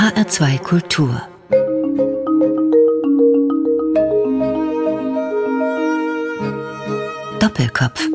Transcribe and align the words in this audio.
HR2 0.00 0.58
Kultur 0.60 1.20
Doppelkopf 7.38 8.08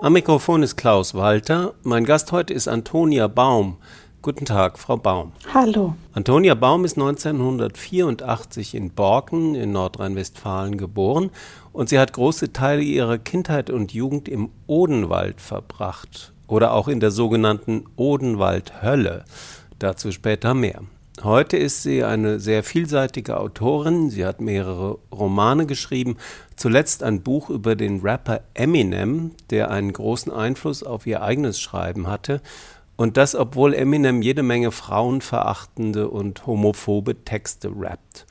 Am 0.00 0.14
Mikrofon 0.14 0.62
ist 0.62 0.76
Klaus 0.76 1.14
Walter. 1.14 1.74
Mein 1.82 2.06
Gast 2.06 2.32
heute 2.32 2.54
ist 2.54 2.66
Antonia 2.66 3.28
Baum. 3.28 3.76
Guten 4.22 4.46
Tag, 4.46 4.78
Frau 4.78 4.96
Baum. 4.96 5.32
Hallo. 5.52 5.94
Antonia 6.14 6.54
Baum 6.54 6.86
ist 6.86 6.96
1984 6.96 8.74
in 8.74 8.92
Borken 8.92 9.54
in 9.54 9.72
Nordrhein-Westfalen 9.72 10.78
geboren 10.78 11.28
und 11.74 11.90
sie 11.90 11.98
hat 11.98 12.14
große 12.14 12.54
Teile 12.54 12.80
ihrer 12.80 13.18
Kindheit 13.18 13.68
und 13.68 13.92
Jugend 13.92 14.30
im 14.30 14.48
Odenwald 14.66 15.42
verbracht 15.42 16.32
oder 16.46 16.72
auch 16.72 16.88
in 16.88 17.00
der 17.00 17.10
sogenannten 17.10 17.84
Odenwaldhölle. 17.96 19.26
Dazu 19.78 20.10
später 20.10 20.54
mehr. 20.54 20.82
Heute 21.22 21.56
ist 21.56 21.82
sie 21.82 22.04
eine 22.04 22.40
sehr 22.40 22.62
vielseitige 22.62 23.38
Autorin. 23.38 24.10
Sie 24.10 24.24
hat 24.24 24.40
mehrere 24.40 24.98
Romane 25.12 25.66
geschrieben, 25.66 26.16
zuletzt 26.56 27.02
ein 27.02 27.22
Buch 27.22 27.50
über 27.50 27.74
den 27.74 28.00
Rapper 28.00 28.42
Eminem, 28.54 29.32
der 29.50 29.70
einen 29.70 29.92
großen 29.92 30.32
Einfluss 30.32 30.82
auf 30.82 31.06
ihr 31.06 31.22
eigenes 31.22 31.60
Schreiben 31.60 32.06
hatte. 32.06 32.40
Und 32.96 33.18
das, 33.18 33.34
obwohl 33.34 33.74
Eminem 33.74 34.22
jede 34.22 34.42
Menge 34.42 34.72
frauenverachtende 34.72 36.08
und 36.08 36.46
homophobe 36.46 37.24
Texte 37.24 37.70
rappt. 37.74 38.26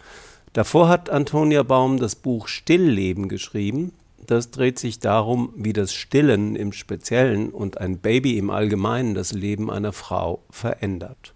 Davor 0.54 0.88
hat 0.88 1.12
Antonia 1.12 1.62
Baum 1.62 2.00
das 2.00 2.16
Buch 2.16 2.48
Stillleben 2.48 3.30
geschrieben. 3.30 3.94
Das 4.26 4.50
dreht 4.50 4.80
sich 4.80 5.00
darum, 5.00 5.54
wie 5.56 5.74
das 5.74 5.94
Stillen 5.94 6.56
im 6.56 6.72
Speziellen 6.72 7.50
und 7.50 7.80
ein 7.80 8.00
Baby 8.00 8.40
im 8.40 8.50
Allgemeinen 8.50 9.14
das 9.14 9.34
Leben 9.34 9.70
einer 9.70 9.94
Frau 9.94 10.42
verändert. 10.50 11.35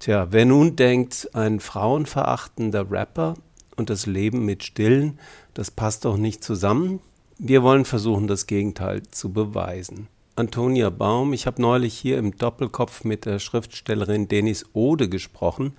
Tja, 0.00 0.28
wer 0.30 0.46
nun 0.46 0.76
denkt, 0.76 1.28
ein 1.34 1.60
frauenverachtender 1.60 2.90
Rapper 2.90 3.34
und 3.76 3.90
das 3.90 4.06
Leben 4.06 4.46
mit 4.46 4.64
Stillen, 4.64 5.18
das 5.52 5.70
passt 5.70 6.06
doch 6.06 6.16
nicht 6.16 6.42
zusammen. 6.42 7.00
Wir 7.38 7.62
wollen 7.62 7.84
versuchen, 7.84 8.26
das 8.26 8.46
Gegenteil 8.46 9.02
zu 9.10 9.30
beweisen. 9.30 10.08
Antonia 10.36 10.88
Baum. 10.88 11.34
Ich 11.34 11.46
habe 11.46 11.60
neulich 11.60 11.92
hier 11.98 12.16
im 12.16 12.34
Doppelkopf 12.38 13.04
mit 13.04 13.26
der 13.26 13.38
Schriftstellerin 13.38 14.26
Dennis 14.26 14.64
Ode 14.72 15.10
gesprochen. 15.10 15.74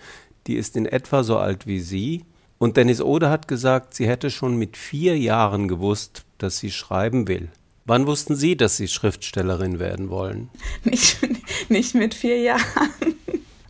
Die 0.46 0.56
ist 0.56 0.78
in 0.78 0.86
etwa 0.86 1.24
so 1.24 1.38
alt 1.38 1.66
wie 1.66 1.80
Sie. 1.80 2.24
Und 2.60 2.78
Dennis 2.78 3.02
Ode 3.02 3.32
hat 3.32 3.48
gesagt, 3.48 3.96
sie 3.96 4.08
hätte 4.08 4.30
schon 4.30 4.56
mit 4.56 4.78
vier 4.78 5.18
Jahren 5.18 5.68
gewusst, 5.68 6.26
dass 6.38 6.60
sie 6.60 6.70
schreiben 6.70 7.28
will. 7.28 7.50
Wann 7.86 8.06
wussten 8.06 8.36
Sie, 8.36 8.56
dass 8.56 8.78
Sie 8.78 8.88
Schriftstellerin 8.88 9.80
werden 9.80 10.12
wollen? 10.12 10.52
Nicht, 10.84 11.18
nicht 11.70 11.96
mit 11.96 12.14
vier 12.14 12.40
Jahren. 12.40 12.92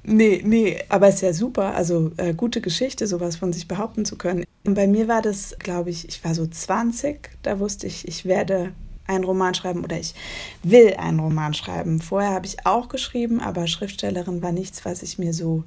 Nee, 0.03 0.41
nee, 0.43 0.79
aber 0.89 1.07
es 1.07 1.15
ist 1.15 1.21
ja 1.21 1.33
super. 1.33 1.75
Also 1.75 2.11
äh, 2.17 2.33
gute 2.33 2.61
Geschichte, 2.61 3.05
sowas 3.07 3.35
von 3.35 3.53
sich 3.53 3.67
behaupten 3.67 4.05
zu 4.05 4.17
können. 4.17 4.43
Und 4.65 4.73
bei 4.73 4.87
mir 4.87 5.07
war 5.07 5.21
das, 5.21 5.55
glaube 5.59 5.89
ich, 5.89 6.07
ich 6.07 6.23
war 6.23 6.33
so 6.33 6.45
20, 6.47 7.29
da 7.43 7.59
wusste 7.59 7.87
ich, 7.87 8.07
ich 8.07 8.25
werde 8.25 8.73
einen 9.07 9.23
Roman 9.23 9.53
schreiben 9.53 9.83
oder 9.83 9.99
ich 9.99 10.15
will 10.63 10.93
einen 10.95 11.19
Roman 11.19 11.53
schreiben. 11.53 12.01
Vorher 12.01 12.31
habe 12.31 12.45
ich 12.45 12.65
auch 12.65 12.89
geschrieben, 12.89 13.39
aber 13.39 13.67
Schriftstellerin 13.67 14.41
war 14.41 14.51
nichts, 14.51 14.85
was 14.85 15.03
ich 15.03 15.19
mir 15.19 15.33
so 15.33 15.63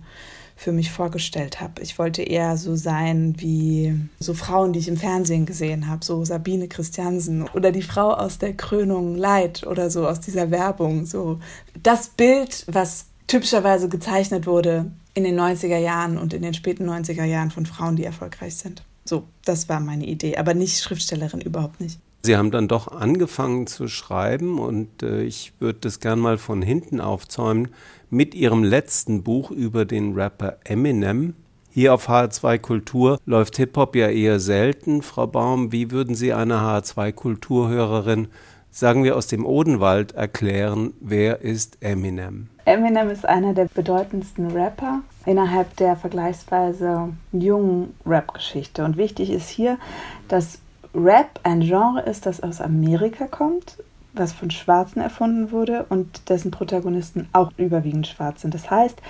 für 0.57 0.73
mich 0.73 0.93
vorgestellt 0.93 1.61
habe. 1.61 1.83
Ich 1.83 1.99
wollte 1.99 2.23
eher 2.23 2.57
so 2.57 2.77
sein 2.77 3.35
wie 3.39 3.95
so 4.21 4.35
Frauen, 4.35 4.73
die 4.73 4.79
ich 4.79 4.89
im 4.89 4.97
Fernsehen 4.97 5.47
gesehen 5.47 5.89
habe, 5.89 6.05
so 6.05 6.25
Sabine 6.25 6.69
Christiansen 6.69 7.43
oder 7.55 7.73
die 7.73 7.83
Frau 7.83 8.13
aus 8.13 8.39
der 8.39 8.55
Krönung 8.55 9.17
Leid 9.17 9.67
oder 9.67 9.91
so 9.91 10.07
aus 10.07 10.21
dieser 10.21 10.53
Werbung. 10.53 11.07
So 11.07 11.41
das 11.83 12.09
Bild, 12.09 12.65
was 12.69 13.07
typischerweise 13.27 13.89
gezeichnet 13.89 14.47
wurde 14.47 14.91
in 15.15 15.25
den 15.25 15.39
90er 15.39 15.79
Jahren 15.79 16.19
und 16.19 16.35
in 16.35 16.43
den 16.43 16.55
späten 16.55 16.89
90er 16.89 17.25
Jahren 17.25 17.51
von 17.51 17.67
Frauen, 17.67 17.97
die 17.97 18.05
erfolgreich 18.05 18.57
sind. 18.57 18.83
So, 19.05 19.25
das 19.45 19.69
war 19.69 19.81
meine 19.81 20.07
Idee, 20.07 20.37
aber 20.37 20.55
nicht 20.55 20.81
Schriftstellerin, 20.81 21.41
überhaupt 21.41 21.81
nicht. 21.81 21.99
Sie 22.23 22.37
haben 22.39 22.51
dann 22.51 22.69
doch 22.69 22.89
angefangen 22.89 23.67
zu 23.67 23.87
schreiben 23.87 24.59
und 24.59 25.03
äh, 25.03 25.23
ich 25.23 25.53
würde 25.59 25.81
das 25.81 26.01
gern 26.01 26.19
mal 26.19 26.39
von 26.39 26.63
hinten 26.63 27.01
aufzäumen 27.01 27.69
mit 28.09 28.35
Ihrem 28.35 28.65
letzten 28.65 29.23
Buch 29.23 29.51
über 29.51 29.85
den 29.85 30.15
Rapper 30.15 30.57
Eminem. 30.65 31.35
Hier 31.71 31.93
auf 31.93 32.09
HR2 32.09 32.59
Kultur 32.59 33.19
läuft 33.27 33.57
Hip-Hop 33.57 33.95
ja 33.95 34.09
eher 34.09 34.41
selten. 34.41 35.03
Frau 35.03 35.27
Baum, 35.27 35.71
wie 35.71 35.91
würden 35.91 36.15
Sie 36.15 36.33
einer 36.33 36.63
HR2 36.63 37.13
Kulturhörerin, 37.13 38.29
sagen 38.75 39.05
wir 39.05 39.17
aus 39.17 39.29
dem 39.29 39.47
Odenwald, 39.47 40.13
erklären, 40.13 40.95
wer 41.01 41.43
ist 41.43 41.79
Eminem? 41.81 42.49
Eminem 42.65 43.09
ist 43.09 43.25
einer 43.25 43.55
der 43.55 43.67
bedeutendsten 43.67 44.51
Rapper 44.51 45.01
innerhalb 45.27 45.77
der 45.77 45.97
vergleichsweise 45.97 47.11
jungen 47.31 47.95
Rap-Geschichte. 48.05 48.85
Und 48.85 48.97
wichtig 48.97 49.31
ist 49.31 49.49
hier, 49.49 49.79
dass 50.27 50.59
Rap 50.93 51.39
ein 51.45 51.61
Genre 51.61 52.01
ist, 52.01 52.27
das 52.27 52.43
aus 52.43 52.61
Amerika 52.61 53.29
kommt, 53.29 53.79
was 54.13 54.33
von 54.33 54.51
Schwarzen 54.51 55.01
erfunden 55.01 55.53
wurde 55.53 55.87
und 55.89 56.29
dessen 56.29 56.51
Protagonisten 56.51 57.29
auch 57.33 57.53
überwiegend 57.57 58.09
schwarz 58.09 58.43
sind. 58.43 58.55
Das 58.55 58.71
heißt, 58.71 59.01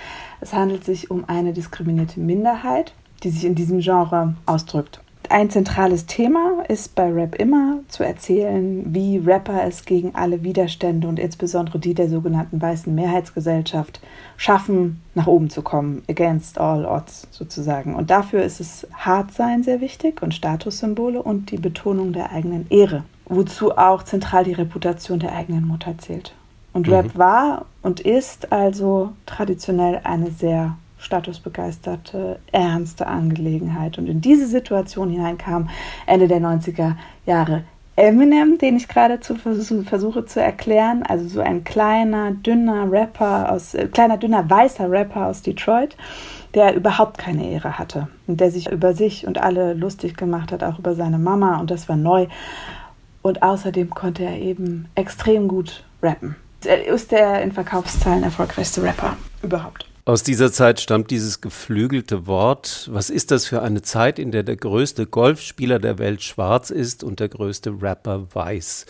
es 0.41 0.53
handelt 0.53 0.83
sich 0.83 1.09
um 1.09 1.25
eine 1.27 1.53
diskriminierte 1.53 2.19
Minderheit, 2.19 2.93
die 3.23 3.29
sich 3.29 3.45
in 3.45 3.55
diesem 3.55 3.79
Genre 3.79 4.35
ausdrückt. 4.45 5.01
Ein 5.29 5.49
zentrales 5.49 6.05
Thema 6.05 6.63
ist 6.67 6.95
bei 6.95 7.11
Rap 7.11 7.35
immer 7.35 7.79
zu 7.87 8.03
erzählen, 8.03 8.83
wie 8.93 9.17
Rapper 9.17 9.63
es 9.63 9.85
gegen 9.85 10.13
alle 10.15 10.43
Widerstände 10.43 11.07
und 11.07 11.19
insbesondere 11.19 11.79
die 11.79 11.93
der 11.93 12.09
sogenannten 12.09 12.61
weißen 12.61 12.93
Mehrheitsgesellschaft 12.93 14.01
schaffen, 14.37 15.01
nach 15.13 15.27
oben 15.27 15.49
zu 15.49 15.61
kommen, 15.61 16.03
against 16.09 16.59
all 16.59 16.85
odds 16.85 17.27
sozusagen. 17.31 17.95
Und 17.95 18.09
dafür 18.09 18.43
ist 18.43 18.59
es 18.59 18.87
Hartsein 18.93 19.63
sehr 19.63 19.81
wichtig 19.81 20.21
und 20.21 20.33
Statussymbole 20.33 21.21
und 21.21 21.51
die 21.51 21.57
Betonung 21.57 22.13
der 22.13 22.31
eigenen 22.31 22.67
Ehre, 22.69 23.03
wozu 23.25 23.77
auch 23.77 24.03
zentral 24.03 24.43
die 24.43 24.53
Reputation 24.53 25.19
der 25.19 25.33
eigenen 25.33 25.67
Mutter 25.67 25.97
zählt. 25.97 26.33
Und 26.73 26.89
Rap 26.89 27.13
mhm. 27.15 27.17
war 27.17 27.65
und 27.81 28.01
ist 28.01 28.51
also 28.51 29.13
traditionell 29.25 30.01
eine 30.03 30.31
sehr 30.31 30.75
statusbegeisterte, 31.05 32.39
ernste 32.51 33.07
Angelegenheit. 33.07 33.97
Und 33.97 34.07
in 34.07 34.21
diese 34.21 34.47
Situation 34.47 35.09
hinein 35.09 35.37
kam 35.37 35.69
Ende 36.05 36.27
der 36.27 36.41
90er 36.41 36.95
Jahre 37.25 37.63
Eminem, 37.97 38.57
den 38.57 38.75
ich 38.75 38.89
gerade 38.89 39.21
zu 39.21 39.35
versuche 39.35 40.25
zu 40.25 40.41
erklären, 40.41 41.03
also 41.03 41.27
so 41.29 41.39
ein 41.39 41.63
kleiner, 41.63 42.31
dünner 42.31 42.91
Rapper 42.91 43.51
aus, 43.51 43.73
äh, 43.73 43.87
kleiner, 43.87 44.17
dünner, 44.17 44.49
weißer 44.49 44.91
Rapper 44.91 45.27
aus 45.27 45.41
Detroit, 45.41 45.95
der 46.55 46.75
überhaupt 46.75 47.17
keine 47.17 47.49
Ehre 47.49 47.79
hatte 47.79 48.09
und 48.27 48.41
der 48.41 48.51
sich 48.51 48.69
über 48.69 48.93
sich 48.93 49.25
und 49.25 49.37
alle 49.37 49.73
lustig 49.73 50.17
gemacht 50.17 50.51
hat, 50.51 50.61
auch 50.61 50.77
über 50.77 50.93
seine 50.93 51.17
Mama 51.17 51.59
und 51.59 51.71
das 51.71 51.87
war 51.87 51.95
neu. 51.95 52.27
Und 53.21 53.41
außerdem 53.41 53.89
konnte 53.89 54.23
er 54.23 54.39
eben 54.39 54.89
extrem 54.95 55.47
gut 55.47 55.85
rappen. 56.03 56.35
Er 56.65 56.85
ist 56.85 57.11
der 57.11 57.41
in 57.43 57.53
Verkaufszahlen 57.53 58.23
erfolgreichste 58.23 58.83
Rapper 58.83 59.15
überhaupt. 59.41 59.87
Aus 60.07 60.21
dieser 60.21 60.51
Zeit 60.51 60.79
stammt 60.79 61.09
dieses 61.09 61.41
geflügelte 61.41 62.27
Wort. 62.27 62.87
Was 62.93 63.09
ist 63.09 63.31
das 63.31 63.47
für 63.47 63.63
eine 63.63 63.81
Zeit, 63.81 64.19
in 64.19 64.31
der 64.31 64.43
der 64.43 64.55
größte 64.55 65.07
Golfspieler 65.07 65.79
der 65.79 65.97
Welt 65.97 66.21
schwarz 66.21 66.69
ist 66.69 67.03
und 67.03 67.19
der 67.19 67.29
größte 67.29 67.81
Rapper 67.81 68.27
weiß? 68.31 68.85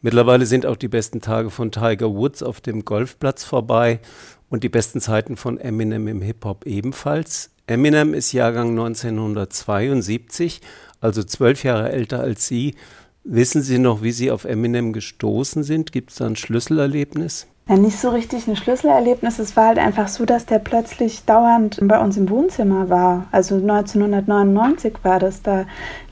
Mittlerweile 0.00 0.46
sind 0.46 0.64
auch 0.64 0.76
die 0.76 0.88
besten 0.88 1.20
Tage 1.20 1.50
von 1.50 1.72
Tiger 1.72 2.10
Woods 2.10 2.42
auf 2.42 2.62
dem 2.62 2.86
Golfplatz 2.86 3.44
vorbei 3.44 4.00
und 4.48 4.64
die 4.64 4.70
besten 4.70 5.02
Zeiten 5.02 5.36
von 5.36 5.58
Eminem 5.58 6.08
im 6.08 6.22
Hip-Hop 6.22 6.64
ebenfalls. 6.64 7.50
Eminem 7.66 8.14
ist 8.14 8.32
Jahrgang 8.32 8.70
1972, 8.70 10.62
also 11.02 11.22
zwölf 11.22 11.64
Jahre 11.64 11.92
älter 11.92 12.20
als 12.20 12.46
Sie. 12.46 12.76
Wissen 13.24 13.60
Sie 13.60 13.78
noch, 13.78 14.02
wie 14.02 14.12
Sie 14.12 14.30
auf 14.30 14.46
Eminem 14.46 14.94
gestoßen 14.94 15.64
sind? 15.64 15.92
Gibt 15.92 16.12
es 16.12 16.16
da 16.16 16.24
ein 16.24 16.36
Schlüsselerlebnis? 16.36 17.46
Ja, 17.68 17.76
nicht 17.76 17.98
so 17.98 18.10
richtig 18.10 18.46
ein 18.46 18.54
Schlüsselerlebnis. 18.54 19.40
Es 19.40 19.56
war 19.56 19.66
halt 19.66 19.78
einfach 19.80 20.06
so, 20.06 20.24
dass 20.24 20.46
der 20.46 20.60
plötzlich 20.60 21.24
dauernd 21.24 21.80
bei 21.82 21.98
uns 21.98 22.16
im 22.16 22.30
Wohnzimmer 22.30 22.90
war. 22.90 23.26
Also 23.32 23.56
1999 23.56 24.98
war 25.02 25.18
das. 25.18 25.42
Da 25.42 25.64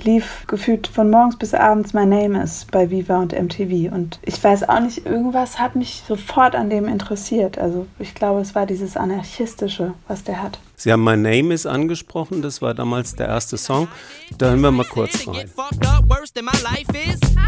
lief 0.02 0.48
gefühlt 0.48 0.88
von 0.88 1.10
morgens 1.10 1.36
bis 1.38 1.54
abends 1.54 1.94
My 1.94 2.06
Name 2.06 2.42
Is 2.42 2.66
bei 2.68 2.90
Viva 2.90 3.20
und 3.20 3.32
MTV. 3.32 3.94
Und 3.94 4.18
ich 4.22 4.42
weiß 4.42 4.68
auch 4.68 4.80
nicht, 4.80 5.06
irgendwas 5.06 5.60
hat 5.60 5.76
mich 5.76 6.02
sofort 6.08 6.56
an 6.56 6.70
dem 6.70 6.88
interessiert. 6.88 7.56
Also 7.56 7.86
ich 8.00 8.16
glaube, 8.16 8.40
es 8.40 8.56
war 8.56 8.66
dieses 8.66 8.96
Anarchistische, 8.96 9.94
was 10.08 10.24
der 10.24 10.42
hat. 10.42 10.58
Sie 10.84 10.92
haben 10.92 11.02
My 11.02 11.16
Name 11.16 11.54
Is 11.54 11.64
angesprochen. 11.64 12.42
Das 12.42 12.60
war 12.60 12.74
damals 12.74 13.16
der 13.16 13.26
erste 13.26 13.56
Song. 13.56 13.88
Da 14.36 14.50
hören 14.50 14.60
wir 14.60 14.70
mal 14.70 14.84
kurz 14.84 15.26
rein. 15.26 15.48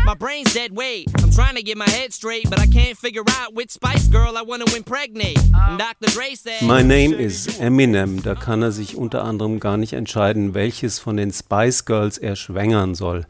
My 0.07 0.15
brain's 0.19 0.55
dead 0.55 0.75
weight. 0.75 1.07
I'm 1.23 1.31
trying 1.31 1.55
to 1.55 1.63
get 1.63 1.77
my 1.77 1.85
head 1.85 2.15
straight, 2.15 2.49
but 2.49 2.59
I 2.59 2.67
can't 2.67 2.97
figure 2.97 3.25
out 3.29 3.55
which 3.55 3.73
Spice 3.73 4.09
Girl 4.11 4.39
I 4.39 4.43
want 4.43 4.67
to 4.67 4.75
impregnate. 4.75 5.39
And 5.53 5.79
Dr. 5.79 6.11
Dre 6.15 6.35
said, 6.35 6.63
My 6.63 6.83
name 6.83 7.13
is 7.13 7.61
Eminem. 7.61 8.23
Da 8.23 8.35
kann 8.35 8.63
er 8.63 8.73
sich 8.73 8.97
unter 8.97 9.23
anderem 9.23 9.61
gar 9.61 9.77
nicht 9.77 9.93
entscheiden, 9.93 10.55
welches 10.55 10.99
von 10.99 11.19
den 11.19 11.31
Spice 11.31 11.85
Girls 11.85 12.17
er 12.17 12.37
schwängern 12.37 12.95
soll. 12.95 13.27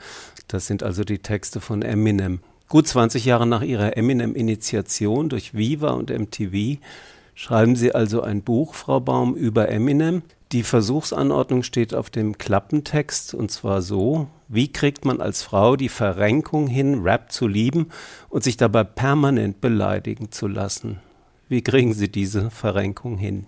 Das 0.46 0.68
sind 0.68 0.84
also 0.84 1.02
die 1.02 1.18
Texte 1.18 1.60
von 1.60 1.82
Eminem. 1.82 2.38
Gut 2.68 2.86
20 2.86 3.24
Jahre 3.24 3.48
nach 3.48 3.62
ihrer 3.62 3.96
Eminem-Initiation 3.96 5.30
durch 5.30 5.54
Viva 5.54 5.90
und 5.90 6.10
MTV 6.10 6.78
Schreiben 7.38 7.76
Sie 7.76 7.94
also 7.94 8.22
ein 8.22 8.40
Buch, 8.40 8.72
Frau 8.72 8.98
Baum, 8.98 9.34
über 9.34 9.68
Eminem. 9.68 10.22
Die 10.52 10.62
Versuchsanordnung 10.62 11.62
steht 11.62 11.94
auf 11.94 12.08
dem 12.08 12.38
Klappentext 12.38 13.34
und 13.34 13.50
zwar 13.50 13.82
so, 13.82 14.28
wie 14.48 14.72
kriegt 14.72 15.04
man 15.04 15.20
als 15.20 15.42
Frau 15.42 15.76
die 15.76 15.90
Verrenkung 15.90 16.66
hin, 16.66 17.02
Rap 17.02 17.30
zu 17.30 17.46
lieben 17.46 17.90
und 18.30 18.42
sich 18.42 18.56
dabei 18.56 18.84
permanent 18.84 19.60
beleidigen 19.60 20.32
zu 20.32 20.48
lassen? 20.48 21.00
Wie 21.50 21.60
kriegen 21.60 21.92
Sie 21.92 22.08
diese 22.08 22.50
Verrenkung 22.50 23.18
hin? 23.18 23.44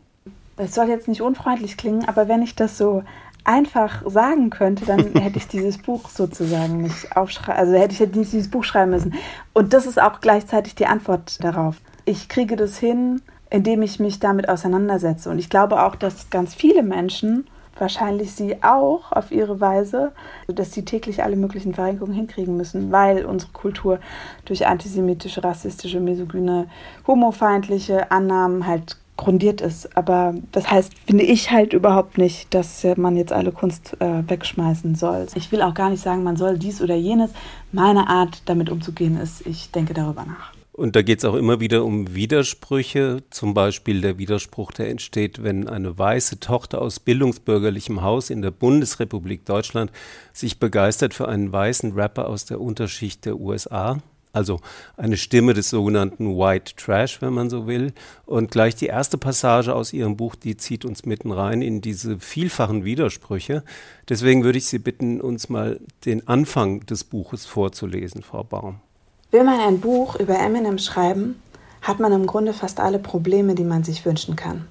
Es 0.59 0.75
soll 0.75 0.91
jetzt 0.91 1.09
nicht 1.09 1.23
unfreundlich 1.23 1.79
klingen, 1.79 2.07
aber 2.07 2.29
wenn 2.29 2.43
ich 2.43 2.55
das 2.55 2.77
so 2.77 3.05
einfach 3.45 4.03
sagen 4.05 4.51
könnte, 4.51 4.85
dann 4.85 5.13
hätte 5.15 5.39
ich 5.39 5.49
dieses 5.49 5.79
Buch 5.79 6.11
sozusagen 6.11 6.83
nicht 6.83 7.17
aufschreiben, 7.17 7.59
also 7.59 7.73
hätte 7.73 7.95
ich 7.95 8.01
nicht 8.15 8.33
dieses 8.35 8.51
Buch 8.51 8.65
schreiben 8.65 8.91
müssen. 8.91 9.15
Und 9.55 9.73
das 9.73 9.87
ist 9.87 9.99
auch 9.99 10.21
gleichzeitig 10.21 10.75
die 10.75 10.87
Antwort 10.87 11.43
darauf. 11.43 11.77
Ich 12.05 12.29
kriege 12.29 12.57
das 12.57 12.77
hin, 12.77 13.23
indem 13.51 13.83
ich 13.83 14.01
mich 14.01 14.21
damit 14.21 14.49
auseinandersetze. 14.49 15.31
Und 15.31 15.39
ich 15.39 15.51
glaube 15.51 15.83
auch, 15.83 15.95
dass 15.95 16.31
ganz 16.31 16.55
viele 16.55 16.83
Menschen, 16.83 17.47
wahrscheinlich 17.79 18.33
sie 18.33 18.63
auch 18.63 19.13
auf 19.13 19.31
ihre 19.31 19.61
Weise, 19.61 20.13
dass 20.49 20.73
sie 20.73 20.85
täglich 20.85 21.23
alle 21.23 21.37
möglichen 21.37 21.75
Verrenkungen 21.75 22.13
hinkriegen 22.13 22.57
müssen, 22.57 22.91
weil 22.91 23.25
unsere 23.25 23.53
Kultur 23.53 24.01
durch 24.45 24.67
antisemitische, 24.67 25.45
rassistische, 25.45 26.01
misogyne, 26.01 26.67
homofeindliche 27.07 28.11
Annahmen 28.11 28.67
halt 28.67 28.97
grundiert 29.17 29.61
ist. 29.61 29.97
Aber 29.97 30.35
das 30.53 30.71
heißt, 30.71 30.93
finde 31.07 31.25
ich 31.25 31.51
halt 31.51 31.73
überhaupt 31.73 32.19
nicht, 32.19 32.55
dass 32.55 32.87
man 32.97 33.17
jetzt 33.17 33.33
alle 33.33 33.53
Kunst 33.53 33.97
äh, 34.01 34.29
wegschmeißen 34.29 34.95
soll. 34.95 35.27
Ich 35.35 35.53
will 35.53 35.63
auch 35.63 35.75
gar 35.75 35.91
nicht 35.91 36.03
sagen, 36.03 36.23
man 36.23 36.37
soll 36.37 36.59
dies 36.59 36.81
oder 36.81 36.95
jenes. 36.95 37.31
Meine 37.73 38.09
Art, 38.09 38.43
damit 38.47 38.71
umzugehen, 38.71 39.19
ist, 39.21 39.47
ich 39.47 39.71
denke 39.71 39.93
darüber 39.93 40.25
nach. 40.25 40.58
Und 40.79 40.95
da 40.95 41.03
geht 41.03 41.19
es 41.19 41.25
auch 41.25 41.35
immer 41.35 41.59
wieder 41.59 41.85
um 41.85 42.15
Widersprüche, 42.15 43.25
zum 43.31 43.53
Beispiel 43.53 44.01
der 44.01 44.17
Widerspruch, 44.17 44.71
der 44.71 44.91
entsteht, 44.91 45.43
wenn 45.43 45.69
eine 45.69 45.99
weiße 45.99 46.39
Tochter 46.39 46.81
aus 46.81 47.01
bildungsbürgerlichem 47.01 48.01
Haus 48.03 48.31
in 48.31 48.43
der 48.43 48.53
Bundesrepublik 48.53 49.45
Deutschland 49.45 49.91
sich 50.33 50.61
begeistert 50.61 51.15
für 51.15 51.27
einen 51.27 51.51
weißen 51.51 51.95
Rapper 51.95 52.29
aus 52.29 52.45
der 52.45 52.61
Unterschicht 52.61 53.25
der 53.25 53.41
USA, 53.41 53.99
also 54.33 54.61
eine 54.97 55.17
Stimme 55.17 55.53
des 55.53 55.69
sogenannten 55.69 56.39
White 56.39 56.77
Trash, 56.77 57.21
wenn 57.23 57.33
man 57.33 57.51
so 57.51 57.67
will. 57.67 57.93
Und 58.25 58.53
gleich 58.53 58.77
die 58.77 58.87
erste 58.87 59.19
Passage 59.19 59.75
aus 59.75 59.93
Ihrem 59.93 60.17
Buch, 60.17 60.37
die 60.37 60.57
zieht 60.57 60.85
uns 60.85 61.05
mitten 61.05 61.33
rein 61.33 61.61
in 61.61 61.81
diese 61.81 62.21
vielfachen 62.21 62.85
Widersprüche. 62.85 63.65
Deswegen 64.09 64.45
würde 64.45 64.59
ich 64.59 64.67
Sie 64.67 64.79
bitten, 64.79 65.21
uns 65.21 65.49
mal 65.49 65.81
den 66.05 66.29
Anfang 66.29 66.87
des 66.87 67.03
Buches 67.03 67.47
vorzulesen, 67.47 68.23
Frau 68.23 68.45
Baum. 68.45 68.81
Will 69.31 69.45
man 69.45 69.61
ein 69.61 69.81
Buch 69.81 70.17
über 70.17 70.39
Eminem 70.39 70.79
schreiben, 70.79 71.43
hat 71.83 72.01
man 72.01 72.13
im 72.13 72.27
Grunde 72.27 72.55
fast 72.55 72.81
alle 72.81 72.99
Probleme, 72.99 73.55
die 73.55 73.65
man 73.65 73.85
sich 73.85 74.05
wünschen 74.07 74.37
kann. 74.37 74.67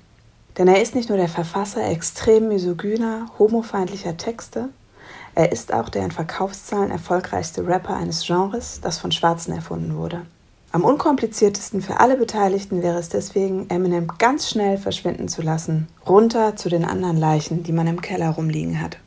Denn 0.58 0.68
er 0.68 0.82
ist 0.82 0.96
nicht 0.96 1.10
nur 1.10 1.18
der 1.18 1.30
Verfasser 1.30 1.88
extrem 1.88 2.48
misogyner, 2.48 3.28
homofeindlicher 3.38 4.18
Texte, 4.18 4.70
er 5.36 5.52
ist 5.52 5.72
auch 5.72 5.90
der 5.90 6.04
in 6.04 6.10
Verkaufszahlen 6.10 6.90
erfolgreichste 6.90 7.68
Rapper 7.68 7.96
eines 7.96 8.26
Genres, 8.26 8.82
das 8.82 8.98
von 8.98 9.12
Schwarzen 9.12 9.54
erfunden 9.54 9.96
wurde. 9.96 10.26
Am 10.72 10.84
unkompliziertesten 10.84 11.84
für 11.84 12.00
alle 12.00 12.18
Beteiligten 12.18 12.82
wäre 12.82 12.98
es 12.98 13.10
deswegen, 13.10 13.70
Eminem 13.70 14.08
ganz 14.18 14.50
schnell 14.50 14.80
verschwinden 14.80 15.28
zu 15.28 15.44
lassen, 15.44 15.88
runter 16.08 16.56
zu 16.56 16.70
den 16.70 16.86
anderen 16.86 17.18
Leichen, 17.18 17.62
die 17.62 17.72
man 17.72 17.86
im 17.86 18.02
Keller 18.02 18.32
rumliegen 18.32 18.82
hat. 18.82 18.98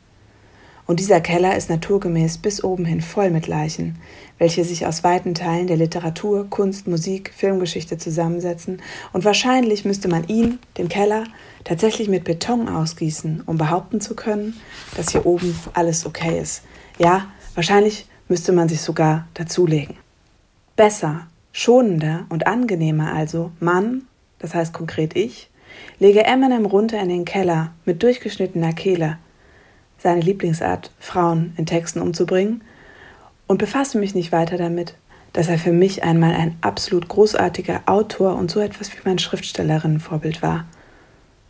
Und 0.91 0.99
dieser 0.99 1.21
Keller 1.21 1.55
ist 1.55 1.69
naturgemäß 1.69 2.39
bis 2.39 2.61
oben 2.61 2.83
hin 2.83 2.99
voll 2.99 3.29
mit 3.29 3.47
Leichen, 3.47 3.97
welche 4.39 4.65
sich 4.65 4.85
aus 4.85 5.05
weiten 5.05 5.33
Teilen 5.33 5.67
der 5.67 5.77
Literatur, 5.77 6.49
Kunst, 6.49 6.85
Musik, 6.85 7.31
Filmgeschichte 7.33 7.97
zusammensetzen, 7.97 8.81
und 9.13 9.23
wahrscheinlich 9.23 9.85
müsste 9.85 10.09
man 10.09 10.27
ihn, 10.27 10.59
den 10.77 10.89
Keller, 10.89 11.23
tatsächlich 11.63 12.09
mit 12.09 12.25
Beton 12.25 12.67
ausgießen, 12.67 13.43
um 13.45 13.57
behaupten 13.57 14.01
zu 14.01 14.17
können, 14.17 14.59
dass 14.97 15.13
hier 15.13 15.25
oben 15.25 15.57
alles 15.75 16.05
okay 16.05 16.37
ist. 16.41 16.63
Ja, 16.99 17.27
wahrscheinlich 17.55 18.05
müsste 18.27 18.51
man 18.51 18.67
sich 18.67 18.81
sogar 18.81 19.29
dazulegen. 19.33 19.95
Besser, 20.75 21.27
schonender 21.53 22.25
und 22.27 22.47
angenehmer 22.47 23.13
also, 23.13 23.53
Mann, 23.61 24.01
das 24.39 24.53
heißt 24.53 24.73
konkret 24.73 25.15
ich, 25.15 25.49
lege 25.99 26.25
Eminem 26.25 26.65
runter 26.65 26.99
in 26.99 27.07
den 27.07 27.23
Keller 27.23 27.71
mit 27.85 28.03
durchgeschnittener 28.03 28.73
Kehle, 28.73 29.19
seine 30.01 30.21
Lieblingsart, 30.21 30.91
Frauen 30.99 31.53
in 31.57 31.65
Texten 31.65 32.01
umzubringen, 32.01 32.61
und 33.47 33.57
befasse 33.57 33.97
mich 33.97 34.15
nicht 34.15 34.31
weiter 34.31 34.57
damit, 34.57 34.95
dass 35.33 35.49
er 35.49 35.57
für 35.57 35.71
mich 35.73 36.03
einmal 36.03 36.33
ein 36.33 36.57
absolut 36.61 37.07
großartiger 37.07 37.81
Autor 37.85 38.35
und 38.35 38.49
so 38.49 38.59
etwas 38.59 38.91
wie 38.93 39.01
mein 39.03 39.19
Schriftstellerinnenvorbild 39.19 40.41
war. 40.41 40.65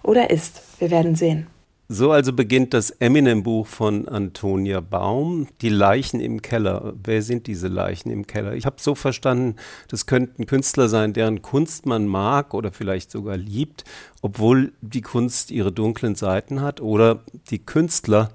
Oder 0.03 0.30
ist. 0.31 0.62
Wir 0.80 0.89
werden 0.89 1.15
sehen. 1.15 1.48
So 1.93 2.11
also 2.13 2.31
beginnt 2.31 2.73
das 2.73 2.89
Eminem-Buch 2.89 3.67
von 3.67 4.07
Antonia 4.07 4.79
Baum, 4.79 5.47
Die 5.59 5.67
Leichen 5.67 6.21
im 6.21 6.41
Keller. 6.41 6.93
Wer 7.03 7.21
sind 7.21 7.47
diese 7.47 7.67
Leichen 7.67 8.09
im 8.09 8.25
Keller? 8.25 8.53
Ich 8.53 8.65
habe 8.65 8.77
so 8.79 8.95
verstanden, 8.95 9.57
das 9.89 10.05
könnten 10.05 10.45
Künstler 10.45 10.88
sein, 10.88 11.11
deren 11.11 11.41
Kunst 11.41 11.85
man 11.85 12.07
mag 12.07 12.53
oder 12.53 12.71
vielleicht 12.71 13.11
sogar 13.11 13.35
liebt, 13.35 13.83
obwohl 14.21 14.71
die 14.79 15.01
Kunst 15.01 15.51
ihre 15.51 15.73
dunklen 15.73 16.15
Seiten 16.15 16.61
hat, 16.61 16.79
oder 16.79 17.25
die 17.49 17.59
Künstler, 17.59 18.29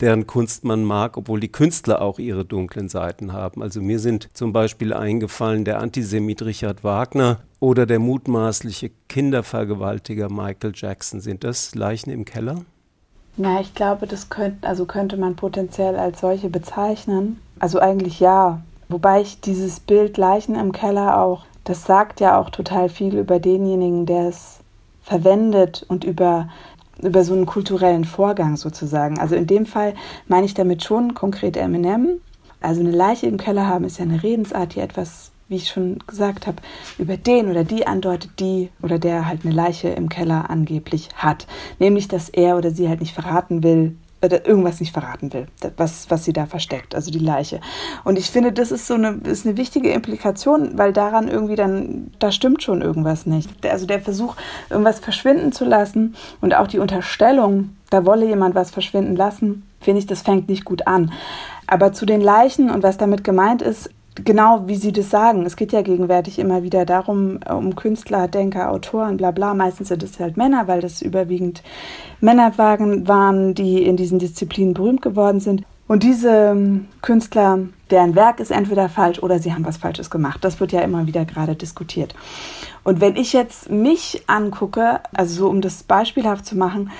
deren 0.00 0.26
Kunst 0.26 0.64
man 0.64 0.84
mag, 0.84 1.16
obwohl 1.16 1.40
die 1.40 1.50
Künstler 1.50 2.02
auch 2.02 2.18
ihre 2.18 2.44
dunklen 2.44 2.90
Seiten 2.90 3.32
haben. 3.32 3.62
Also 3.62 3.80
mir 3.80 3.98
sind 3.98 4.28
zum 4.34 4.52
Beispiel 4.52 4.92
eingefallen 4.92 5.64
der 5.64 5.80
Antisemit 5.80 6.42
Richard 6.42 6.84
Wagner 6.84 7.40
oder 7.60 7.86
der 7.86 7.98
mutmaßliche 7.98 8.90
Kindervergewaltiger 9.08 10.28
Michael 10.28 10.72
Jackson. 10.74 11.22
Sind 11.22 11.44
das 11.44 11.74
Leichen 11.74 12.10
im 12.10 12.26
Keller? 12.26 12.66
Na, 13.36 13.60
ich 13.60 13.74
glaube, 13.74 14.06
das 14.06 14.28
könnte, 14.28 14.66
also 14.66 14.84
könnte 14.84 15.16
man 15.16 15.36
potenziell 15.36 15.96
als 15.96 16.20
solche 16.20 16.48
bezeichnen. 16.48 17.40
Also 17.58 17.78
eigentlich 17.78 18.20
ja. 18.20 18.60
Wobei 18.88 19.20
ich 19.20 19.40
dieses 19.40 19.80
Bild 19.80 20.16
Leichen 20.16 20.56
im 20.56 20.72
Keller 20.72 21.20
auch, 21.20 21.44
das 21.64 21.84
sagt 21.84 22.20
ja 22.20 22.38
auch 22.38 22.50
total 22.50 22.88
viel 22.88 23.16
über 23.16 23.38
denjenigen, 23.38 24.04
der 24.04 24.28
es 24.28 24.58
verwendet 25.02 25.86
und 25.88 26.04
über, 26.04 26.48
über 27.00 27.24
so 27.24 27.34
einen 27.34 27.46
kulturellen 27.46 28.04
Vorgang 28.04 28.56
sozusagen. 28.56 29.18
Also 29.18 29.36
in 29.36 29.46
dem 29.46 29.66
Fall 29.66 29.94
meine 30.26 30.46
ich 30.46 30.54
damit 30.54 30.82
schon 30.82 31.14
konkret 31.14 31.56
Eminem. 31.56 32.20
Also 32.60 32.80
eine 32.80 32.90
Leiche 32.90 33.26
im 33.26 33.38
Keller 33.38 33.66
haben 33.66 33.84
ist 33.84 33.98
ja 33.98 34.04
eine 34.04 34.22
Redensart, 34.22 34.74
die 34.74 34.80
etwas 34.80 35.29
wie 35.50 35.56
ich 35.56 35.68
schon 35.68 35.98
gesagt 36.06 36.46
habe, 36.46 36.62
über 36.96 37.16
den 37.16 37.50
oder 37.50 37.64
die 37.64 37.86
andeutet, 37.86 38.30
die 38.38 38.70
oder 38.80 38.98
der 38.98 39.26
halt 39.26 39.44
eine 39.44 39.52
Leiche 39.52 39.88
im 39.88 40.08
Keller 40.08 40.48
angeblich 40.48 41.08
hat. 41.16 41.46
Nämlich, 41.80 42.08
dass 42.08 42.28
er 42.28 42.56
oder 42.56 42.70
sie 42.70 42.88
halt 42.88 43.00
nicht 43.00 43.12
verraten 43.12 43.62
will, 43.62 43.96
oder 44.22 44.46
irgendwas 44.46 44.80
nicht 44.80 44.92
verraten 44.92 45.32
will, 45.32 45.46
was, 45.76 46.10
was 46.10 46.24
sie 46.24 46.32
da 46.32 46.46
versteckt, 46.46 46.94
also 46.94 47.10
die 47.10 47.18
Leiche. 47.18 47.60
Und 48.04 48.18
ich 48.18 48.30
finde, 48.30 48.52
das 48.52 48.70
ist 48.70 48.86
so 48.86 48.94
eine, 48.94 49.18
ist 49.24 49.46
eine 49.46 49.56
wichtige 49.56 49.92
Implikation, 49.92 50.76
weil 50.76 50.92
daran 50.92 51.28
irgendwie 51.28 51.56
dann, 51.56 52.10
da 52.18 52.30
stimmt 52.30 52.62
schon 52.62 52.82
irgendwas 52.82 53.24
nicht. 53.26 53.48
Also 53.66 53.86
der 53.86 54.00
Versuch, 54.00 54.36
irgendwas 54.68 55.00
verschwinden 55.00 55.52
zu 55.52 55.64
lassen 55.64 56.16
und 56.40 56.54
auch 56.54 56.66
die 56.66 56.78
Unterstellung, 56.78 57.70
da 57.88 58.04
wolle 58.04 58.26
jemand 58.26 58.54
was 58.54 58.70
verschwinden 58.70 59.16
lassen, 59.16 59.62
finde 59.80 60.00
ich, 60.00 60.06
das 60.06 60.20
fängt 60.22 60.48
nicht 60.48 60.64
gut 60.64 60.86
an. 60.86 61.12
Aber 61.66 61.92
zu 61.92 62.04
den 62.04 62.20
Leichen 62.20 62.70
und 62.70 62.82
was 62.82 62.98
damit 62.98 63.24
gemeint 63.24 63.62
ist, 63.62 63.90
genau 64.24 64.66
wie 64.66 64.76
Sie 64.76 64.92
das 64.92 65.10
sagen. 65.10 65.44
Es 65.46 65.56
geht 65.56 65.72
ja 65.72 65.82
gegenwärtig 65.82 66.38
immer 66.38 66.62
wieder 66.62 66.84
darum, 66.84 67.40
äh, 67.44 67.52
um 67.52 67.74
Künstler, 67.76 68.28
Denker, 68.28 68.70
Autoren, 68.70 69.16
bla 69.16 69.30
bla. 69.30 69.54
Meistens 69.54 69.88
sind 69.88 70.02
es 70.02 70.18
halt 70.18 70.36
Männer, 70.36 70.68
weil 70.68 70.80
das 70.80 71.02
überwiegend 71.02 71.62
Männer 72.20 72.56
waren, 72.58 73.54
die 73.54 73.82
in 73.82 73.96
diesen 73.96 74.18
Disziplinen 74.18 74.74
berühmt 74.74 75.02
geworden 75.02 75.40
sind. 75.40 75.64
Und 75.90 76.04
diese 76.04 76.30
ähm, 76.30 76.86
Künstler, 77.02 77.58
deren 77.90 78.14
Werk 78.14 78.38
ist 78.38 78.52
entweder 78.52 78.88
falsch 78.88 79.18
oder 79.20 79.40
sie 79.40 79.52
haben 79.52 79.64
was 79.64 79.76
Falsches 79.76 80.08
gemacht. 80.08 80.44
Das 80.44 80.60
wird 80.60 80.70
ja 80.70 80.82
immer 80.82 81.08
wieder 81.08 81.24
gerade 81.24 81.56
diskutiert. 81.56 82.14
Und 82.84 83.00
wenn 83.00 83.16
ich 83.16 83.32
jetzt 83.32 83.70
mich 83.70 84.22
angucke, 84.28 85.00
also 85.12 85.34
so 85.34 85.48
um 85.48 85.60
das 85.60 85.82
beispielhaft 85.82 86.46
zu 86.46 86.56
machen, 86.56 86.92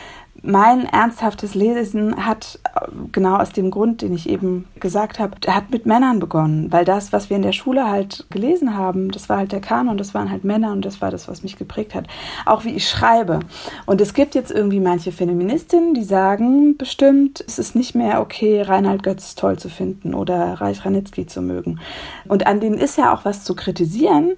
mein 0.42 0.84
ernsthaftes 0.86 1.54
Lesen 1.54 2.24
hat 2.24 2.58
äh, 2.64 2.86
genau 3.12 3.36
aus 3.36 3.50
dem 3.50 3.70
Grund, 3.70 4.02
den 4.02 4.14
ich 4.14 4.28
eben 4.28 4.66
gesagt 4.78 5.18
habe, 5.18 5.36
hat 5.46 5.70
mit 5.70 5.86
Männern 5.86 6.18
begonnen, 6.18 6.72
weil 6.72 6.84
das, 6.84 7.12
was 7.12 7.30
wir 7.30 7.36
in 7.36 7.42
der 7.42 7.52
Schule 7.52 7.88
halt 7.88 8.26
gelesen 8.30 8.76
haben, 8.76 9.10
das 9.10 9.28
war 9.28 9.38
halt 9.38 9.52
der 9.52 9.60
Kanon, 9.60 9.98
das 9.98 10.14
waren 10.14 10.30
halt 10.30 10.44
Männer 10.44 10.72
und 10.72 10.84
das 10.84 11.00
war 11.00 11.10
das, 11.10 11.28
was 11.28 11.42
mich 11.42 11.56
geprägt 11.56 11.94
hat. 11.94 12.06
Auch 12.46 12.64
wie 12.64 12.74
ich 12.74 12.88
schreibe. 12.88 13.40
Und 13.86 14.00
es 14.00 14.14
gibt 14.14 14.34
jetzt 14.34 14.50
irgendwie 14.50 14.80
manche 14.80 15.12
Feministinnen, 15.12 15.94
die 15.94 16.04
sagen 16.04 16.76
bestimmt, 16.76 17.44
es 17.46 17.58
ist 17.58 17.74
nicht 17.74 17.94
mehr 17.94 18.20
okay, 18.20 18.62
Reinhard 18.62 19.02
Götz 19.02 19.34
toll 19.34 19.58
zu 19.58 19.68
finden 19.68 20.14
oder 20.14 20.54
Reich 20.54 20.84
Ranitzky 20.84 21.26
zu 21.26 21.42
mögen. 21.42 21.80
Und 22.28 22.46
an 22.46 22.60
denen 22.60 22.78
ist 22.78 22.96
ja 22.96 23.12
auch 23.14 23.24
was 23.24 23.44
zu 23.44 23.54
kritisieren. 23.54 24.36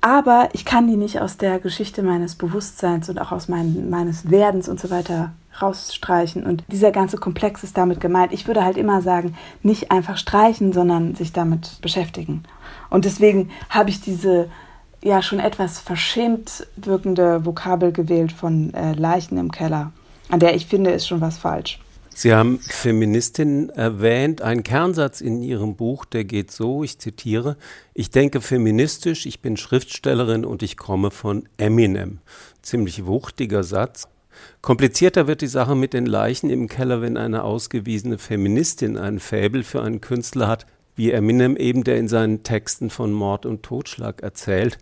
Aber 0.00 0.48
ich 0.52 0.64
kann 0.64 0.88
die 0.88 0.96
nicht 0.96 1.20
aus 1.20 1.36
der 1.36 1.58
Geschichte 1.58 2.02
meines 2.02 2.34
Bewusstseins 2.34 3.08
und 3.08 3.20
auch 3.20 3.32
aus 3.32 3.48
mein, 3.48 3.88
meines 3.90 4.30
Werdens 4.30 4.68
und 4.68 4.80
so 4.80 4.90
weiter 4.90 5.32
rausstreichen. 5.60 6.44
Und 6.44 6.64
dieser 6.68 6.90
ganze 6.90 7.18
Komplex 7.18 7.62
ist 7.62 7.76
damit 7.76 8.00
gemeint. 8.00 8.32
Ich 8.32 8.46
würde 8.46 8.64
halt 8.64 8.76
immer 8.76 9.02
sagen, 9.02 9.36
nicht 9.62 9.90
einfach 9.90 10.16
streichen, 10.16 10.72
sondern 10.72 11.14
sich 11.14 11.32
damit 11.32 11.78
beschäftigen. 11.82 12.42
Und 12.90 13.04
deswegen 13.04 13.50
habe 13.68 13.90
ich 13.90 14.00
diese 14.00 14.48
ja 15.02 15.20
schon 15.22 15.40
etwas 15.40 15.78
verschämt 15.78 16.66
wirkende 16.76 17.44
Vokabel 17.44 17.92
gewählt 17.92 18.32
von 18.32 18.72
äh, 18.74 18.92
Leichen 18.92 19.36
im 19.36 19.50
Keller, 19.50 19.92
an 20.28 20.40
der 20.40 20.54
ich 20.54 20.66
finde, 20.66 20.90
ist 20.90 21.06
schon 21.06 21.20
was 21.20 21.38
falsch. 21.38 21.80
Sie 22.14 22.34
haben 22.34 22.58
Feministin 22.58 23.70
erwähnt. 23.70 24.42
Ein 24.42 24.62
Kernsatz 24.62 25.20
in 25.20 25.42
Ihrem 25.42 25.76
Buch, 25.76 26.04
der 26.04 26.24
geht 26.24 26.50
so, 26.50 26.84
ich 26.84 26.98
zitiere, 26.98 27.56
ich 27.94 28.10
denke 28.10 28.40
feministisch, 28.40 29.26
ich 29.26 29.40
bin 29.40 29.56
Schriftstellerin 29.56 30.44
und 30.44 30.62
ich 30.62 30.76
komme 30.76 31.10
von 31.10 31.48
Eminem. 31.56 32.18
Ziemlich 32.60 33.06
wuchtiger 33.06 33.64
Satz. 33.64 34.08
Komplizierter 34.60 35.26
wird 35.26 35.40
die 35.40 35.46
Sache 35.46 35.74
mit 35.74 35.92
den 35.94 36.06
Leichen 36.06 36.50
im 36.50 36.68
Keller, 36.68 37.00
wenn 37.00 37.16
eine 37.16 37.44
ausgewiesene 37.44 38.18
Feministin 38.18 38.96
ein 38.98 39.18
Fäbel 39.18 39.62
für 39.62 39.82
einen 39.82 40.00
Künstler 40.00 40.48
hat, 40.48 40.66
wie 40.94 41.10
Eminem 41.10 41.56
eben, 41.56 41.84
der 41.84 41.96
in 41.96 42.08
seinen 42.08 42.42
Texten 42.42 42.90
von 42.90 43.12
Mord 43.12 43.46
und 43.46 43.62
Totschlag 43.62 44.22
erzählt, 44.22 44.78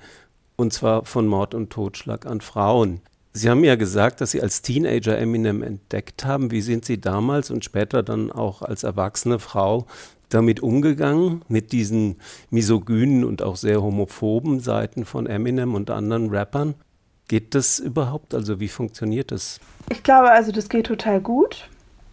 und 0.56 0.72
zwar 0.72 1.04
von 1.04 1.26
Mord 1.26 1.54
und 1.54 1.70
Totschlag 1.70 2.26
an 2.26 2.40
Frauen. 2.40 3.00
Sie 3.32 3.48
haben 3.48 3.62
ja 3.62 3.76
gesagt, 3.76 4.20
dass 4.20 4.32
Sie 4.32 4.42
als 4.42 4.62
Teenager 4.62 5.16
Eminem 5.16 5.62
entdeckt 5.62 6.24
haben. 6.24 6.50
Wie 6.50 6.62
sind 6.62 6.84
Sie 6.84 7.00
damals 7.00 7.50
und 7.50 7.64
später 7.64 8.02
dann 8.02 8.32
auch 8.32 8.62
als 8.62 8.82
erwachsene 8.82 9.38
Frau 9.38 9.86
damit 10.30 10.60
umgegangen, 10.60 11.42
mit 11.48 11.72
diesen 11.72 12.16
misogynen 12.50 13.24
und 13.24 13.42
auch 13.42 13.56
sehr 13.56 13.82
homophoben 13.82 14.60
Seiten 14.60 15.04
von 15.04 15.26
Eminem 15.26 15.74
und 15.74 15.90
anderen 15.90 16.30
Rappern? 16.30 16.74
Geht 17.28 17.54
das 17.54 17.78
überhaupt? 17.78 18.34
Also 18.34 18.58
wie 18.58 18.68
funktioniert 18.68 19.30
das? 19.30 19.60
Ich 19.88 20.02
glaube, 20.02 20.30
also 20.30 20.50
das 20.50 20.68
geht 20.68 20.86
total 20.86 21.20
gut. 21.20 21.68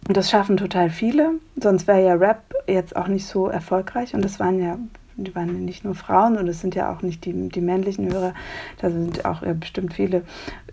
Und 0.06 0.16
das 0.16 0.30
schaffen 0.30 0.56
total 0.56 0.90
viele. 0.90 1.32
Sonst 1.60 1.86
wäre 1.86 2.04
ja 2.04 2.14
Rap 2.14 2.54
jetzt 2.66 2.94
auch 2.94 3.08
nicht 3.08 3.26
so 3.26 3.48
erfolgreich. 3.48 4.14
Und 4.14 4.24
das 4.24 4.38
waren 4.38 4.60
ja, 4.60 4.78
die 5.24 5.34
waren 5.34 5.64
nicht 5.64 5.84
nur 5.84 5.94
Frauen 5.94 6.36
und 6.36 6.48
es 6.48 6.60
sind 6.60 6.74
ja 6.74 6.92
auch 6.92 7.02
nicht 7.02 7.24
die, 7.24 7.48
die 7.48 7.60
männlichen 7.60 8.12
Hörer. 8.12 8.34
Da 8.80 8.90
sind 8.90 9.24
auch 9.24 9.42
bestimmt 9.54 9.92
viele 9.92 10.22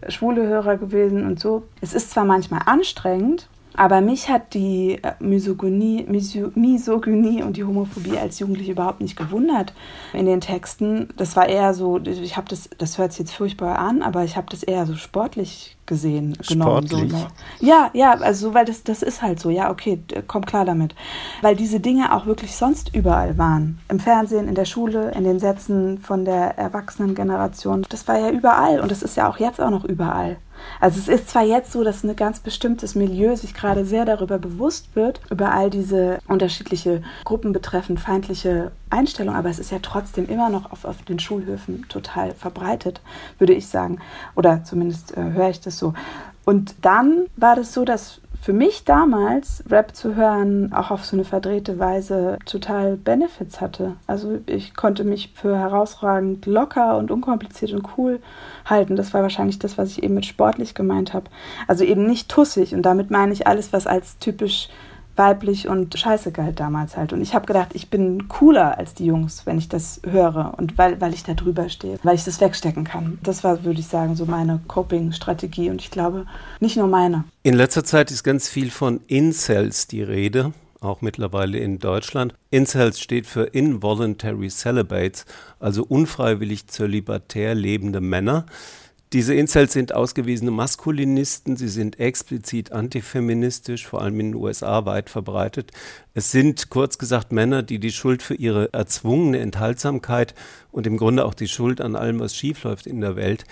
schwule 0.08 0.48
Hörer 0.48 0.78
gewesen 0.78 1.26
und 1.26 1.40
so. 1.40 1.64
Es 1.82 1.94
ist 1.94 2.12
zwar 2.12 2.26
manchmal 2.26 2.62
anstrengend, 2.66 3.50
aber 3.78 4.02
mich 4.02 4.30
hat 4.30 4.54
die 4.54 5.00
äh, 5.02 5.14
Misogynie, 5.20 6.06
Misogynie 6.08 7.44
und 7.44 7.58
die 7.58 7.64
Homophobie 7.64 8.18
als 8.18 8.40
Jugendliche 8.40 8.72
überhaupt 8.72 9.02
nicht 9.02 9.16
gewundert 9.16 9.74
in 10.14 10.26
den 10.26 10.42
Texten. 10.42 11.10
Das 11.18 11.36
war 11.36 11.48
eher 11.48 11.74
so, 11.74 12.00
ich 12.00 12.38
habe 12.38 12.48
das, 12.50 12.70
das 12.78 12.98
hört 12.98 13.12
sich 13.12 13.20
jetzt 13.20 13.34
furchtbar 13.34 13.80
an, 13.80 14.02
aber 14.02 14.24
ich 14.24 14.38
habe 14.38 14.48
das 14.50 14.64
eher 14.64 14.86
so 14.86 14.96
sportlich 14.96 15.76
gesehen 15.86 16.38
genommen. 16.48 16.88
So? 16.88 17.28
Ja, 17.60 17.90
ja, 17.94 18.14
also 18.14 18.54
weil 18.54 18.66
das, 18.66 18.84
das 18.84 19.04
ist 19.04 19.22
halt 19.22 19.40
so, 19.40 19.50
ja, 19.50 19.70
okay, 19.70 20.02
komm 20.28 20.46
klar 20.46 20.66
damit. 20.66 20.96
Weil 21.42 21.56
diese 21.56 21.80
Dinge 21.80 22.16
auch 22.16 22.26
wirklich 22.26 22.56
sonst 22.56 22.96
überall 22.96 23.38
waren. 23.38 23.80
Im 23.90 24.00
Fernsehen, 24.00 24.48
in 24.48 24.56
der 24.56 24.66
Schule, 24.66 25.12
in 25.12 25.24
den 25.24 25.40
Sätzen 25.40 26.00
von 26.00 26.26
der 26.26 26.58
Erwachsenengeneration. 26.58 27.86
Das 27.90 28.08
war 28.08 28.20
ja 28.20 28.30
überall 28.32 28.80
und 28.80 28.90
das 28.90 29.04
ist 29.04 29.18
ja 29.18 29.30
auch 29.30 29.38
jetzt 29.38 29.62
auch 29.62 29.70
noch 29.70 29.86
überall. 29.86 30.38
Also 30.80 31.00
es 31.00 31.08
ist 31.08 31.30
zwar 31.30 31.44
jetzt 31.44 31.72
so, 31.72 31.84
dass 31.84 32.04
ein 32.04 32.16
ganz 32.16 32.40
bestimmtes 32.40 32.96
Milieu 32.96 33.36
sich 33.36 33.54
gerade 33.54 33.86
sehr 33.86 34.06
darüber 34.06 34.38
bewusst 34.38 34.96
wird, 34.96 35.22
über 35.30 35.52
all 35.52 35.70
diese 35.70 36.20
unterschiedliche 36.28 37.02
Gruppen 37.24 37.54
betreffend 37.54 38.00
feindliche 38.00 38.72
Einstellungen, 38.90 39.38
aber 39.38 39.50
es 39.50 39.60
ist 39.60 39.72
ja 39.72 39.80
trotzdem 39.82 40.28
immer 40.28 40.50
noch 40.50 40.72
auf, 40.72 40.86
auf 40.86 41.02
den 41.04 41.20
Schulhöfen 41.20 41.86
total 41.90 42.34
verbreitet, 42.34 43.02
würde 43.38 43.54
ich 43.54 43.68
sagen. 43.68 44.00
Oder 44.36 44.64
zumindest 44.64 45.16
äh, 45.18 45.22
höre 45.22 45.50
ich 45.50 45.62
das 45.62 45.78
so. 45.78 45.94
Und 46.46 46.76
dann 46.82 47.26
war 47.36 47.56
das 47.56 47.74
so, 47.74 47.86
dass 47.86 48.22
für 48.46 48.54
mich 48.54 48.84
damals 48.84 49.64
Rap 49.72 49.96
zu 49.96 50.14
hören 50.14 50.72
auch 50.72 50.92
auf 50.92 51.04
so 51.04 51.16
eine 51.16 51.26
verdrehte 51.26 51.80
Weise 51.80 52.38
total 52.46 52.96
Benefits 52.96 53.60
hatte. 53.60 53.96
Also 54.06 54.38
ich 54.46 54.76
konnte 54.76 55.04
mich 55.04 55.32
für 55.34 55.58
herausragend 55.58 56.46
locker 56.46 56.96
und 56.98 57.10
unkompliziert 57.10 57.74
und 57.74 57.98
cool 57.98 58.20
halten. 58.64 58.98
Das 58.98 59.16
war 59.16 59.24
wahrscheinlich 59.24 59.58
das, 59.58 59.80
was 59.80 59.90
ich 59.90 60.04
eben 60.04 60.14
mit 60.14 60.28
sportlich 60.28 60.76
gemeint 60.76 61.16
habe. 61.16 61.32
Also 61.68 61.86
eben 61.86 62.06
nicht 62.06 62.30
tussig 62.30 62.76
und 62.76 62.84
damit 62.84 63.10
meine 63.10 63.34
ich 63.34 63.48
alles, 63.48 63.74
was 63.74 63.88
als 63.88 64.20
typisch 64.20 64.70
weiblich 65.16 65.68
und 65.68 65.98
scheiße 65.98 66.32
galt 66.32 66.60
damals 66.60 66.98
halt. 66.98 67.14
Und 67.14 67.22
ich 67.22 67.34
habe 67.34 67.46
gedacht, 67.46 67.70
ich 67.74 67.90
bin 67.90 68.28
cooler 68.28 68.78
als 68.78 68.94
die 68.94 69.06
Jungs, 69.06 69.46
wenn 69.46 69.58
ich 69.58 69.70
das 69.70 70.02
höre 70.06 70.54
und 70.58 70.78
weil, 70.78 71.00
weil 71.02 71.14
ich 71.14 71.24
da 71.24 71.34
drüber 71.34 71.70
stehe, 71.70 72.00
weil 72.04 72.16
ich 72.16 72.24
das 72.24 72.42
wegstecken 72.42 72.84
kann. 72.84 73.20
Das 73.24 73.44
war, 73.44 73.64
würde 73.64 73.80
ich 73.80 73.88
sagen, 73.88 74.16
so 74.16 74.26
meine 74.26 74.60
Coping-Strategie 74.68 75.70
und 75.70 75.82
ich 75.82 75.92
glaube, 75.92 76.26
nicht 76.60 76.78
nur 76.78 76.88
meine. 76.88 77.24
In 77.44 77.54
letzter 77.54 77.84
Zeit 77.84 78.12
ist 78.12 78.24
ganz 78.24 78.50
viel 78.50 78.72
von 78.72 79.02
Incels 79.08 79.88
die 79.88 80.04
Rede, 80.04 80.54
auch 80.82 81.02
mittlerweile 81.02 81.58
in 81.58 81.80
Deutschland. 81.80 82.34
Incels 82.52 83.00
steht 83.00 83.26
für 83.28 83.44
Involuntary 83.44 84.50
Celibates, 84.50 85.26
also 85.60 85.84
unfreiwillig 85.84 86.68
zölibatär 86.68 87.56
lebende 87.56 88.02
Männer. 88.02 88.46
Diese 89.14 89.36
Incels 89.36 89.74
sind 89.74 89.94
ausgewiesene 89.94 90.52
Maskulinisten, 90.52 91.56
sie 91.56 91.68
sind 91.68 92.00
explizit 92.00 92.72
antifeministisch, 92.72 93.86
vor 93.86 94.02
allem 94.02 94.20
in 94.20 94.32
den 94.32 94.36
USA 94.36 94.86
weit 94.86 95.10
verbreitet. 95.10 95.72
Es 96.14 96.32
sind 96.32 96.70
kurz 96.70 96.98
gesagt 96.98 97.32
Männer, 97.32 97.62
die 97.62 97.80
die 97.80 97.92
Schuld 97.92 98.24
für 98.24 98.34
ihre 98.34 98.74
erzwungene 98.74 99.40
Enthaltsamkeit 99.40 100.34
und 100.72 100.88
im 100.88 100.98
Grunde 100.98 101.24
auch 101.26 101.36
die 101.36 101.48
Schuld 101.48 101.82
an 101.82 101.96
allem, 101.96 102.20
was 102.20 102.36
schiefläuft 102.36 102.88
in 102.88 103.00
der 103.00 103.16
Welt, 103.16 103.46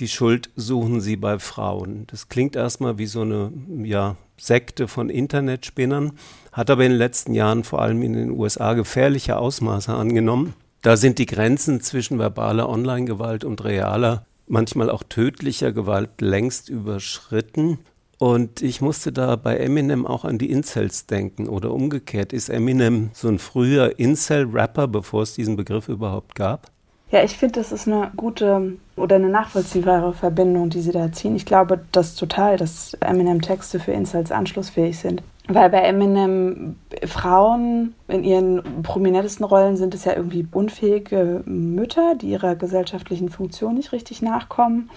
die 0.00 0.08
Schuld 0.08 0.50
suchen 0.56 1.00
sie 1.00 1.16
bei 1.16 1.38
Frauen. 1.38 2.06
Das 2.08 2.28
klingt 2.28 2.56
erstmal 2.56 2.98
wie 2.98 3.06
so 3.06 3.20
eine 3.20 3.52
ja, 3.84 4.16
Sekte 4.36 4.88
von 4.88 5.10
Internetspinnern, 5.10 6.12
hat 6.50 6.70
aber 6.70 6.84
in 6.84 6.92
den 6.92 6.98
letzten 6.98 7.34
Jahren 7.34 7.62
vor 7.62 7.82
allem 7.82 8.02
in 8.02 8.14
den 8.14 8.30
USA 8.30 8.72
gefährliche 8.72 9.36
Ausmaße 9.36 9.92
angenommen. 9.92 10.54
Da 10.82 10.96
sind 10.96 11.18
die 11.18 11.26
Grenzen 11.26 11.80
zwischen 11.80 12.18
verbaler 12.18 12.68
Online-Gewalt 12.68 13.44
und 13.44 13.62
realer 13.64 14.26
manchmal 14.46 14.90
auch 14.90 15.02
tödlicher 15.02 15.72
Gewalt 15.72 16.20
längst 16.20 16.68
überschritten. 16.68 17.78
Und 18.18 18.62
ich 18.62 18.80
musste 18.80 19.12
da 19.12 19.36
bei 19.36 19.56
Eminem 19.56 20.06
auch 20.06 20.24
an 20.24 20.38
die 20.38 20.50
Incels 20.50 21.06
denken 21.06 21.48
oder 21.48 21.72
umgekehrt. 21.72 22.32
Ist 22.32 22.48
Eminem 22.48 23.10
so 23.12 23.28
ein 23.28 23.38
früher 23.38 23.98
Incel-Rapper, 23.98 24.88
bevor 24.88 25.22
es 25.22 25.34
diesen 25.34 25.56
Begriff 25.56 25.88
überhaupt 25.88 26.34
gab? 26.34 26.70
Ja, 27.10 27.22
ich 27.22 27.36
finde, 27.36 27.60
das 27.60 27.70
ist 27.70 27.86
eine 27.86 28.10
gute 28.16 28.76
oder 28.96 29.16
eine 29.16 29.28
nachvollziehbare 29.28 30.14
Verbindung, 30.14 30.70
die 30.70 30.80
Sie 30.80 30.92
da 30.92 31.12
ziehen. 31.12 31.36
Ich 31.36 31.46
glaube 31.46 31.84
das 31.92 32.14
total, 32.14 32.56
dass 32.56 32.94
Eminem-Texte 32.94 33.78
für 33.78 33.92
Incels 33.92 34.32
anschlussfähig 34.32 34.98
sind. 34.98 35.22
Weil 35.46 35.68
bei 35.68 35.80
Eminem 35.80 36.76
Frauen 37.04 37.94
in 38.08 38.24
ihren 38.24 38.82
prominentesten 38.82 39.44
Rollen 39.44 39.76
sind 39.76 39.94
es 39.94 40.06
ja 40.06 40.14
irgendwie 40.14 40.46
unfähige 40.50 41.42
Mütter, 41.44 42.14
die 42.14 42.30
ihrer 42.30 42.56
gesellschaftlichen 42.56 43.28
Funktion 43.28 43.74
nicht 43.74 43.92
richtig 43.92 44.22
nachkommen, 44.22 44.88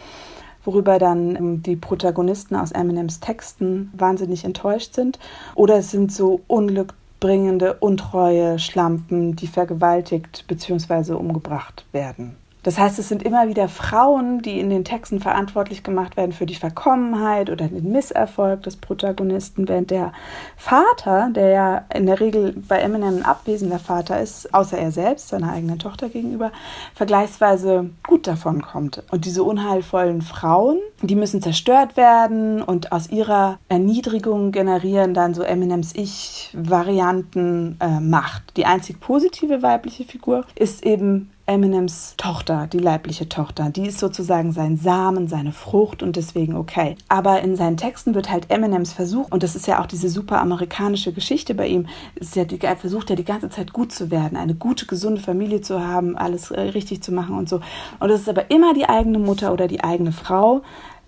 worüber 0.63 0.99
dann 0.99 1.35
ähm, 1.35 1.63
die 1.63 1.75
Protagonisten 1.75 2.55
aus 2.55 2.71
Eminems 2.71 3.19
Texten 3.19 3.91
wahnsinnig 3.97 4.45
enttäuscht 4.45 4.93
sind. 4.93 5.19
Oder 5.53 5.79
es 5.79 5.91
sind 5.91 6.13
so 6.13 6.39
unglückbringende, 6.47 7.73
untreue 7.81 8.57
Schlampen, 8.57 9.35
die 9.35 9.47
vergewaltigt 9.47 10.45
bzw. 10.47 11.11
umgebracht 11.13 11.85
werden. 11.91 12.37
Das 12.63 12.77
heißt, 12.77 12.99
es 12.99 13.07
sind 13.07 13.23
immer 13.23 13.47
wieder 13.47 13.69
Frauen, 13.69 14.41
die 14.41 14.59
in 14.59 14.69
den 14.69 14.83
Texten 14.83 15.19
verantwortlich 15.19 15.83
gemacht 15.83 16.17
werden 16.17 16.33
für 16.33 16.45
die 16.45 16.55
Verkommenheit 16.55 17.49
oder 17.49 17.67
den 17.67 17.91
Misserfolg 17.91 18.63
des 18.63 18.75
Protagonisten, 18.75 19.69
während 19.69 19.91
der 19.91 20.11
Vater, 20.57 21.29
der 21.33 21.49
ja 21.49 21.85
in 21.93 22.05
der 22.05 22.19
Regel 22.19 22.53
bei 22.67 22.79
Eminem 22.79 23.17
ein 23.17 23.25
abwesender 23.25 23.79
Vater 23.79 24.19
ist, 24.19 24.53
außer 24.53 24.77
er 24.77 24.91
selbst, 24.91 25.29
seiner 25.29 25.53
eigenen 25.53 25.79
Tochter 25.79 26.09
gegenüber, 26.09 26.51
vergleichsweise 26.93 27.89
gut 28.05 28.27
davon 28.27 28.61
kommt. 28.61 29.03
Und 29.11 29.25
diese 29.25 29.43
unheilvollen 29.43 30.21
Frauen, 30.21 30.79
die 31.01 31.15
müssen 31.15 31.41
zerstört 31.41 31.95
werden 31.95 32.61
und 32.61 32.91
aus 32.91 33.09
ihrer 33.09 33.59
Erniedrigung 33.69 34.51
generieren 34.51 35.13
dann 35.13 35.33
so 35.33 35.43
Eminems 35.43 35.93
Ich-Varianten 35.95 37.77
äh, 37.79 37.99
Macht. 37.99 38.57
Die 38.57 38.65
einzig 38.65 38.99
positive 38.99 39.61
weibliche 39.61 40.03
Figur 40.03 40.43
ist 40.55 40.85
eben 40.85 41.29
Eminems 41.49 42.13
Tochter, 42.17 42.67
die 42.67 42.79
leibliche 42.79 43.29
Tochter. 43.29 43.69
Die 43.69 43.87
ist 43.87 43.99
sozusagen 43.99 44.51
sein 44.51 44.75
Samen, 44.75 45.29
seine 45.29 45.53
Frucht 45.53 46.03
und 46.03 46.17
deswegen 46.17 46.55
okay. 46.55 46.97
Aber 47.07 47.41
in 47.41 47.55
seinen 47.55 47.77
Texten 47.77 48.13
wird 48.15 48.29
halt 48.29 48.51
Eminems 48.51 48.91
Versuch, 48.91 49.27
und 49.31 49.43
das 49.43 49.55
ist 49.55 49.65
ja 49.65 49.81
auch 49.81 49.85
diese 49.85 50.09
super 50.09 50.41
amerikanische 50.41 51.13
Geschichte 51.13 51.55
bei 51.55 51.67
ihm, 51.67 51.87
ist 52.15 52.35
ja 52.35 52.43
die, 52.43 52.59
er 52.61 52.75
versucht 52.75 53.09
ja 53.09 53.15
die 53.15 53.23
ganze 53.23 53.49
Zeit 53.49 53.71
gut 53.71 53.93
zu 53.93 54.11
werden, 54.11 54.37
eine 54.37 54.55
gute, 54.55 54.87
gesunde 54.87 55.21
Familie 55.21 55.61
zu 55.61 55.79
haben, 55.81 56.17
alles 56.17 56.51
äh, 56.51 56.59
richtig 56.59 57.01
zu 57.01 57.13
machen 57.13 57.37
und 57.37 57.47
so. 57.47 57.61
Und 58.01 58.09
das 58.09 58.19
ist 58.19 58.29
aber 58.29 58.51
immer 58.51 58.73
die 58.73 58.89
eigene 58.89 59.17
Mutter 59.17 59.53
oder 59.53 59.69
die 59.69 59.81
eigene 59.81 60.11
Frau, 60.11 60.63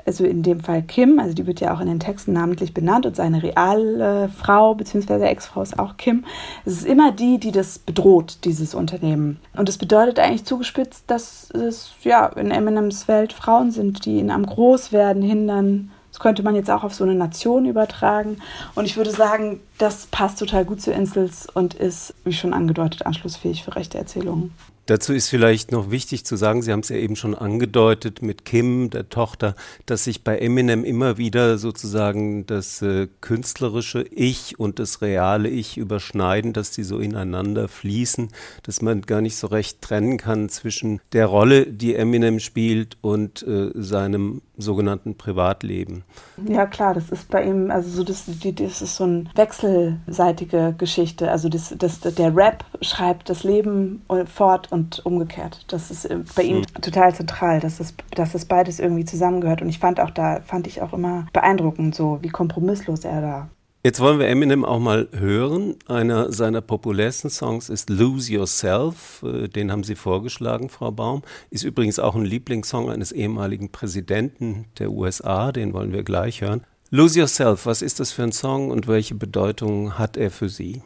also 0.09 0.25
in 0.25 0.41
dem 0.41 0.59
Fall 0.59 0.81
Kim, 0.81 1.19
also 1.19 1.35
die 1.35 1.45
wird 1.45 1.59
ja 1.59 1.71
auch 1.71 1.79
in 1.79 1.85
den 1.85 1.99
Texten 1.99 2.33
namentlich 2.33 2.73
benannt 2.73 3.05
und 3.05 3.15
seine 3.15 3.43
reale 3.43 4.27
Frau 4.29 4.73
bzw. 4.73 5.23
Ex-Frau 5.23 5.61
ist 5.61 5.77
auch 5.77 5.97
Kim. 5.97 6.25
Es 6.65 6.73
ist 6.73 6.87
immer 6.87 7.11
die, 7.11 7.39
die 7.39 7.51
das 7.51 7.77
bedroht, 7.77 8.39
dieses 8.43 8.73
Unternehmen. 8.73 9.39
Und 9.55 9.69
das 9.69 9.77
bedeutet 9.77 10.17
eigentlich 10.17 10.45
zugespitzt, 10.45 11.03
dass 11.05 11.51
es 11.51 11.91
ja 12.01 12.25
in 12.25 12.49
Eminems 12.49 13.07
Welt 13.07 13.33
Frauen 13.33 13.69
sind, 13.69 14.05
die 14.05 14.17
ihn 14.17 14.31
am 14.31 14.47
Großwerden 14.47 15.21
hindern. 15.21 15.91
Das 16.09 16.19
könnte 16.19 16.41
man 16.41 16.55
jetzt 16.55 16.71
auch 16.71 16.83
auf 16.83 16.95
so 16.95 17.03
eine 17.03 17.13
Nation 17.13 17.65
übertragen. 17.65 18.37
Und 18.73 18.85
ich 18.85 18.97
würde 18.97 19.11
sagen, 19.11 19.59
das 19.77 20.07
passt 20.07 20.39
total 20.39 20.65
gut 20.65 20.81
zu 20.81 20.91
Insels 20.91 21.47
und 21.53 21.75
ist, 21.75 22.15
wie 22.23 22.33
schon 22.33 22.55
angedeutet, 22.55 23.05
anschlussfähig 23.05 23.63
für 23.63 23.75
rechte 23.75 23.99
Erzählungen. 23.99 24.55
Dazu 24.89 25.13
ist 25.13 25.29
vielleicht 25.29 25.71
noch 25.71 25.91
wichtig 25.91 26.25
zu 26.25 26.35
sagen, 26.35 26.63
Sie 26.63 26.71
haben 26.71 26.79
es 26.79 26.89
ja 26.89 26.95
eben 26.95 27.15
schon 27.15 27.35
angedeutet 27.35 28.23
mit 28.23 28.43
Kim, 28.43 28.89
der 28.89 29.07
Tochter, 29.07 29.53
dass 29.85 30.05
sich 30.05 30.23
bei 30.23 30.39
Eminem 30.39 30.83
immer 30.83 31.19
wieder 31.19 31.59
sozusagen 31.59 32.47
das 32.47 32.81
äh, 32.81 33.07
künstlerische 33.21 34.01
Ich 34.09 34.59
und 34.59 34.79
das 34.79 35.03
reale 35.03 35.47
Ich 35.47 35.77
überschneiden, 35.77 36.53
dass 36.53 36.71
die 36.71 36.81
so 36.81 36.97
ineinander 36.97 37.67
fließen, 37.67 38.29
dass 38.63 38.81
man 38.81 39.03
gar 39.03 39.21
nicht 39.21 39.35
so 39.35 39.45
recht 39.45 39.79
trennen 39.83 40.17
kann 40.17 40.49
zwischen 40.49 41.01
der 41.13 41.27
Rolle, 41.27 41.67
die 41.67 41.93
Eminem 41.93 42.39
spielt 42.39 42.97
und 43.01 43.43
äh, 43.43 43.69
seinem 43.75 44.41
sogenannten 44.57 45.15
Privatleben. 45.15 46.03
Ja 46.47 46.65
klar, 46.65 46.93
das 46.93 47.09
ist 47.09 47.29
bei 47.29 47.43
ihm, 47.43 47.71
also 47.71 47.89
so 47.89 48.03
das, 48.03 48.25
das 48.25 48.81
ist 48.81 48.95
so 48.95 49.03
eine 49.05 49.25
wechselseitige 49.35 50.75
Geschichte. 50.77 51.31
Also 51.31 51.47
das, 51.49 51.73
das, 51.77 51.99
der 51.99 52.35
Rap 52.35 52.65
schreibt 52.81 53.29
das 53.29 53.43
Leben 53.43 54.01
fort 54.25 54.71
und 54.71 54.78
umgekehrt. 55.05 55.65
Das 55.67 55.91
ist 55.91 56.07
bei 56.35 56.43
ihm 56.43 56.59
mhm. 56.59 56.81
total 56.81 57.13
zentral, 57.13 57.59
dass 57.59 57.77
das, 57.77 57.93
dass 58.15 58.31
das 58.31 58.45
beides 58.45 58.79
irgendwie 58.79 59.05
zusammengehört. 59.05 59.61
Und 59.61 59.69
ich 59.69 59.79
fand 59.79 59.99
auch 59.99 60.11
da, 60.11 60.41
fand 60.41 60.67
ich 60.67 60.81
auch 60.81 60.93
immer 60.93 61.27
beeindruckend, 61.33 61.95
so 61.95 62.19
wie 62.21 62.29
kompromisslos 62.29 63.03
er 63.05 63.21
da 63.21 63.49
Jetzt 63.81 64.01
wollen 64.01 64.19
wir 64.19 64.27
Eminem 64.27 64.65
auch 64.65 64.79
mal 64.79 65.07
hören. 65.13 65.77
Einer 65.87 66.33
seiner 66.33 66.59
populärsten 66.59 67.29
Songs 67.29 67.69
ist 67.69 67.89
Lose 67.89 68.29
Yourself. 68.33 69.23
Äh, 69.23 69.47
den 69.47 69.71
haben 69.71 69.85
Sie 69.85 69.95
vorgeschlagen, 69.95 70.67
Frau 70.67 70.91
Baum. 70.91 71.21
Ist 71.49 71.63
übrigens 71.63 71.97
auch 71.97 72.13
ein 72.15 72.25
Lieblingssong 72.25 72.91
eines 72.91 73.13
ehemaligen 73.13 73.71
Präsidenten 73.71 74.65
der 74.79 74.91
USA. 74.91 75.53
Den 75.53 75.71
wollen 75.71 75.93
wir 75.93 76.03
gleich 76.03 76.41
hören. 76.41 76.65
Lose 76.89 77.19
Yourself, 77.19 77.65
was 77.65 77.81
ist 77.81 78.01
das 78.01 78.11
für 78.11 78.23
ein 78.23 78.33
Song 78.33 78.69
und 78.69 78.89
welche 78.89 79.15
Bedeutung 79.15 79.97
hat 79.97 80.17
er 80.17 80.29
für 80.29 80.49
Sie? 80.49 80.81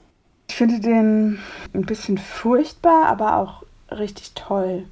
Ich 0.50 0.55
finde 0.55 0.79
den 0.79 1.39
ein 1.73 1.88
bisschen 1.88 2.19
furchtbar, 2.19 3.07
aber 3.07 3.38
auch 3.38 3.63
richtig 3.97 4.33
toll 4.33 4.85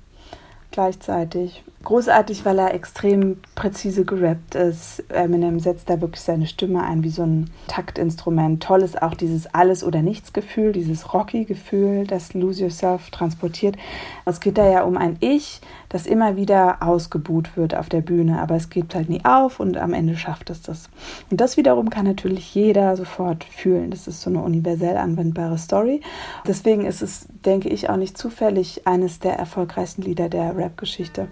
gleichzeitig. 0.72 1.64
Großartig, 1.84 2.46
weil 2.46 2.60
er 2.60 2.76
extrem 2.76 3.38
präzise 3.56 4.06
gerappt 4.06 4.54
ist. 4.54 5.04
Eminem 5.10 5.60
setzt 5.60 5.90
da 5.90 6.00
wirklich 6.00 6.22
seine 6.22 6.46
Stimme 6.46 6.84
ein 6.84 7.04
wie 7.04 7.10
so 7.10 7.24
ein 7.24 7.50
Taktinstrument. 7.68 8.62
Toll 8.62 8.84
ist 8.84 9.02
auch 9.02 9.16
dieses 9.16 9.52
Alles- 9.54 9.84
oder 9.84 10.04
Nichts-Gefühl, 10.04 10.74
dieses 10.74 11.12
Rocky-Gefühl, 11.14 12.06
das 12.06 12.36
Lose 12.36 12.62
Yourself 12.62 13.10
transportiert. 13.10 13.78
Es 14.26 14.40
geht 14.40 14.60
da 14.60 14.70
ja 14.70 14.84
um 14.84 14.96
ein 14.96 15.18
Ich, 15.22 15.60
das 15.90 16.06
immer 16.06 16.36
wieder 16.36 16.84
ausgebuht 16.84 17.58
wird 17.58 17.74
auf 17.74 17.90
der 17.90 18.02
Bühne, 18.02 18.40
aber 18.40 18.56
es 18.56 18.70
geht 18.70 18.94
halt 18.94 19.10
nie 19.10 19.26
auf 19.26 19.60
und 19.60 19.76
am 19.78 19.94
Ende 19.94 20.16
schafft 20.18 20.52
es 20.52 20.62
das. 20.62 20.88
Und 21.32 21.42
das 21.42 21.58
wiederum 21.58 21.90
kann 21.90 22.06
natürlich 22.06 22.54
jeder 22.54 22.96
sofort 22.96 23.44
fühlen. 23.44 23.90
Das 23.90 24.08
ist 24.08 24.22
so 24.22 24.30
eine 24.30 24.44
universell 24.44 24.98
anwendbare 24.98 25.58
Story. 25.58 26.02
Deswegen 26.48 26.86
ist 26.86 27.02
es, 27.02 27.28
denke 27.44 27.70
ich, 27.70 27.90
auch 27.90 27.98
nicht 27.98 28.20
zufällig 28.20 28.86
eines 28.86 29.20
der 29.20 29.34
erfolgreichsten 29.40 30.04
Lieder 30.04 30.30
der 30.30 30.56
Rap-Geschichte 30.56 31.28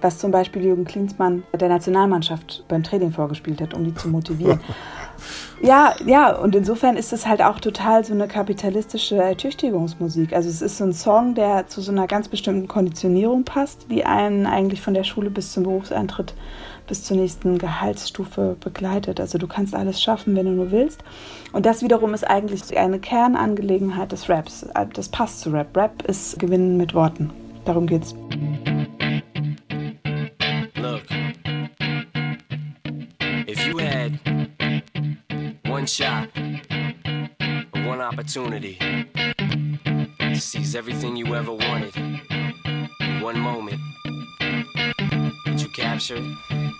was 0.00 0.18
zum 0.18 0.30
Beispiel 0.30 0.62
Jürgen 0.62 0.84
Klinsmann 0.84 1.42
der 1.58 1.68
Nationalmannschaft 1.68 2.64
beim 2.68 2.82
Training 2.82 3.12
vorgespielt 3.12 3.60
hat, 3.60 3.74
um 3.74 3.84
die 3.84 3.94
zu 3.94 4.08
motivieren. 4.08 4.60
Ja, 5.62 5.94
ja, 6.06 6.34
und 6.34 6.54
insofern 6.54 6.96
ist 6.96 7.12
es 7.12 7.26
halt 7.26 7.42
auch 7.42 7.60
total 7.60 8.02
so 8.02 8.14
eine 8.14 8.26
kapitalistische 8.26 9.16
Ertüchtigungsmusik. 9.16 10.32
Also 10.32 10.48
es 10.48 10.62
ist 10.62 10.78
so 10.78 10.84
ein 10.84 10.94
Song, 10.94 11.34
der 11.34 11.66
zu 11.66 11.82
so 11.82 11.92
einer 11.92 12.06
ganz 12.06 12.28
bestimmten 12.28 12.66
Konditionierung 12.66 13.44
passt, 13.44 13.90
die 13.90 14.06
einen 14.06 14.46
eigentlich 14.46 14.80
von 14.80 14.94
der 14.94 15.04
Schule 15.04 15.28
bis 15.28 15.52
zum 15.52 15.64
Berufseintritt 15.64 16.34
bis 16.86 17.04
zur 17.04 17.16
nächsten 17.18 17.58
Gehaltsstufe 17.58 18.56
begleitet. 18.58 19.20
Also 19.20 19.38
du 19.38 19.46
kannst 19.46 19.74
alles 19.74 20.02
schaffen, 20.02 20.34
wenn 20.34 20.46
du 20.46 20.52
nur 20.52 20.72
willst. 20.72 21.04
Und 21.52 21.64
das 21.66 21.82
wiederum 21.82 22.14
ist 22.14 22.28
eigentlich 22.28 22.76
eine 22.76 22.98
Kernangelegenheit 22.98 24.10
des 24.10 24.28
Raps. 24.28 24.66
Das 24.94 25.08
passt 25.08 25.40
zu 25.40 25.50
Rap. 25.50 25.76
Rap 25.76 26.02
ist 26.08 26.38
Gewinnen 26.38 26.76
mit 26.76 26.94
Worten. 26.94 27.30
Darum 27.64 27.86
geht's. 27.86 28.14
One 35.80 35.86
shot, 35.86 36.28
one 37.86 38.02
opportunity 38.02 38.76
to 40.18 40.38
seize 40.38 40.76
everything 40.76 41.16
you 41.16 41.34
ever 41.34 41.52
wanted 41.52 41.96
in 41.96 43.20
one 43.22 43.40
moment. 43.40 43.80
Did 45.46 45.62
you 45.62 45.68
capture 45.70 46.16
it? 46.18 46.79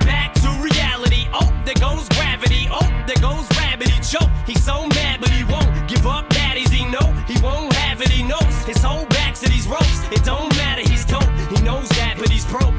Oh, 1.33 1.49
there 1.65 1.75
goes 1.75 2.07
gravity. 2.09 2.67
Oh, 2.71 2.87
there 3.07 3.21
goes. 3.21 3.51
He 3.81 3.99
choke. 4.01 4.29
He's 4.45 4.63
so 4.63 4.85
mad, 4.87 5.21
but 5.21 5.29
he 5.29 5.43
won't 5.43 5.87
give 5.87 6.05
up. 6.05 6.29
Daddies, 6.29 6.69
he 6.69 6.85
know 6.85 7.13
he 7.27 7.39
won't 7.41 7.73
have 7.73 8.01
it. 8.01 8.09
He 8.09 8.21
knows 8.23 8.63
his 8.65 8.77
whole 8.83 9.05
back 9.07 9.33
to 9.35 9.49
these 9.49 9.67
ropes. 9.67 10.03
It 10.11 10.23
don't 10.23 10.55
matter. 10.57 10.81
He's 10.81 11.05
dope. 11.05 11.23
He 11.49 11.61
knows 11.63 11.89
that, 11.89 12.17
but 12.19 12.29
he's 12.29 12.45
broke. 12.45 12.70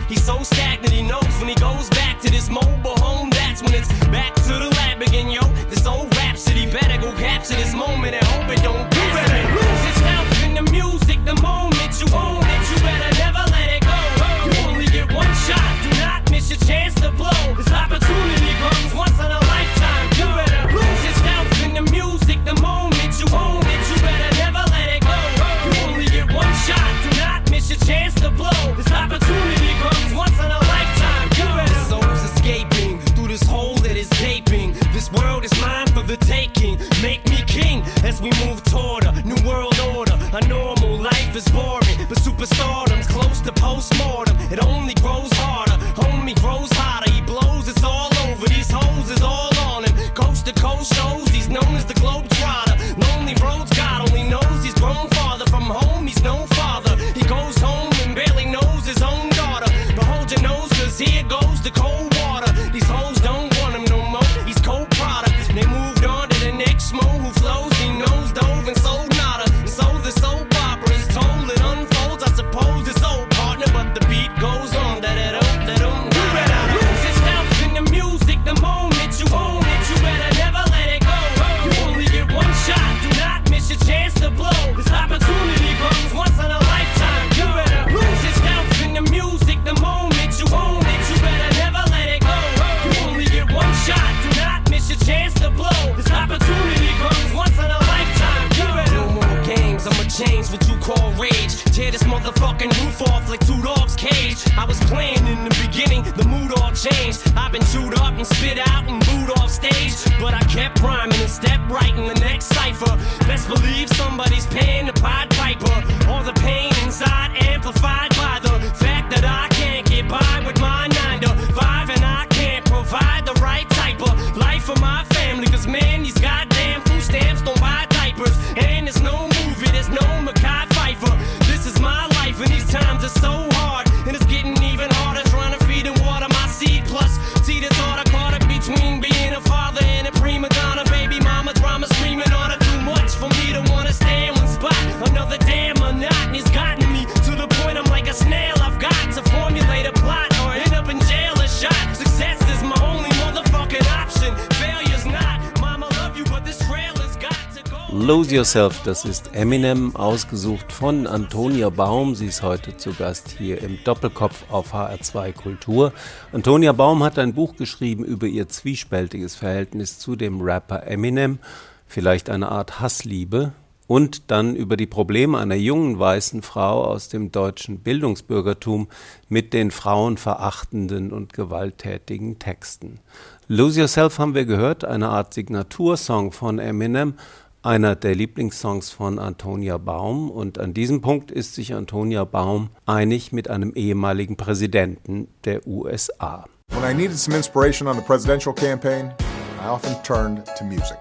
Lose 158.13 158.35
Yourself, 158.35 158.83
das 158.83 159.07
ist 159.07 159.35
Eminem, 159.35 159.97
ausgesucht 159.97 160.71
von 160.71 161.07
Antonia 161.07 161.71
Baum. 161.71 162.15
Sie 162.15 162.27
ist 162.27 162.43
heute 162.43 162.77
zu 162.77 162.93
Gast 162.93 163.31
hier 163.39 163.63
im 163.63 163.79
Doppelkopf 163.85 164.45
auf 164.51 164.75
HR2 164.75 165.33
Kultur. 165.33 165.95
Antonia 166.31 166.73
Baum 166.73 167.03
hat 167.03 167.19
ein 167.19 167.33
Buch 167.33 167.57
geschrieben 167.57 168.05
über 168.05 168.27
ihr 168.27 168.51
zwiespältiges 168.51 169.35
Verhältnis 169.35 169.99
zu 169.99 170.15
dem 170.15 170.43
Rapper 170.43 170.87
Eminem, 170.87 171.39
vielleicht 171.87 172.29
eine 172.29 172.51
Art 172.51 172.81
Hassliebe, 172.81 173.55
und 173.93 174.31
dann 174.31 174.57
über 174.57 174.79
die 174.79 174.87
Probleme 174.87 175.39
einer 175.39 175.55
jungen 175.55 175.99
weißen 175.99 176.41
Frau 176.41 176.85
aus 176.85 177.11
dem 177.11 177.31
deutschen 177.31 177.81
Bildungsbürgertum 177.81 178.89
mit 179.29 179.53
den 179.53 179.71
frauenverachtenden 179.71 181.13
und 181.13 181.35
gewalttätigen 181.35 182.39
Texten. 182.39 183.01
Lose 183.49 183.81
Yourself 183.81 184.19
haben 184.19 184.35
wir 184.35 184.47
gehört, 184.47 184.85
eine 184.85 185.11
Art 185.11 185.35
Signatursong 185.35 186.33
von 186.33 186.59
Eminem, 186.59 187.15
einer 187.63 187.97
der 187.97 188.15
Lieblingssongs 188.15 188.91
von 188.91 189.19
Antonia 189.19 189.79
Baum. 189.79 190.31
Und 190.31 190.59
an 190.59 190.75
diesem 190.75 191.01
Punkt 191.01 191.31
ist 191.31 191.55
sich 191.55 191.75
Antonia 191.75 192.25
Baum 192.25 192.71
einig 192.87 193.33
mit 193.33 193.49
einem 193.49 193.73
ehemaligen 193.75 194.37
Präsidenten 194.37 195.29
der 195.45 195.67
USA. 195.67 196.45
When 196.71 196.85
I 196.85 196.95
needed 196.95 197.19
some 197.19 197.37
inspiration 197.37 197.87
on 197.87 197.97
the 197.97 198.03
presidential 198.03 198.55
campaign, 198.55 199.13
I 199.61 199.69
often 199.69 199.95
turned 200.03 200.45
to 200.57 200.65
music. 200.65 200.99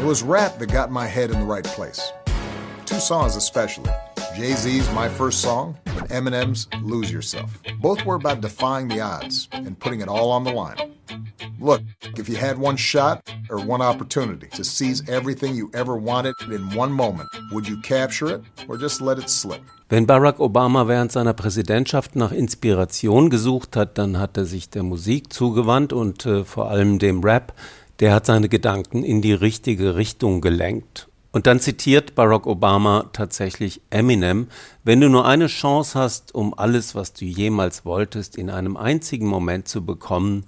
It 0.00 0.06
was 0.06 0.22
rap 0.22 0.58
that 0.58 0.72
got 0.72 0.90
my 0.90 1.06
head 1.06 1.30
in 1.30 1.38
the 1.38 1.46
right 1.46 1.64
place. 1.64 2.12
Two 2.84 2.98
songs 2.98 3.36
especially. 3.36 3.90
Jay-Z's 4.34 4.90
My 4.92 5.08
First 5.08 5.40
Song 5.40 5.78
and 5.86 6.08
Eminem's 6.10 6.66
Lose 6.82 7.10
Yourself. 7.10 7.56
Both 7.80 8.04
were 8.04 8.16
about 8.16 8.40
defying 8.40 8.88
the 8.88 9.00
odds 9.00 9.48
and 9.52 9.78
putting 9.78 10.00
it 10.00 10.08
all 10.08 10.32
on 10.32 10.42
the 10.42 10.52
line. 10.52 10.93
Look, 11.64 11.80
if 12.18 12.28
you 12.28 12.36
had 12.36 12.58
one 12.58 12.76
shot 12.76 13.22
or 13.48 13.56
one 13.56 13.80
opportunity 13.80 14.48
to 14.48 14.62
seize 14.62 15.02
everything 15.08 15.54
you 15.54 15.70
ever 15.72 15.96
wanted 15.96 16.34
in 16.52 16.68
one 16.78 16.92
moment, 16.92 17.30
would 17.52 17.66
you 17.66 17.80
capture 17.80 18.34
it 18.34 18.42
or 18.68 18.76
just 18.76 19.00
let 19.00 19.18
it 19.18 19.30
slip? 19.30 19.62
Wenn 19.88 20.06
Barack 20.06 20.40
Obama 20.40 20.88
während 20.88 21.10
seiner 21.10 21.32
Präsidentschaft 21.32 22.16
nach 22.16 22.32
Inspiration 22.32 23.30
gesucht 23.30 23.76
hat, 23.76 23.96
dann 23.96 24.18
hat 24.18 24.36
er 24.36 24.44
sich 24.44 24.68
der 24.68 24.82
Musik 24.82 25.32
zugewandt 25.32 25.94
und 25.94 26.26
äh, 26.26 26.44
vor 26.44 26.68
allem 26.68 26.98
dem 26.98 27.24
Rap. 27.24 27.54
Der 28.00 28.12
hat 28.12 28.26
seine 28.26 28.50
Gedanken 28.50 29.02
in 29.02 29.22
die 29.22 29.32
richtige 29.32 29.96
Richtung 29.96 30.42
gelenkt. 30.42 31.08
Und 31.32 31.46
dann 31.48 31.60
zitiert 31.60 32.14
Barack 32.14 32.46
Obama 32.46 33.06
tatsächlich 33.12 33.80
Eminem, 33.90 34.48
wenn 34.84 35.00
du 35.00 35.08
nur 35.08 35.26
eine 35.26 35.46
Chance 35.46 35.98
hast, 35.98 36.34
um 36.34 36.52
alles, 36.56 36.94
was 36.94 37.12
du 37.12 37.24
jemals 37.24 37.84
wolltest, 37.84 38.36
in 38.36 38.50
einem 38.50 38.76
einzigen 38.76 39.26
Moment 39.26 39.66
zu 39.66 39.84
bekommen, 39.84 40.44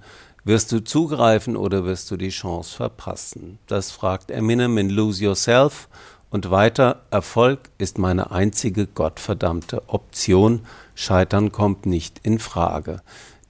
wirst 0.47 0.71
du 0.71 0.81
zugreifen 0.81 1.57
oder 1.57 1.83
wirst 1.83 2.09
du 2.09 2.15
die 2.15 2.29
Chance 2.29 2.73
verpassen? 2.73 3.59
Das 3.67 3.91
fragt 3.91 4.31
Eminem 4.31 4.77
in 4.77 4.89
Lose 4.89 5.23
Yourself. 5.23 5.89
Und 6.29 6.51
weiter, 6.51 7.01
Erfolg 7.11 7.69
ist 7.77 7.97
meine 7.97 8.31
einzige 8.31 8.87
gottverdammte 8.87 9.83
Option. 9.87 10.61
Scheitern 10.95 11.51
kommt 11.51 11.85
nicht 11.85 12.19
in 12.23 12.39
Frage. 12.39 13.01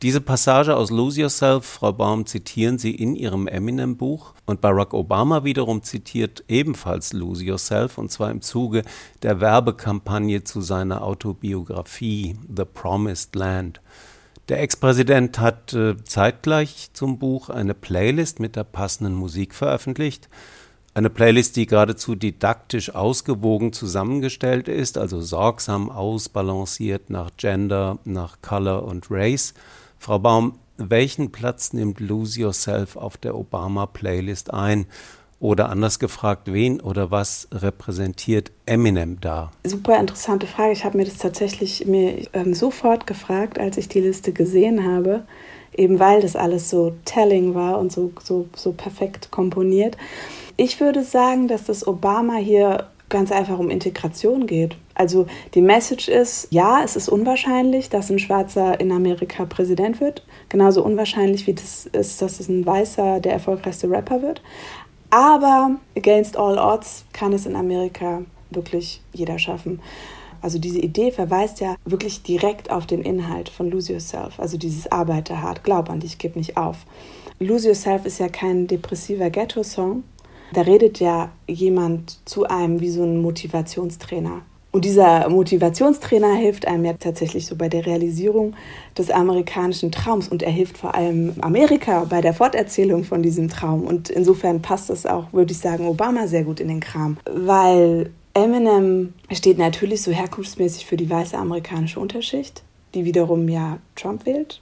Diese 0.01 0.21
Passage 0.21 0.75
aus 0.75 0.89
Lose 0.89 1.21
Yourself, 1.21 1.65
Frau 1.65 1.91
Baum, 1.91 2.25
zitieren 2.25 2.79
Sie 2.79 2.95
in 2.95 3.15
Ihrem 3.15 3.47
Eminem-Buch 3.47 4.33
und 4.45 4.61
Barack 4.61 4.93
Obama 4.93 5.43
wiederum 5.43 5.83
zitiert 5.83 6.43
ebenfalls 6.47 7.13
Lose 7.13 7.43
Yourself 7.43 7.97
und 7.97 8.11
zwar 8.11 8.31
im 8.31 8.41
Zuge 8.41 8.83
der 9.21 9.39
Werbekampagne 9.39 10.43
zu 10.43 10.61
seiner 10.61 11.03
Autobiografie 11.03 12.37
The 12.55 12.65
Promised 12.65 13.35
Land. 13.35 13.81
Der 14.49 14.61
Ex-Präsident 14.61 15.39
hat 15.39 15.73
äh, 15.73 16.01
zeitgleich 16.05 16.89
zum 16.93 17.19
Buch 17.19 17.49
eine 17.49 17.73
Playlist 17.73 18.39
mit 18.39 18.55
der 18.55 18.63
passenden 18.63 19.13
Musik 19.13 19.53
veröffentlicht. 19.53 20.29
Eine 20.93 21.09
Playlist, 21.09 21.57
die 21.57 21.65
geradezu 21.65 22.15
didaktisch 22.15 22.95
ausgewogen 22.95 23.73
zusammengestellt 23.73 24.69
ist, 24.69 24.97
also 24.97 25.19
sorgsam 25.19 25.91
ausbalanciert 25.91 27.09
nach 27.09 27.31
Gender, 27.35 27.99
nach 28.05 28.37
Color 28.41 28.83
und 28.83 29.07
Race. 29.11 29.53
Frau 29.99 30.17
Baum, 30.17 30.57
welchen 30.77 31.31
Platz 31.31 31.73
nimmt 31.73 31.99
Lose 31.99 32.39
Yourself 32.39 32.95
auf 32.95 33.17
der 33.17 33.35
Obama-Playlist 33.35 34.53
ein? 34.53 34.85
Oder 35.39 35.69
anders 35.69 35.99
gefragt, 35.99 36.51
wen 36.51 36.81
oder 36.81 37.11
was 37.11 37.47
repräsentiert 37.51 38.51
Eminem 38.65 39.21
da? 39.21 39.51
Super 39.65 39.99
interessante 39.99 40.47
Frage. 40.47 40.71
Ich 40.71 40.83
habe 40.83 40.97
mir 40.97 41.05
das 41.05 41.17
tatsächlich 41.17 41.85
mir 41.85 42.27
ähm, 42.33 42.55
sofort 42.55 43.05
gefragt, 43.05 43.59
als 43.59 43.77
ich 43.77 43.87
die 43.87 43.99
Liste 43.99 44.33
gesehen 44.33 44.83
habe, 44.83 45.25
eben 45.75 45.99
weil 45.99 46.21
das 46.21 46.35
alles 46.35 46.71
so 46.71 46.95
telling 47.05 47.53
war 47.53 47.77
und 47.77 47.91
so, 47.91 48.11
so, 48.23 48.47
so 48.55 48.71
perfekt 48.71 49.29
komponiert. 49.29 49.95
Ich 50.55 50.79
würde 50.79 51.03
sagen, 51.03 51.47
dass 51.47 51.65
das 51.65 51.85
Obama 51.85 52.37
hier 52.37 52.87
ganz 53.09 53.31
einfach 53.31 53.59
um 53.59 53.69
Integration 53.69 54.47
geht. 54.47 54.75
Also 54.95 55.27
die 55.53 55.61
Message 55.61 56.09
ist, 56.09 56.47
ja, 56.49 56.81
es 56.83 56.95
ist 56.95 57.07
unwahrscheinlich, 57.07 57.89
dass 57.89 58.09
ein 58.09 58.19
Schwarzer 58.19 58.79
in 58.79 58.91
Amerika 58.91 59.45
Präsident 59.45 60.01
wird. 60.01 60.25
Genauso 60.49 60.83
unwahrscheinlich 60.83 61.47
wie 61.47 61.53
das 61.53 61.85
ist, 61.85 62.21
dass 62.21 62.39
es 62.39 62.49
ein 62.49 62.65
Weißer 62.65 63.19
der 63.19 63.33
erfolgreichste 63.33 63.89
Rapper 63.89 64.21
wird. 64.21 64.41
Aber 65.09 65.71
against 65.95 66.37
all 66.37 66.57
odds 66.57 67.05
kann 67.13 67.33
es 67.33 67.45
in 67.45 67.55
Amerika 67.55 68.21
wirklich 68.49 69.01
jeder 69.13 69.39
schaffen. 69.39 69.81
Also 70.41 70.59
diese 70.59 70.79
Idee 70.79 71.11
verweist 71.11 71.59
ja 71.59 71.75
wirklich 71.85 72.21
direkt 72.23 72.69
auf 72.69 72.85
den 72.85 73.01
Inhalt 73.01 73.49
von 73.49 73.71
Lose 73.71 73.93
Yourself, 73.93 74.39
also 74.39 74.57
dieses 74.57 74.91
Arbeite 74.91 75.41
hart, 75.41 75.63
glaub 75.63 75.89
an 75.89 75.99
dich, 75.99 76.17
gib 76.17 76.35
nicht 76.35 76.57
auf. 76.57 76.85
Lose 77.39 77.67
Yourself 77.67 78.05
ist 78.05 78.19
ja 78.19 78.29
kein 78.29 78.67
depressiver 78.67 79.29
Ghetto-Song. 79.29 80.03
Da 80.53 80.61
redet 80.61 80.99
ja 80.99 81.31
jemand 81.47 82.19
zu 82.25 82.45
einem 82.45 82.79
wie 82.79 82.89
so 82.89 83.03
ein 83.03 83.21
Motivationstrainer. 83.21 84.41
Und 84.77 84.85
dieser 84.85 85.27
Motivationstrainer 85.27 86.35
hilft 86.35 86.67
einem 86.67 86.85
ja 86.85 86.93
tatsächlich 86.93 87.47
so 87.47 87.55
bei 87.55 87.67
der 87.67 87.87
Realisierung 87.87 88.53
des 88.95 89.09
amerikanischen 89.09 89.91
Traums 89.91 90.27
und 90.27 90.43
er 90.43 90.51
hilft 90.51 90.77
vor 90.77 90.93
allem 90.93 91.33
Amerika 91.41 92.05
bei 92.07 92.21
der 92.21 92.35
Forterzählung 92.35 93.03
von 93.03 93.23
diesem 93.23 93.49
Traum. 93.49 93.85
Und 93.85 94.11
insofern 94.11 94.61
passt 94.61 94.91
das 94.91 95.07
auch, 95.07 95.33
würde 95.33 95.51
ich 95.51 95.57
sagen, 95.57 95.87
Obama 95.87 96.27
sehr 96.27 96.43
gut 96.43 96.59
in 96.59 96.67
den 96.67 96.79
Kram, 96.79 97.17
weil 97.25 98.11
Eminem 98.35 99.15
steht 99.31 99.57
natürlich 99.57 100.03
so 100.03 100.11
herkunftsmäßig 100.11 100.85
für 100.85 100.95
die 100.95 101.09
weiße 101.09 101.35
amerikanische 101.35 101.99
Unterschicht, 101.99 102.61
die 102.93 103.03
wiederum 103.03 103.49
ja 103.49 103.79
Trump 103.95 104.27
wählt. 104.27 104.61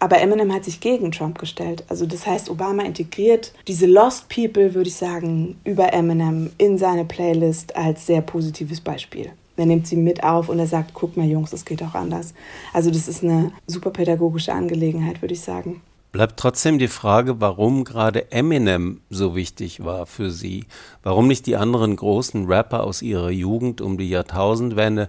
Aber 0.00 0.20
Eminem 0.20 0.52
hat 0.52 0.64
sich 0.64 0.80
gegen 0.80 1.10
Trump 1.12 1.38
gestellt. 1.38 1.84
Also 1.88 2.06
das 2.06 2.26
heißt, 2.26 2.50
Obama 2.50 2.82
integriert 2.84 3.52
diese 3.66 3.86
Lost 3.86 4.28
People, 4.28 4.74
würde 4.74 4.88
ich 4.88 4.96
sagen, 4.96 5.56
über 5.64 5.92
Eminem 5.92 6.50
in 6.58 6.78
seine 6.78 7.04
Playlist 7.04 7.76
als 7.76 8.06
sehr 8.06 8.20
positives 8.20 8.80
Beispiel. 8.80 9.30
Er 9.56 9.66
nimmt 9.66 9.88
sie 9.88 9.96
mit 9.96 10.22
auf 10.22 10.48
und 10.48 10.60
er 10.60 10.68
sagt, 10.68 10.94
guck 10.94 11.16
mal 11.16 11.26
Jungs, 11.26 11.52
es 11.52 11.64
geht 11.64 11.82
auch 11.82 11.94
anders. 11.94 12.32
Also 12.72 12.90
das 12.90 13.08
ist 13.08 13.24
eine 13.24 13.50
super 13.66 13.90
pädagogische 13.90 14.52
Angelegenheit, 14.52 15.20
würde 15.20 15.34
ich 15.34 15.40
sagen. 15.40 15.80
Bleibt 16.12 16.38
trotzdem 16.38 16.78
die 16.78 16.88
Frage, 16.88 17.40
warum 17.40 17.84
gerade 17.84 18.32
Eminem 18.32 19.02
so 19.10 19.36
wichtig 19.36 19.84
war 19.84 20.06
für 20.06 20.30
Sie. 20.30 20.64
Warum 21.02 21.28
nicht 21.28 21.44
die 21.44 21.56
anderen 21.56 21.96
großen 21.96 22.46
Rapper 22.46 22.84
aus 22.84 23.02
Ihrer 23.02 23.30
Jugend 23.30 23.80
um 23.80 23.98
die 23.98 24.08
Jahrtausendwende 24.08 25.08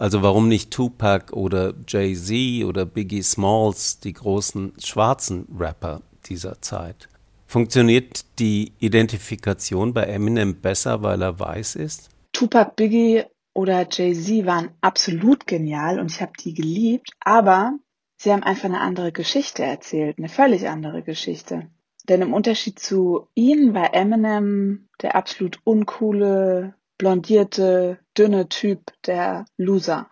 also 0.00 0.22
warum 0.22 0.48
nicht 0.48 0.70
Tupac 0.70 1.34
oder 1.34 1.74
Jay-Z 1.86 2.64
oder 2.64 2.86
Biggie 2.86 3.22
Smalls, 3.22 4.00
die 4.00 4.14
großen 4.14 4.72
schwarzen 4.82 5.46
Rapper 5.58 6.00
dieser 6.24 6.62
Zeit? 6.62 7.10
Funktioniert 7.46 8.24
die 8.38 8.72
Identifikation 8.78 9.92
bei 9.92 10.04
Eminem 10.04 10.58
besser, 10.62 11.02
weil 11.02 11.20
er 11.20 11.38
weiß 11.38 11.76
ist? 11.76 12.08
Tupac, 12.32 12.76
Biggie 12.76 13.24
oder 13.52 13.86
Jay-Z 13.90 14.46
waren 14.46 14.70
absolut 14.80 15.46
genial 15.46 16.00
und 16.00 16.10
ich 16.10 16.22
habe 16.22 16.32
die 16.40 16.54
geliebt, 16.54 17.10
aber 17.20 17.74
sie 18.16 18.32
haben 18.32 18.42
einfach 18.42 18.70
eine 18.70 18.80
andere 18.80 19.12
Geschichte 19.12 19.64
erzählt, 19.64 20.16
eine 20.16 20.30
völlig 20.30 20.66
andere 20.66 21.02
Geschichte. 21.02 21.68
Denn 22.08 22.22
im 22.22 22.32
Unterschied 22.32 22.78
zu 22.78 23.28
ihnen 23.34 23.74
war 23.74 23.92
Eminem 23.92 24.88
der 25.02 25.14
absolut 25.14 25.60
uncoole, 25.64 26.74
blondierte, 26.96 27.98
dünne 28.20 28.48
Typ, 28.48 28.92
der 29.06 29.46
Loser. 29.56 30.10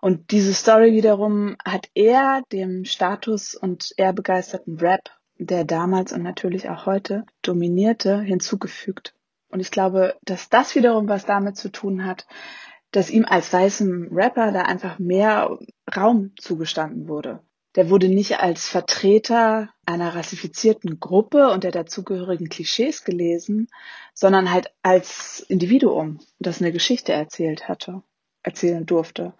Und 0.00 0.30
diese 0.30 0.54
Story 0.54 0.92
wiederum 0.94 1.56
hat 1.64 1.90
er 1.94 2.42
dem 2.50 2.84
Status 2.86 3.54
und 3.54 3.92
eher 3.98 4.14
begeisterten 4.14 4.78
Rap, 4.78 5.10
der 5.36 5.64
damals 5.64 6.12
und 6.12 6.22
natürlich 6.22 6.70
auch 6.70 6.86
heute 6.86 7.26
dominierte, 7.42 8.20
hinzugefügt. 8.20 9.14
Und 9.48 9.60
ich 9.60 9.70
glaube, 9.70 10.16
dass 10.22 10.48
das 10.48 10.74
wiederum 10.74 11.08
was 11.08 11.26
damit 11.26 11.58
zu 11.58 11.70
tun 11.70 12.06
hat, 12.06 12.26
dass 12.90 13.10
ihm 13.10 13.26
als 13.26 13.52
weißem 13.52 14.08
Rapper 14.10 14.50
da 14.50 14.62
einfach 14.62 14.98
mehr 14.98 15.58
Raum 15.94 16.32
zugestanden 16.38 17.06
wurde. 17.06 17.40
Der 17.74 17.88
wurde 17.88 18.08
nicht 18.08 18.38
als 18.40 18.68
Vertreter 18.68 19.70
einer 19.86 20.14
rassifizierten 20.14 21.00
Gruppe 21.00 21.50
und 21.50 21.64
der 21.64 21.70
dazugehörigen 21.70 22.48
Klischees 22.48 23.04
gelesen, 23.04 23.68
sondern 24.14 24.52
halt 24.52 24.70
als 24.82 25.44
Individuum, 25.48 26.20
das 26.38 26.60
eine 26.60 26.72
Geschichte 26.72 27.12
erzählt 27.12 27.68
hatte, 27.68 28.02
erzählen 28.42 28.84
durfte. 28.84 29.32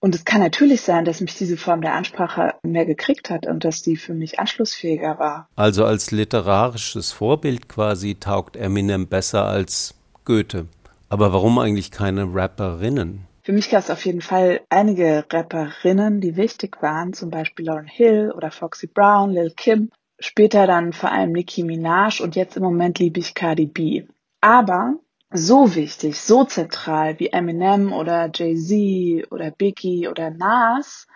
Und 0.00 0.16
es 0.16 0.24
kann 0.24 0.40
natürlich 0.40 0.80
sein, 0.80 1.04
dass 1.04 1.20
mich 1.20 1.36
diese 1.36 1.56
Form 1.56 1.80
der 1.80 1.94
Ansprache 1.94 2.54
mehr 2.64 2.84
gekriegt 2.84 3.30
hat 3.30 3.46
und 3.46 3.64
dass 3.64 3.82
die 3.82 3.96
für 3.96 4.14
mich 4.14 4.40
anschlussfähiger 4.40 5.20
war. 5.20 5.48
Also 5.54 5.84
als 5.84 6.10
literarisches 6.10 7.12
Vorbild 7.12 7.68
quasi 7.68 8.16
taugt 8.16 8.56
Eminem 8.56 9.06
besser 9.06 9.44
als 9.44 9.94
Goethe. 10.24 10.66
Aber 11.08 11.32
warum 11.32 11.60
eigentlich 11.60 11.92
keine 11.92 12.34
Rapperinnen? 12.34 13.28
Für 13.44 13.52
mich 13.52 13.70
gab 13.70 13.80
es 13.80 13.90
auf 13.90 14.04
jeden 14.06 14.20
Fall 14.20 14.60
einige 14.68 15.24
Rapperinnen, 15.28 16.20
die 16.20 16.36
wichtig 16.36 16.80
waren, 16.80 17.12
zum 17.12 17.30
Beispiel 17.30 17.66
Lauren 17.66 17.88
Hill 17.88 18.30
oder 18.30 18.52
Foxy 18.52 18.86
Brown, 18.86 19.30
Lil 19.30 19.50
Kim. 19.50 19.90
Später 20.20 20.68
dann 20.68 20.92
vor 20.92 21.10
allem 21.10 21.32
Nicki 21.32 21.64
Minaj 21.64 22.20
und 22.22 22.36
jetzt 22.36 22.56
im 22.56 22.62
Moment 22.62 23.00
liebe 23.00 23.18
ich 23.18 23.34
Cardi 23.34 23.66
B. 23.66 24.06
Aber 24.40 24.94
so 25.32 25.74
wichtig, 25.74 26.20
so 26.20 26.44
zentral 26.44 27.18
wie 27.18 27.32
Eminem 27.32 27.92
oder 27.92 28.30
Jay-Z 28.32 29.32
oder 29.32 29.50
Biggie 29.50 30.06
oder 30.06 30.30
Nas, 30.30 31.08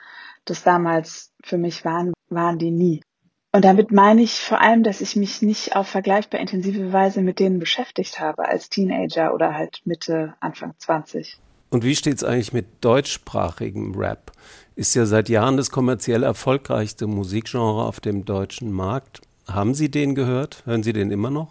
das 0.44 0.64
damals 0.64 1.32
für 1.44 1.58
mich 1.58 1.84
waren, 1.84 2.12
waren 2.28 2.58
die 2.58 2.72
nie. 2.72 3.04
Und 3.52 3.64
damit 3.64 3.92
meine 3.92 4.22
ich 4.22 4.40
vor 4.40 4.60
allem, 4.60 4.82
dass 4.82 5.00
ich 5.00 5.14
mich 5.14 5.42
nicht 5.42 5.76
auf 5.76 5.86
vergleichbar 5.86 6.40
intensive 6.40 6.92
Weise 6.92 7.22
mit 7.22 7.38
denen 7.38 7.60
beschäftigt 7.60 8.18
habe 8.18 8.48
als 8.48 8.68
Teenager 8.68 9.32
oder 9.32 9.54
halt 9.54 9.82
Mitte, 9.84 10.34
Anfang 10.40 10.74
20. 10.76 11.38
Und 11.70 11.84
wie 11.84 11.96
steht 11.96 12.16
es 12.16 12.24
eigentlich 12.24 12.52
mit 12.52 12.66
deutschsprachigem 12.80 13.94
Rap? 13.96 14.32
Ist 14.76 14.94
ja 14.94 15.06
seit 15.06 15.28
Jahren 15.28 15.56
das 15.56 15.70
kommerziell 15.70 16.22
erfolgreichste 16.22 17.06
Musikgenre 17.06 17.84
auf 17.84 18.00
dem 18.00 18.24
deutschen 18.24 18.72
Markt. 18.72 19.20
Haben 19.48 19.74
Sie 19.74 19.90
den 19.90 20.14
gehört? 20.14 20.62
Hören 20.66 20.82
Sie 20.82 20.92
den 20.92 21.10
immer 21.10 21.30
noch? 21.30 21.48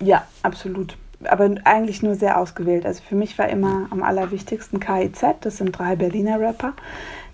Ja, 0.00 0.26
absolut. 0.42 0.96
Aber 1.24 1.54
eigentlich 1.64 2.02
nur 2.02 2.14
sehr 2.14 2.38
ausgewählt. 2.38 2.84
Also 2.84 3.02
für 3.08 3.14
mich 3.14 3.38
war 3.38 3.48
immer 3.48 3.86
am 3.90 4.02
allerwichtigsten 4.02 4.80
KIZ. 4.80 5.24
Das 5.40 5.58
sind 5.58 5.78
drei 5.78 5.96
Berliner 5.96 6.38
Rapper, 6.38 6.74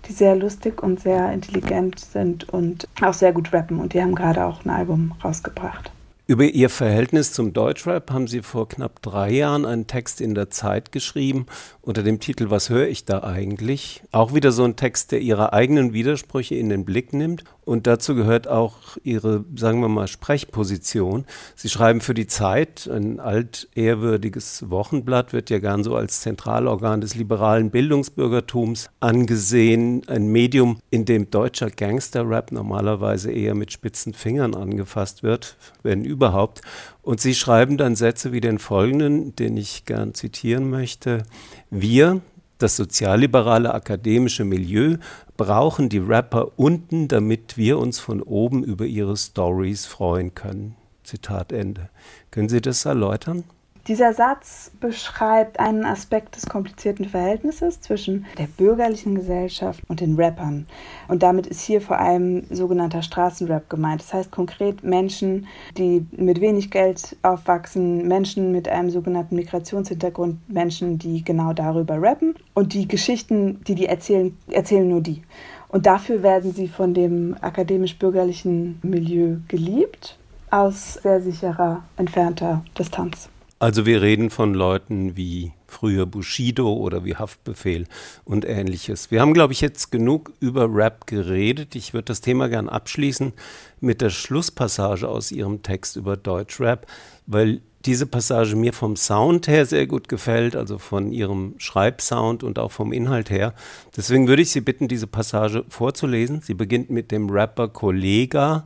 die 0.07 0.13
sehr 0.13 0.35
lustig 0.35 0.81
und 0.81 1.01
sehr 1.01 1.31
intelligent 1.33 1.99
sind 1.99 2.47
und 2.49 2.87
auch 3.01 3.13
sehr 3.13 3.33
gut 3.33 3.51
rappen. 3.51 3.79
Und 3.79 3.93
die 3.93 4.01
haben 4.01 4.15
gerade 4.15 4.45
auch 4.45 4.63
ein 4.63 4.69
Album 4.69 5.13
rausgebracht. 5.23 5.91
Über 6.31 6.45
Ihr 6.45 6.69
Verhältnis 6.69 7.33
zum 7.33 7.51
Deutschrap 7.51 8.09
haben 8.09 8.25
Sie 8.25 8.41
vor 8.41 8.69
knapp 8.69 9.01
drei 9.01 9.31
Jahren 9.31 9.65
einen 9.65 9.85
Text 9.85 10.21
in 10.21 10.33
der 10.33 10.49
Zeit 10.49 10.93
geschrieben 10.93 11.45
unter 11.81 12.03
dem 12.03 12.21
Titel 12.21 12.49
Was 12.49 12.69
höre 12.69 12.87
ich 12.87 13.03
da 13.03 13.21
eigentlich? 13.21 14.01
Auch 14.13 14.33
wieder 14.33 14.53
so 14.53 14.63
ein 14.63 14.77
Text, 14.77 15.11
der 15.11 15.19
Ihre 15.19 15.51
eigenen 15.51 15.91
Widersprüche 15.91 16.55
in 16.55 16.69
den 16.69 16.85
Blick 16.85 17.11
nimmt 17.11 17.43
und 17.63 17.85
dazu 17.85 18.15
gehört 18.15 18.47
auch 18.47 18.97
Ihre, 19.03 19.45
sagen 19.55 19.81
wir 19.81 19.87
mal, 19.87 20.07
Sprechposition. 20.07 21.25
Sie 21.55 21.69
schreiben 21.69 22.01
für 22.01 22.15
die 22.15 22.25
Zeit, 22.25 22.89
ein 22.91 23.19
altehrwürdiges 23.19 24.69
Wochenblatt 24.69 25.31
wird 25.31 25.49
ja 25.51 25.59
gern 25.59 25.83
so 25.83 25.95
als 25.95 26.21
Zentralorgan 26.21 27.01
des 27.01 27.15
liberalen 27.15 27.69
Bildungsbürgertums 27.69 28.89
angesehen. 28.99 30.01
Ein 30.07 30.27
Medium, 30.27 30.79
in 30.89 31.05
dem 31.05 31.29
deutscher 31.29 31.69
Gangsterrap 31.69 32.51
normalerweise 32.51 33.31
eher 33.31 33.53
mit 33.53 33.71
spitzen 33.71 34.13
Fingern 34.13 34.55
angefasst 34.55 35.21
wird, 35.21 35.55
wenn 35.83 36.03
überhaupt. 36.03 36.61
Und 37.03 37.21
Sie 37.21 37.35
schreiben 37.35 37.77
dann 37.77 37.95
Sätze 37.95 38.31
wie 38.31 38.41
den 38.41 38.59
folgenden, 38.59 39.35
den 39.35 39.57
ich 39.57 39.85
gern 39.85 40.13
zitieren 40.13 40.69
möchte. 40.69 41.23
Wir, 41.69 42.21
das 42.61 42.75
sozialliberale 42.75 43.73
akademische 43.73 44.45
Milieu 44.45 44.97
brauchen 45.37 45.89
die 45.89 45.97
Rapper 45.99 46.57
unten, 46.57 47.07
damit 47.07 47.57
wir 47.57 47.79
uns 47.79 47.99
von 47.99 48.21
oben 48.21 48.63
über 48.63 48.85
ihre 48.85 49.17
Stories 49.17 49.85
freuen 49.85 50.35
können. 50.35 50.75
Zitat 51.03 51.51
Ende. 51.51 51.89
Können 52.29 52.49
Sie 52.49 52.61
das 52.61 52.85
erläutern? 52.85 53.43
Dieser 53.87 54.13
Satz 54.13 54.71
beschreibt 54.79 55.59
einen 55.59 55.85
Aspekt 55.85 56.35
des 56.35 56.45
komplizierten 56.45 57.05
Verhältnisses 57.05 57.81
zwischen 57.81 58.27
der 58.37 58.45
bürgerlichen 58.45 59.15
Gesellschaft 59.15 59.81
und 59.87 60.01
den 60.01 60.15
Rappern. 60.15 60.67
Und 61.07 61.23
damit 61.23 61.47
ist 61.47 61.61
hier 61.61 61.81
vor 61.81 61.97
allem 61.97 62.43
sogenannter 62.51 63.01
Straßenrap 63.01 63.71
gemeint. 63.71 64.01
Das 64.01 64.13
heißt 64.13 64.31
konkret 64.31 64.83
Menschen, 64.83 65.47
die 65.77 66.05
mit 66.11 66.41
wenig 66.41 66.69
Geld 66.69 67.17
aufwachsen, 67.23 68.07
Menschen 68.07 68.51
mit 68.51 68.69
einem 68.69 68.91
sogenannten 68.91 69.35
Migrationshintergrund, 69.35 70.47
Menschen, 70.47 70.99
die 70.99 71.23
genau 71.23 71.53
darüber 71.53 71.99
rappen. 71.99 72.35
Und 72.53 72.73
die 72.75 72.87
Geschichten, 72.87 73.63
die 73.63 73.73
die 73.73 73.87
erzählen, 73.87 74.37
erzählen 74.51 74.87
nur 74.87 75.01
die. 75.01 75.23
Und 75.69 75.87
dafür 75.87 76.21
werden 76.21 76.53
sie 76.53 76.67
von 76.67 76.93
dem 76.93 77.35
akademisch-bürgerlichen 77.41 78.77
Milieu 78.83 79.37
geliebt, 79.47 80.19
aus 80.51 80.95
sehr 81.01 81.19
sicherer, 81.19 81.83
entfernter 81.97 82.63
Distanz. 82.77 83.29
Also 83.61 83.85
wir 83.85 84.01
reden 84.01 84.31
von 84.31 84.55
Leuten 84.55 85.15
wie 85.15 85.51
früher 85.67 86.07
Bushido 86.07 86.73
oder 86.73 87.05
wie 87.05 87.15
Haftbefehl 87.15 87.85
und 88.25 88.43
ähnliches. 88.43 89.11
Wir 89.11 89.21
haben, 89.21 89.35
glaube 89.35 89.53
ich, 89.53 89.61
jetzt 89.61 89.91
genug 89.91 90.33
über 90.39 90.67
Rap 90.67 91.05
geredet. 91.05 91.75
Ich 91.75 91.93
würde 91.93 92.05
das 92.05 92.21
Thema 92.21 92.49
gern 92.49 92.67
abschließen 92.67 93.33
mit 93.79 94.01
der 94.01 94.09
Schlusspassage 94.09 95.07
aus 95.07 95.31
Ihrem 95.31 95.61
Text 95.61 95.95
über 95.95 96.17
Deutschrap, 96.17 96.87
weil 97.27 97.61
diese 97.85 98.07
Passage 98.07 98.55
mir 98.55 98.73
vom 98.73 98.95
Sound 98.95 99.47
her 99.47 99.67
sehr 99.67 99.85
gut 99.85 100.09
gefällt, 100.09 100.55
also 100.55 100.79
von 100.79 101.11
Ihrem 101.11 101.53
Schreibsound 101.59 102.43
und 102.43 102.57
auch 102.57 102.71
vom 102.71 102.91
Inhalt 102.91 103.29
her. 103.29 103.53
Deswegen 103.95 104.27
würde 104.27 104.41
ich 104.41 104.49
Sie 104.49 104.61
bitten, 104.61 104.87
diese 104.87 105.05
Passage 105.05 105.65
vorzulesen. 105.69 106.41
Sie 106.41 106.55
beginnt 106.55 106.89
mit 106.89 107.11
dem 107.11 107.29
Rapper 107.29 107.67
Kollega 107.67 108.65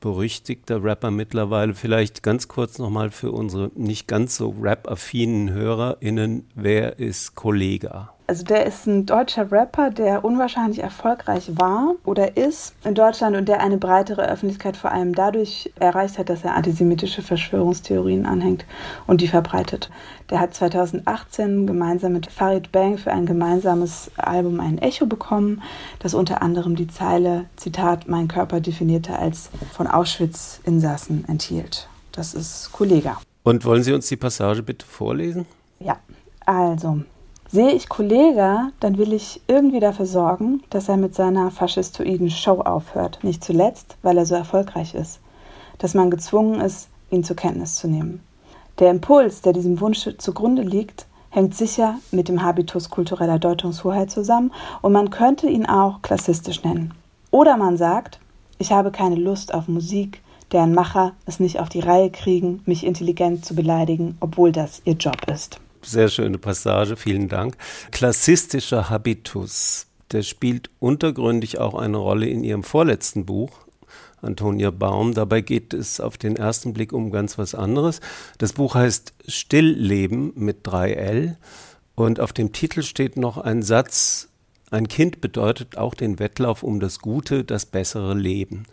berüchtigter 0.00 0.82
Rapper 0.82 1.10
mittlerweile. 1.10 1.74
Vielleicht 1.74 2.22
ganz 2.22 2.48
kurz 2.48 2.78
nochmal 2.78 3.10
für 3.10 3.32
unsere 3.32 3.70
nicht 3.74 4.08
ganz 4.08 4.36
so 4.36 4.54
rap-affinen 4.60 5.50
HörerInnen, 5.50 6.48
wer 6.54 6.98
ist 6.98 7.34
Kollega? 7.34 8.17
Also 8.28 8.44
der 8.44 8.66
ist 8.66 8.86
ein 8.86 9.06
deutscher 9.06 9.50
Rapper, 9.50 9.90
der 9.90 10.22
unwahrscheinlich 10.22 10.82
erfolgreich 10.82 11.50
war 11.54 11.94
oder 12.04 12.36
ist 12.36 12.74
in 12.84 12.94
Deutschland 12.94 13.34
und 13.34 13.48
der 13.48 13.60
eine 13.60 13.78
breitere 13.78 14.28
Öffentlichkeit 14.28 14.76
vor 14.76 14.92
allem 14.92 15.14
dadurch 15.14 15.72
erreicht 15.80 16.18
hat, 16.18 16.28
dass 16.28 16.44
er 16.44 16.54
antisemitische 16.54 17.22
Verschwörungstheorien 17.22 18.26
anhängt 18.26 18.66
und 19.06 19.22
die 19.22 19.28
verbreitet. 19.28 19.88
Der 20.28 20.40
hat 20.40 20.52
2018 20.52 21.66
gemeinsam 21.66 22.12
mit 22.12 22.30
Farid 22.30 22.70
Bang 22.70 22.98
für 22.98 23.12
ein 23.12 23.24
gemeinsames 23.24 24.10
Album 24.18 24.60
ein 24.60 24.76
Echo 24.76 25.06
bekommen, 25.06 25.62
das 25.98 26.12
unter 26.12 26.42
anderem 26.42 26.76
die 26.76 26.86
Zeile, 26.86 27.46
Zitat, 27.56 28.08
mein 28.08 28.28
Körper 28.28 28.60
definierte 28.60 29.18
als 29.18 29.48
von 29.72 29.86
Auschwitz-Insassen 29.86 31.24
enthielt. 31.28 31.88
Das 32.12 32.34
ist 32.34 32.72
Kollega. 32.72 33.18
Und 33.42 33.64
wollen 33.64 33.82
Sie 33.82 33.94
uns 33.94 34.06
die 34.06 34.16
Passage 34.18 34.62
bitte 34.62 34.84
vorlesen? 34.84 35.46
Ja, 35.80 35.96
also 36.44 37.00
Sehe 37.50 37.72
ich 37.72 37.88
Kollega, 37.88 38.72
dann 38.78 38.98
will 38.98 39.14
ich 39.14 39.40
irgendwie 39.46 39.80
dafür 39.80 40.04
sorgen, 40.04 40.62
dass 40.68 40.90
er 40.90 40.98
mit 40.98 41.14
seiner 41.14 41.50
faschistoiden 41.50 42.28
Show 42.28 42.60
aufhört. 42.60 43.20
Nicht 43.22 43.42
zuletzt, 43.42 43.96
weil 44.02 44.18
er 44.18 44.26
so 44.26 44.34
erfolgreich 44.34 44.94
ist. 44.94 45.20
Dass 45.78 45.94
man 45.94 46.10
gezwungen 46.10 46.60
ist, 46.60 46.90
ihn 47.10 47.24
zur 47.24 47.36
Kenntnis 47.36 47.76
zu 47.76 47.88
nehmen. 47.88 48.20
Der 48.78 48.90
Impuls, 48.90 49.40
der 49.40 49.54
diesem 49.54 49.80
Wunsch 49.80 50.06
zugrunde 50.18 50.60
liegt, 50.60 51.06
hängt 51.30 51.54
sicher 51.54 51.94
mit 52.10 52.28
dem 52.28 52.42
Habitus 52.42 52.90
kultureller 52.90 53.38
Deutungshoheit 53.38 54.10
zusammen 54.10 54.52
und 54.82 54.92
man 54.92 55.08
könnte 55.08 55.48
ihn 55.48 55.64
auch 55.64 56.02
klassistisch 56.02 56.62
nennen. 56.64 56.92
Oder 57.30 57.56
man 57.56 57.78
sagt, 57.78 58.20
ich 58.58 58.72
habe 58.72 58.90
keine 58.90 59.16
Lust 59.16 59.54
auf 59.54 59.68
Musik, 59.68 60.20
deren 60.52 60.74
Macher 60.74 61.12
es 61.24 61.40
nicht 61.40 61.60
auf 61.60 61.70
die 61.70 61.80
Reihe 61.80 62.10
kriegen, 62.10 62.60
mich 62.66 62.84
intelligent 62.84 63.46
zu 63.46 63.54
beleidigen, 63.54 64.18
obwohl 64.20 64.52
das 64.52 64.82
ihr 64.84 64.94
Job 64.94 65.16
ist. 65.32 65.60
Sehr 65.82 66.08
schöne 66.08 66.38
Passage, 66.38 66.96
vielen 66.96 67.28
Dank. 67.28 67.56
Klassistischer 67.90 68.90
Habitus, 68.90 69.86
der 70.12 70.22
spielt 70.22 70.70
untergründig 70.80 71.58
auch 71.58 71.74
eine 71.74 71.96
Rolle 71.96 72.26
in 72.26 72.44
Ihrem 72.44 72.62
vorletzten 72.62 73.24
Buch, 73.24 73.50
Antonia 74.20 74.70
Baum. 74.70 75.14
Dabei 75.14 75.40
geht 75.40 75.72
es 75.74 76.00
auf 76.00 76.18
den 76.18 76.36
ersten 76.36 76.72
Blick 76.72 76.92
um 76.92 77.10
ganz 77.10 77.38
was 77.38 77.54
anderes. 77.54 78.00
Das 78.38 78.52
Buch 78.52 78.74
heißt 78.74 79.14
Stillleben 79.26 80.32
mit 80.34 80.66
3L 80.66 81.36
und 81.94 82.20
auf 82.20 82.32
dem 82.32 82.52
Titel 82.52 82.82
steht 82.82 83.16
noch 83.16 83.38
ein 83.38 83.62
Satz, 83.62 84.28
ein 84.70 84.88
Kind 84.88 85.22
bedeutet 85.22 85.78
auch 85.78 85.94
den 85.94 86.18
Wettlauf 86.18 86.62
um 86.62 86.78
das 86.78 86.98
Gute, 86.98 87.42
das 87.44 87.64
bessere 87.64 88.14
Leben. 88.14 88.64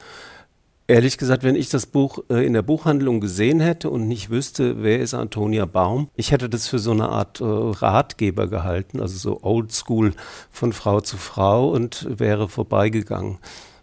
Ehrlich 0.88 1.18
gesagt, 1.18 1.44
wenn 1.44 1.56
ich 1.56 1.70
das 1.70 1.88
Buch 1.88 2.20
äh, 2.30 2.46
in 2.46 2.54
der 2.54 2.62
Buchhandlung 2.62 3.20
gesehen 3.20 3.60
hätte 3.60 3.90
und 3.90 4.08
nicht 4.08 4.30
wüsste, 4.30 4.84
wer 4.84 5.00
ist 5.00 5.16
Antonia 5.16 5.66
Baum, 5.66 6.10
ich 6.16 6.32
hätte 6.32 6.48
das 6.48 6.68
für 6.68 6.78
so 6.78 6.92
eine 6.92 7.10
Art 7.10 7.42
äh, 7.42 7.44
Ratgeber 7.44 8.46
gehalten, 8.46 9.00
also 9.02 9.18
so 9.18 9.40
Oldschool 9.42 10.14
von 10.52 10.74
Frau 10.74 11.02
zu 11.02 11.18
Frau 11.18 11.70
und 11.70 12.08
wäre 12.20 12.50
vorbeigegangen. 12.50 13.40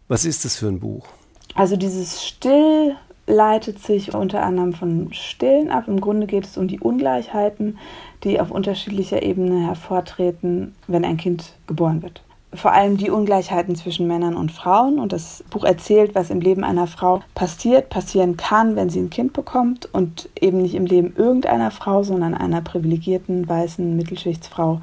Was 0.06 0.24
ist 0.24 0.44
das 0.44 0.56
für 0.56 0.68
ein 0.68 0.78
Buch? 0.78 1.08
Also 1.56 1.74
dieses 1.76 2.24
Still 2.24 2.94
leitet 3.26 3.80
sich 3.80 4.14
unter 4.14 4.44
anderem 4.44 4.72
von 4.72 5.12
Stillen 5.12 5.70
ab. 5.70 5.88
Im 5.88 6.00
Grunde 6.00 6.28
geht 6.28 6.46
es 6.46 6.56
um 6.56 6.68
die 6.68 6.78
Ungleichheiten, 6.78 7.78
die 8.22 8.38
auf 8.38 8.52
unterschiedlicher 8.52 9.22
Ebene 9.22 9.66
hervortreten, 9.66 10.76
wenn 10.86 11.04
ein 11.04 11.16
Kind 11.16 11.54
geboren 11.66 12.00
wird 12.02 12.22
vor 12.54 12.72
allem 12.72 12.96
die 12.96 13.10
Ungleichheiten 13.10 13.76
zwischen 13.76 14.06
Männern 14.06 14.36
und 14.36 14.52
Frauen. 14.52 14.98
Und 14.98 15.12
das 15.12 15.42
Buch 15.50 15.64
erzählt, 15.64 16.14
was 16.14 16.30
im 16.30 16.40
Leben 16.40 16.64
einer 16.64 16.86
Frau 16.86 17.22
passiert, 17.34 17.88
passieren 17.88 18.36
kann, 18.36 18.76
wenn 18.76 18.90
sie 18.90 19.00
ein 19.00 19.10
Kind 19.10 19.32
bekommt. 19.32 19.88
Und 19.92 20.28
eben 20.40 20.58
nicht 20.58 20.74
im 20.74 20.86
Leben 20.86 21.14
irgendeiner 21.16 21.70
Frau, 21.70 22.02
sondern 22.02 22.34
einer 22.34 22.60
privilegierten, 22.60 23.48
weißen 23.48 23.96
Mittelschichtsfrau, 23.96 24.80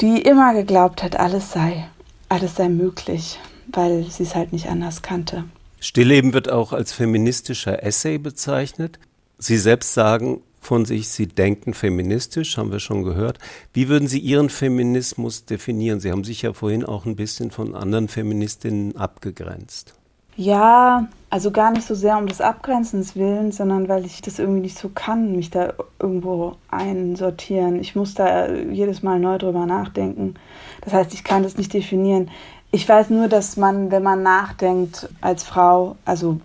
die 0.00 0.22
immer 0.22 0.54
geglaubt 0.54 1.02
hat, 1.02 1.18
alles 1.18 1.52
sei, 1.52 1.88
alles 2.28 2.56
sei 2.56 2.68
möglich, 2.68 3.38
weil 3.68 4.04
sie 4.04 4.22
es 4.22 4.34
halt 4.34 4.52
nicht 4.52 4.68
anders 4.68 5.02
kannte. 5.02 5.44
Stillleben 5.80 6.32
wird 6.32 6.50
auch 6.50 6.72
als 6.72 6.92
feministischer 6.92 7.82
Essay 7.82 8.18
bezeichnet. 8.18 8.98
Sie 9.38 9.58
selbst 9.58 9.92
sagen, 9.92 10.40
von 10.66 10.84
sich, 10.84 11.08
Sie 11.08 11.28
denken 11.28 11.74
feministisch, 11.74 12.58
haben 12.58 12.72
wir 12.72 12.80
schon 12.80 13.04
gehört. 13.04 13.38
Wie 13.72 13.88
würden 13.88 14.08
Sie 14.08 14.18
Ihren 14.18 14.50
Feminismus 14.50 15.44
definieren? 15.44 16.00
Sie 16.00 16.10
haben 16.10 16.24
sich 16.24 16.42
ja 16.42 16.52
vorhin 16.52 16.84
auch 16.84 17.06
ein 17.06 17.14
bisschen 17.14 17.52
von 17.52 17.74
anderen 17.74 18.08
Feministinnen 18.08 18.96
abgegrenzt. 18.96 19.94
Ja, 20.36 21.08
also 21.30 21.50
gar 21.50 21.70
nicht 21.70 21.86
so 21.86 21.94
sehr 21.94 22.18
um 22.18 22.26
des 22.26 22.40
Abgrenzens 22.40 23.16
willen, 23.16 23.52
sondern 23.52 23.88
weil 23.88 24.04
ich 24.04 24.20
das 24.20 24.38
irgendwie 24.38 24.60
nicht 24.60 24.76
so 24.76 24.90
kann, 24.90 25.36
mich 25.36 25.50
da 25.50 25.72
irgendwo 25.98 26.56
einsortieren. 26.70 27.80
Ich 27.80 27.96
muss 27.96 28.14
da 28.14 28.52
jedes 28.52 29.02
Mal 29.02 29.18
neu 29.18 29.38
drüber 29.38 29.64
nachdenken. 29.64 30.34
Das 30.82 30.92
heißt, 30.92 31.14
ich 31.14 31.24
kann 31.24 31.42
das 31.42 31.56
nicht 31.56 31.72
definieren. 31.72 32.30
Ich 32.70 32.86
weiß 32.86 33.08
nur, 33.10 33.28
dass 33.28 33.56
man, 33.56 33.90
wenn 33.90 34.02
man 34.02 34.22
nachdenkt 34.22 35.08
als 35.22 35.44
Frau, 35.44 35.96
also 36.04 36.40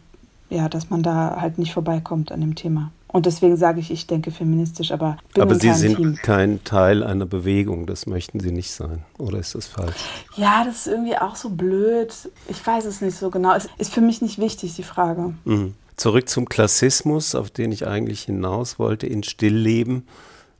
ja, 0.49 0.69
dass 0.69 0.89
man 0.89 1.01
da 1.01 1.37
halt 1.41 1.57
nicht 1.57 1.73
vorbeikommt 1.73 2.31
an 2.31 2.41
dem 2.41 2.55
Thema. 2.55 2.91
Und 3.11 3.25
deswegen 3.25 3.57
sage 3.57 3.81
ich, 3.81 3.91
ich 3.91 4.07
denke 4.07 4.31
feministisch, 4.31 4.91
aber 4.91 5.17
bin 5.33 5.43
Aber 5.43 5.55
Sie 5.55 5.73
sind 5.73 5.97
Team. 5.97 6.15
kein 6.21 6.63
Teil 6.63 7.03
einer 7.03 7.25
Bewegung, 7.25 7.85
das 7.85 8.05
möchten 8.05 8.39
Sie 8.39 8.51
nicht 8.51 8.71
sein, 8.71 9.03
oder 9.17 9.37
ist 9.37 9.53
das 9.53 9.67
falsch? 9.67 9.97
Ja, 10.37 10.63
das 10.63 10.77
ist 10.77 10.87
irgendwie 10.87 11.17
auch 11.17 11.35
so 11.35 11.49
blöd. 11.49 12.13
Ich 12.47 12.65
weiß 12.65 12.85
es 12.85 13.01
nicht 13.01 13.17
so 13.17 13.29
genau. 13.29 13.53
Es 13.53 13.67
ist 13.77 13.93
für 13.93 14.01
mich 14.01 14.21
nicht 14.21 14.39
wichtig, 14.39 14.75
die 14.75 14.83
Frage. 14.83 15.33
Mhm. 15.43 15.73
Zurück 15.97 16.29
zum 16.29 16.47
Klassismus, 16.47 17.35
auf 17.35 17.51
den 17.51 17.71
ich 17.71 17.85
eigentlich 17.85 18.23
hinaus 18.23 18.79
wollte, 18.79 19.07
in 19.07 19.23
Stillleben. 19.23 20.07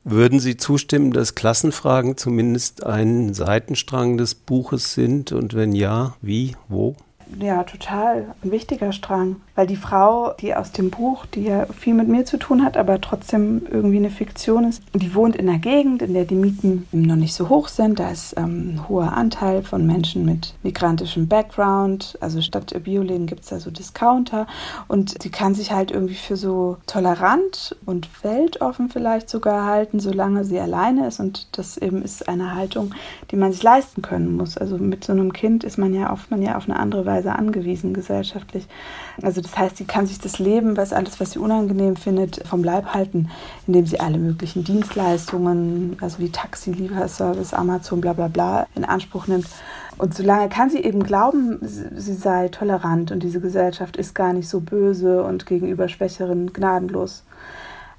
Würden 0.04 0.38
Sie 0.38 0.56
zustimmen, 0.56 1.12
dass 1.12 1.34
Klassenfragen 1.34 2.16
zumindest 2.16 2.84
ein 2.84 3.34
Seitenstrang 3.34 4.18
des 4.18 4.34
Buches 4.34 4.94
sind? 4.94 5.32
Und 5.32 5.54
wenn 5.54 5.72
ja, 5.72 6.14
wie, 6.20 6.54
wo? 6.68 6.96
Ja, 7.40 7.62
total 7.64 8.34
ein 8.44 8.50
wichtiger 8.50 8.92
Strang. 8.92 9.36
Weil 9.54 9.66
die 9.66 9.76
Frau, 9.76 10.32
die 10.40 10.54
aus 10.54 10.72
dem 10.72 10.90
Buch, 10.90 11.26
die 11.26 11.44
ja 11.44 11.66
viel 11.66 11.92
mit 11.92 12.08
mir 12.08 12.24
zu 12.24 12.38
tun 12.38 12.64
hat, 12.64 12.76
aber 12.76 13.00
trotzdem 13.00 13.62
irgendwie 13.70 13.98
eine 13.98 14.10
Fiktion 14.10 14.64
ist, 14.64 14.82
die 14.94 15.14
wohnt 15.14 15.36
in 15.36 15.48
einer 15.48 15.58
Gegend, 15.58 16.00
in 16.00 16.14
der 16.14 16.24
die 16.24 16.34
Mieten 16.34 16.86
noch 16.92 17.16
nicht 17.16 17.34
so 17.34 17.48
hoch 17.48 17.68
sind. 17.68 18.00
Da 18.00 18.10
ist 18.10 18.34
ähm, 18.38 18.74
ein 18.74 18.88
hoher 18.88 19.12
Anteil 19.12 19.62
von 19.62 19.86
Menschen 19.86 20.24
mit 20.24 20.54
migrantischem 20.62 21.28
Background. 21.28 22.16
Also 22.20 22.40
statt 22.40 22.74
Bioläden 22.82 23.26
gibt 23.26 23.42
es 23.42 23.48
da 23.48 23.60
so 23.60 23.70
Discounter. 23.70 24.46
Und 24.88 25.22
sie 25.22 25.30
kann 25.30 25.54
sich 25.54 25.72
halt 25.72 25.90
irgendwie 25.90 26.14
für 26.14 26.36
so 26.36 26.78
tolerant 26.86 27.76
und 27.84 28.08
weltoffen 28.24 28.88
vielleicht 28.88 29.28
sogar 29.28 29.66
halten, 29.66 30.00
solange 30.00 30.44
sie 30.44 30.58
alleine 30.58 31.06
ist. 31.06 31.20
Und 31.20 31.58
das 31.58 31.76
eben 31.76 32.02
ist 32.02 32.28
eine 32.28 32.54
Haltung, 32.54 32.94
die 33.30 33.36
man 33.36 33.52
sich 33.52 33.62
leisten 33.62 34.02
können 34.02 34.36
muss. 34.36 34.56
Also 34.56 34.78
mit 34.78 35.04
so 35.04 35.12
einem 35.12 35.32
Kind 35.32 35.64
ist 35.64 35.76
man 35.76 35.92
ja 35.92 36.10
auf, 36.10 36.30
man 36.30 36.42
ja 36.42 36.56
auf 36.56 36.64
eine 36.68 36.78
andere 36.78 37.04
Weise 37.04 37.34
angewiesen 37.34 37.92
gesellschaftlich. 37.92 38.66
Also 39.20 39.40
das 39.40 39.56
heißt, 39.58 39.76
sie 39.76 39.84
kann 39.84 40.06
sich 40.06 40.18
das 40.18 40.38
Leben, 40.38 40.76
was 40.76 40.92
alles, 40.92 41.20
was 41.20 41.32
sie 41.32 41.38
unangenehm 41.38 41.96
findet, 41.96 42.46
vom 42.46 42.64
Leib 42.64 42.86
halten, 42.94 43.28
indem 43.66 43.86
sie 43.86 44.00
alle 44.00 44.18
möglichen 44.18 44.64
Dienstleistungen, 44.64 45.96
also 46.00 46.18
wie 46.18 46.30
Taxi, 46.30 46.72
Lieferservice, 46.72 47.52
Amazon, 47.52 48.00
bla 48.00 48.14
bla 48.14 48.28
bla, 48.28 48.66
in 48.74 48.84
Anspruch 48.84 49.26
nimmt. 49.26 49.46
Und 49.98 50.14
solange 50.14 50.48
kann 50.48 50.70
sie 50.70 50.82
eben 50.82 51.02
glauben, 51.02 51.58
sie 51.60 52.14
sei 52.14 52.48
tolerant 52.48 53.12
und 53.12 53.22
diese 53.22 53.40
Gesellschaft 53.40 53.96
ist 53.96 54.14
gar 54.14 54.32
nicht 54.32 54.48
so 54.48 54.60
böse 54.60 55.22
und 55.22 55.46
gegenüber 55.46 55.88
Schwächeren 55.88 56.52
gnadenlos. 56.52 57.24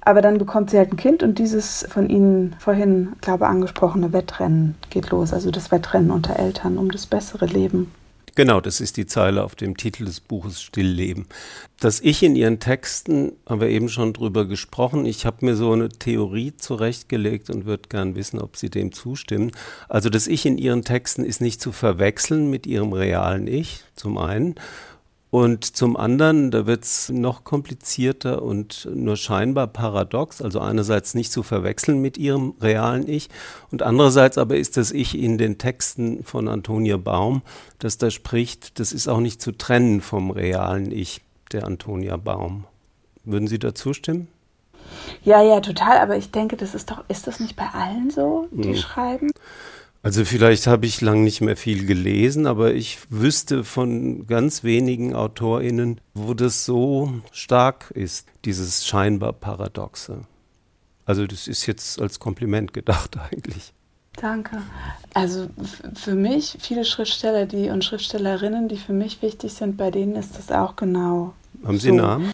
Aber 0.00 0.20
dann 0.20 0.36
bekommt 0.36 0.70
sie 0.70 0.76
halt 0.76 0.92
ein 0.92 0.98
Kind 0.98 1.22
und 1.22 1.38
dieses 1.38 1.86
von 1.88 2.10
Ihnen 2.10 2.56
vorhin, 2.58 3.14
glaube 3.22 3.44
ich, 3.44 3.50
angesprochene 3.50 4.12
Wettrennen 4.12 4.74
geht 4.90 5.10
los. 5.10 5.32
Also 5.32 5.50
das 5.50 5.70
Wettrennen 5.70 6.10
unter 6.10 6.38
Eltern 6.38 6.76
um 6.76 6.90
das 6.90 7.06
bessere 7.06 7.46
Leben. 7.46 7.90
Genau, 8.36 8.60
das 8.60 8.80
ist 8.80 8.96
die 8.96 9.06
Zeile 9.06 9.44
auf 9.44 9.54
dem 9.54 9.76
Titel 9.76 10.06
des 10.06 10.18
Buches 10.18 10.60
Stillleben. 10.60 11.26
Das 11.78 12.00
Ich 12.00 12.20
in 12.24 12.34
Ihren 12.34 12.58
Texten, 12.58 13.32
haben 13.48 13.60
wir 13.60 13.68
eben 13.68 13.88
schon 13.88 14.12
drüber 14.12 14.44
gesprochen. 14.44 15.06
Ich 15.06 15.24
habe 15.24 15.46
mir 15.46 15.54
so 15.54 15.70
eine 15.70 15.88
Theorie 15.88 16.56
zurechtgelegt 16.56 17.48
und 17.50 17.64
würde 17.64 17.88
gern 17.88 18.16
wissen, 18.16 18.40
ob 18.40 18.56
Sie 18.56 18.70
dem 18.70 18.90
zustimmen. 18.90 19.52
Also 19.88 20.10
das 20.10 20.26
Ich 20.26 20.46
in 20.46 20.58
Ihren 20.58 20.82
Texten 20.82 21.24
ist 21.24 21.40
nicht 21.40 21.60
zu 21.60 21.70
verwechseln 21.70 22.50
mit 22.50 22.66
Ihrem 22.66 22.92
realen 22.92 23.46
Ich, 23.46 23.84
zum 23.94 24.18
einen. 24.18 24.56
Und 25.34 25.64
zum 25.64 25.96
anderen, 25.96 26.52
da 26.52 26.64
wird 26.64 26.84
es 26.84 27.08
noch 27.08 27.42
komplizierter 27.42 28.40
und 28.40 28.88
nur 28.94 29.16
scheinbar 29.16 29.66
paradox, 29.66 30.40
also 30.40 30.60
einerseits 30.60 31.14
nicht 31.14 31.32
zu 31.32 31.42
verwechseln 31.42 32.00
mit 32.00 32.16
ihrem 32.16 32.54
realen 32.60 33.08
Ich 33.08 33.30
und 33.72 33.82
andererseits 33.82 34.38
aber 34.38 34.56
ist 34.56 34.76
das 34.76 34.92
Ich 34.92 35.18
in 35.18 35.36
den 35.36 35.58
Texten 35.58 36.22
von 36.22 36.46
Antonia 36.46 36.98
Baum, 36.98 37.42
das 37.80 37.98
da 37.98 38.12
spricht, 38.12 38.78
das 38.78 38.92
ist 38.92 39.08
auch 39.08 39.18
nicht 39.18 39.42
zu 39.42 39.50
trennen 39.50 40.02
vom 40.02 40.30
realen 40.30 40.92
Ich 40.92 41.20
der 41.50 41.66
Antonia 41.66 42.16
Baum. 42.16 42.66
Würden 43.24 43.48
Sie 43.48 43.58
da 43.58 43.74
zustimmen? 43.74 44.28
Ja, 45.24 45.42
ja, 45.42 45.58
total, 45.58 45.98
aber 45.98 46.16
ich 46.16 46.30
denke, 46.30 46.56
das 46.56 46.76
ist 46.76 46.92
doch, 46.92 47.02
ist 47.08 47.26
das 47.26 47.40
nicht 47.40 47.56
bei 47.56 47.66
allen 47.70 48.08
so, 48.10 48.46
die 48.52 48.68
hm. 48.68 48.76
schreiben? 48.76 49.30
Also 50.04 50.26
vielleicht 50.26 50.66
habe 50.66 50.84
ich 50.84 51.00
lang 51.00 51.24
nicht 51.24 51.40
mehr 51.40 51.56
viel 51.56 51.86
gelesen, 51.86 52.46
aber 52.46 52.74
ich 52.74 52.98
wüsste 53.08 53.64
von 53.64 54.26
ganz 54.26 54.62
wenigen 54.62 55.14
Autorinnen, 55.14 55.98
wo 56.12 56.34
das 56.34 56.66
so 56.66 57.22
stark 57.32 57.90
ist, 57.94 58.28
dieses 58.44 58.86
scheinbar 58.86 59.32
Paradoxe. 59.32 60.26
Also 61.06 61.26
das 61.26 61.48
ist 61.48 61.64
jetzt 61.64 62.02
als 62.02 62.20
Kompliment 62.20 62.74
gedacht 62.74 63.16
eigentlich. 63.32 63.72
Danke. 64.16 64.60
Also 65.14 65.48
für 65.94 66.14
mich, 66.14 66.58
viele 66.60 66.84
Schriftsteller 66.84 67.46
die 67.46 67.70
und 67.70 67.82
Schriftstellerinnen, 67.82 68.68
die 68.68 68.76
für 68.76 68.92
mich 68.92 69.22
wichtig 69.22 69.54
sind, 69.54 69.78
bei 69.78 69.90
denen 69.90 70.16
ist 70.16 70.36
das 70.36 70.52
auch 70.52 70.76
genau. 70.76 71.32
Haben 71.64 71.78
Sie 71.78 71.88
so. 71.88 71.94
Namen? 71.94 72.32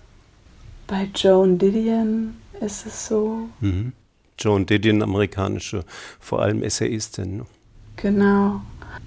Bei 0.89 1.09
Joan 1.15 1.57
Didion 1.57 2.35
ist 2.61 2.85
es 2.85 3.07
so. 3.07 3.49
Mhm. 3.61 3.93
Joan 4.41 4.67
Didion, 4.67 5.03
amerikanische, 5.03 5.85
vor 6.19 6.43
allem 6.43 6.65
Essayistin. 6.65 7.47
Genau. 8.03 8.61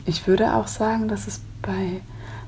Ich 0.06 0.27
würde 0.27 0.53
auch 0.53 0.67
sagen, 0.67 1.08
dass 1.08 1.27
es 1.27 1.41
bei 1.62 2.01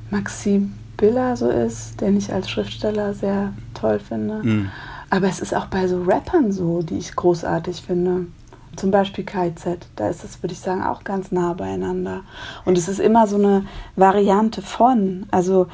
Maxim 0.10 0.74
Biller 0.98 1.36
so 1.36 1.50
ist, 1.50 2.00
den 2.02 2.18
ich 2.18 2.32
als 2.32 2.50
Schriftsteller 2.50 3.14
sehr 3.14 3.54
toll 3.74 4.00
finde. 4.00 4.42
Mhm. 4.44 4.72
Aber 5.10 5.28
es 5.28 5.40
ist 5.40 5.54
auch 5.54 5.68
bei 5.68 5.88
so 5.88 6.04
Rappern 6.04 6.52
so, 6.52 6.82
die 6.82 6.98
ich 6.98 7.16
großartig 7.16 7.82
finde. 7.82 8.28
Zum 8.76 8.92
Beispiel 8.92 9.24
KZ, 9.24 9.88
da 9.96 10.10
ist 10.10 10.24
es, 10.24 10.44
würde 10.44 10.54
ich 10.54 10.60
sagen, 10.60 10.84
auch 10.84 11.04
ganz 11.04 11.32
nah 11.32 11.54
beieinander. 11.54 12.24
Und 12.66 12.78
es 12.78 12.90
ist 12.90 13.00
immer 13.00 13.26
so 13.26 13.38
eine 13.38 13.66
Variante 13.96 14.62
von. 14.62 15.28
Also, 15.32 15.68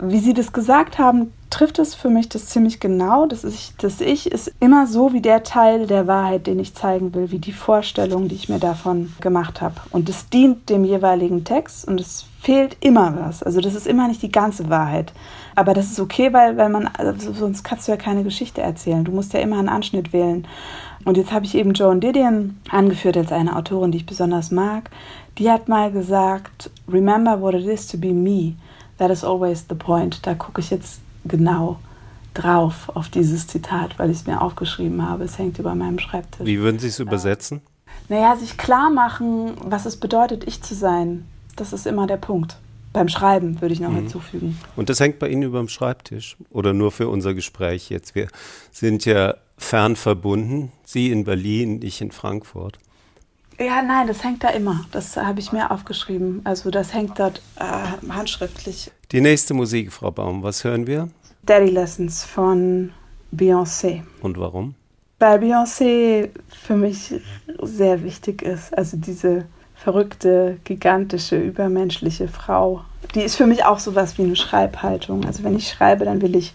wie 0.00 0.18
Sie 0.18 0.34
das 0.34 0.52
gesagt 0.52 0.98
haben, 0.98 1.32
trifft 1.50 1.78
es 1.78 1.94
für 1.94 2.08
mich 2.08 2.28
das 2.28 2.46
ziemlich 2.46 2.80
genau. 2.80 3.26
Das, 3.26 3.44
ist, 3.44 3.74
das 3.82 4.00
Ich 4.00 4.30
ist 4.30 4.52
immer 4.58 4.86
so 4.86 5.12
wie 5.12 5.20
der 5.20 5.42
Teil 5.42 5.86
der 5.86 6.06
Wahrheit, 6.06 6.46
den 6.46 6.58
ich 6.58 6.74
zeigen 6.74 7.14
will, 7.14 7.30
wie 7.30 7.38
die 7.38 7.52
Vorstellung, 7.52 8.28
die 8.28 8.34
ich 8.34 8.48
mir 8.48 8.58
davon 8.58 9.12
gemacht 9.20 9.60
habe. 9.60 9.74
Und 9.90 10.08
es 10.08 10.28
dient 10.28 10.70
dem 10.70 10.84
jeweiligen 10.84 11.44
Text 11.44 11.86
und 11.86 12.00
es 12.00 12.24
fehlt 12.40 12.76
immer 12.80 13.14
was. 13.20 13.42
Also 13.42 13.60
das 13.60 13.74
ist 13.74 13.86
immer 13.86 14.08
nicht 14.08 14.22
die 14.22 14.32
ganze 14.32 14.68
Wahrheit. 14.70 15.12
Aber 15.54 15.74
das 15.74 15.92
ist 15.92 16.00
okay, 16.00 16.32
weil, 16.32 16.56
weil 16.56 16.70
man, 16.70 16.86
also 16.86 17.32
sonst 17.32 17.62
kannst 17.62 17.86
du 17.86 17.92
ja 17.92 17.98
keine 17.98 18.24
Geschichte 18.24 18.62
erzählen. 18.62 19.04
Du 19.04 19.12
musst 19.12 19.34
ja 19.34 19.40
immer 19.40 19.58
einen 19.58 19.68
Anschnitt 19.68 20.12
wählen. 20.12 20.46
Und 21.04 21.16
jetzt 21.16 21.32
habe 21.32 21.44
ich 21.44 21.54
eben 21.54 21.74
Joan 21.74 22.00
Didion 22.00 22.58
angeführt 22.70 23.16
als 23.16 23.32
eine 23.32 23.56
Autorin, 23.56 23.92
die 23.92 23.98
ich 23.98 24.06
besonders 24.06 24.50
mag. 24.50 24.90
Die 25.38 25.50
hat 25.50 25.68
mal 25.68 25.92
gesagt, 25.92 26.70
remember 26.90 27.40
what 27.40 27.54
it 27.54 27.66
is 27.66 27.86
to 27.88 27.98
be 27.98 28.12
me. 28.12 28.54
That 29.02 29.10
is 29.10 29.24
always 29.24 29.64
the 29.68 29.74
point. 29.74 30.24
Da 30.24 30.34
gucke 30.34 30.60
ich 30.60 30.70
jetzt 30.70 31.00
genau 31.24 31.80
drauf 32.34 32.88
auf 32.94 33.08
dieses 33.08 33.48
Zitat, 33.48 33.98
weil 33.98 34.10
ich 34.10 34.18
es 34.18 34.26
mir 34.28 34.40
aufgeschrieben 34.40 35.04
habe. 35.04 35.24
Es 35.24 35.38
hängt 35.38 35.58
über 35.58 35.74
meinem 35.74 35.98
Schreibtisch. 35.98 36.46
Wie 36.46 36.60
würden 36.60 36.78
Sie 36.78 36.86
es 36.86 37.00
übersetzen? 37.00 37.62
Naja, 38.08 38.36
sich 38.36 38.56
klar 38.56 38.90
machen, 38.90 39.54
was 39.58 39.86
es 39.86 39.96
bedeutet, 39.96 40.46
ich 40.46 40.62
zu 40.62 40.76
sein. 40.76 41.26
Das 41.56 41.72
ist 41.72 41.84
immer 41.88 42.06
der 42.06 42.16
Punkt. 42.16 42.58
Beim 42.92 43.08
Schreiben 43.08 43.60
würde 43.60 43.74
ich 43.74 43.80
noch 43.80 43.90
mhm. 43.90 43.96
hinzufügen. 43.96 44.56
Und 44.76 44.88
das 44.88 45.00
hängt 45.00 45.18
bei 45.18 45.28
Ihnen 45.30 45.42
über 45.42 45.58
dem 45.58 45.68
Schreibtisch 45.68 46.36
oder 46.50 46.72
nur 46.72 46.92
für 46.92 47.08
unser 47.08 47.34
Gespräch 47.34 47.90
jetzt? 47.90 48.14
Wir 48.14 48.28
sind 48.70 49.04
ja 49.04 49.34
fern 49.58 49.96
verbunden. 49.96 50.70
Sie 50.84 51.10
in 51.10 51.24
Berlin, 51.24 51.80
ich 51.82 52.00
in 52.00 52.12
Frankfurt. 52.12 52.78
Ja, 53.58 53.82
nein, 53.82 54.06
das 54.06 54.24
hängt 54.24 54.42
da 54.42 54.48
immer. 54.48 54.84
Das 54.92 55.16
habe 55.16 55.40
ich 55.40 55.52
mir 55.52 55.70
aufgeschrieben. 55.70 56.40
Also 56.44 56.70
das 56.70 56.92
hängt 56.94 57.18
dort 57.18 57.42
äh, 57.56 58.10
handschriftlich. 58.10 58.90
Die 59.12 59.20
nächste 59.20 59.54
Musik, 59.54 59.92
Frau 59.92 60.10
Baum, 60.10 60.42
was 60.42 60.64
hören 60.64 60.86
wir? 60.86 61.08
Daddy 61.44 61.70
Lessons 61.70 62.24
von 62.24 62.92
Beyoncé. 63.34 64.02
Und 64.20 64.38
warum? 64.38 64.74
Weil 65.18 65.38
Beyoncé 65.38 66.30
für 66.48 66.76
mich 66.76 67.14
sehr 67.62 68.02
wichtig 68.02 68.42
ist. 68.42 68.76
Also 68.76 68.96
diese 68.96 69.46
verrückte, 69.74 70.58
gigantische, 70.64 71.40
übermenschliche 71.40 72.28
Frau. 72.28 72.84
Die 73.14 73.20
ist 73.20 73.36
für 73.36 73.46
mich 73.46 73.64
auch 73.64 73.78
sowas 73.78 74.16
wie 74.16 74.22
eine 74.22 74.36
Schreibhaltung. 74.36 75.24
Also 75.26 75.44
wenn 75.44 75.56
ich 75.56 75.68
schreibe, 75.68 76.04
dann 76.04 76.22
will 76.22 76.34
ich, 76.34 76.54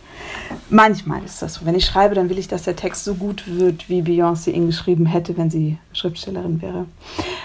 manchmal 0.69 1.23
ist 1.23 1.41
das 1.41 1.55
so, 1.55 1.65
wenn 1.65 1.75
ich 1.75 1.85
schreibe, 1.85 2.15
dann 2.15 2.29
will 2.29 2.39
ich, 2.39 2.47
dass 2.47 2.63
der 2.63 2.75
Text 2.75 3.03
so 3.03 3.15
gut 3.15 3.43
wird, 3.47 3.89
wie 3.89 4.01
Beyoncé 4.01 4.51
ihn 4.51 4.65
geschrieben 4.65 5.05
hätte, 5.05 5.37
wenn 5.37 5.51
sie 5.51 5.77
Schriftstellerin 5.93 6.61
wäre. 6.61 6.85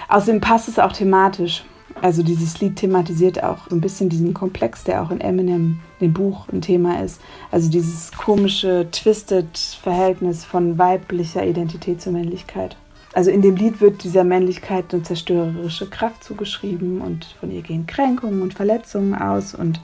Außerdem 0.09 0.41
passt 0.41 0.67
es 0.67 0.79
auch 0.79 0.93
thematisch. 0.93 1.63
Also 2.01 2.23
dieses 2.23 2.59
Lied 2.59 2.77
thematisiert 2.77 3.43
auch 3.43 3.69
so 3.69 3.75
ein 3.75 3.81
bisschen 3.81 4.09
diesen 4.09 4.33
Komplex, 4.33 4.83
der 4.83 5.03
auch 5.03 5.11
in 5.11 5.21
Eminem, 5.21 5.79
dem 6.01 6.11
Buch, 6.11 6.47
ein 6.51 6.61
Thema 6.61 7.01
ist. 7.01 7.21
Also 7.51 7.69
dieses 7.69 8.11
komische, 8.11 8.87
twisted 8.91 9.57
Verhältnis 9.57 10.43
von 10.43 10.77
weiblicher 10.77 11.45
Identität 11.45 12.01
zur 12.01 12.13
Männlichkeit. 12.13 12.75
Also 13.13 13.29
in 13.29 13.43
dem 13.43 13.55
Lied 13.55 13.79
wird 13.79 14.03
dieser 14.03 14.23
Männlichkeit 14.23 14.91
eine 14.91 15.03
zerstörerische 15.03 15.87
Kraft 15.87 16.23
zugeschrieben 16.23 16.99
und 16.99 17.25
von 17.39 17.51
ihr 17.51 17.61
gehen 17.61 17.85
Kränkungen 17.85 18.41
und 18.41 18.55
Verletzungen 18.55 19.13
aus 19.13 19.53
und 19.53 19.79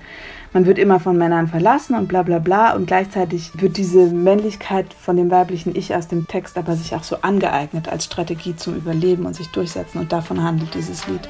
man 0.51 0.65
wird 0.65 0.80
immer 0.80 0.99
von 0.99 1.15
Männern 1.15 1.47
verlassen 1.47 1.95
und 1.95 2.07
bla 2.07 2.23
bla 2.23 2.39
bla 2.39 2.73
und 2.73 2.88
gleichzeitig 2.88 3.51
wird 3.61 3.77
diese 3.77 4.07
Männlichkeit 4.07 4.95
von 4.95 5.15
dem 5.15 5.30
weiblichen 5.30 5.75
Ich 5.75 5.93
aus 5.93 6.07
dem 6.07 6.27
Text 6.27 6.57
aber 6.57 6.75
sich 6.75 6.95
auch 6.95 7.03
so 7.03 7.17
angeeignet 7.21 7.88
als 7.88 8.05
Strategie 8.05 8.55
zum 8.55 8.75
Überleben 8.75 9.27
und 9.27 9.36
sich 9.36 9.49
durchsetzen 9.49 9.99
und 9.99 10.11
davon 10.11 10.41
handelt 10.41 10.73
dieses 10.73 11.07
Lied. 11.07 11.30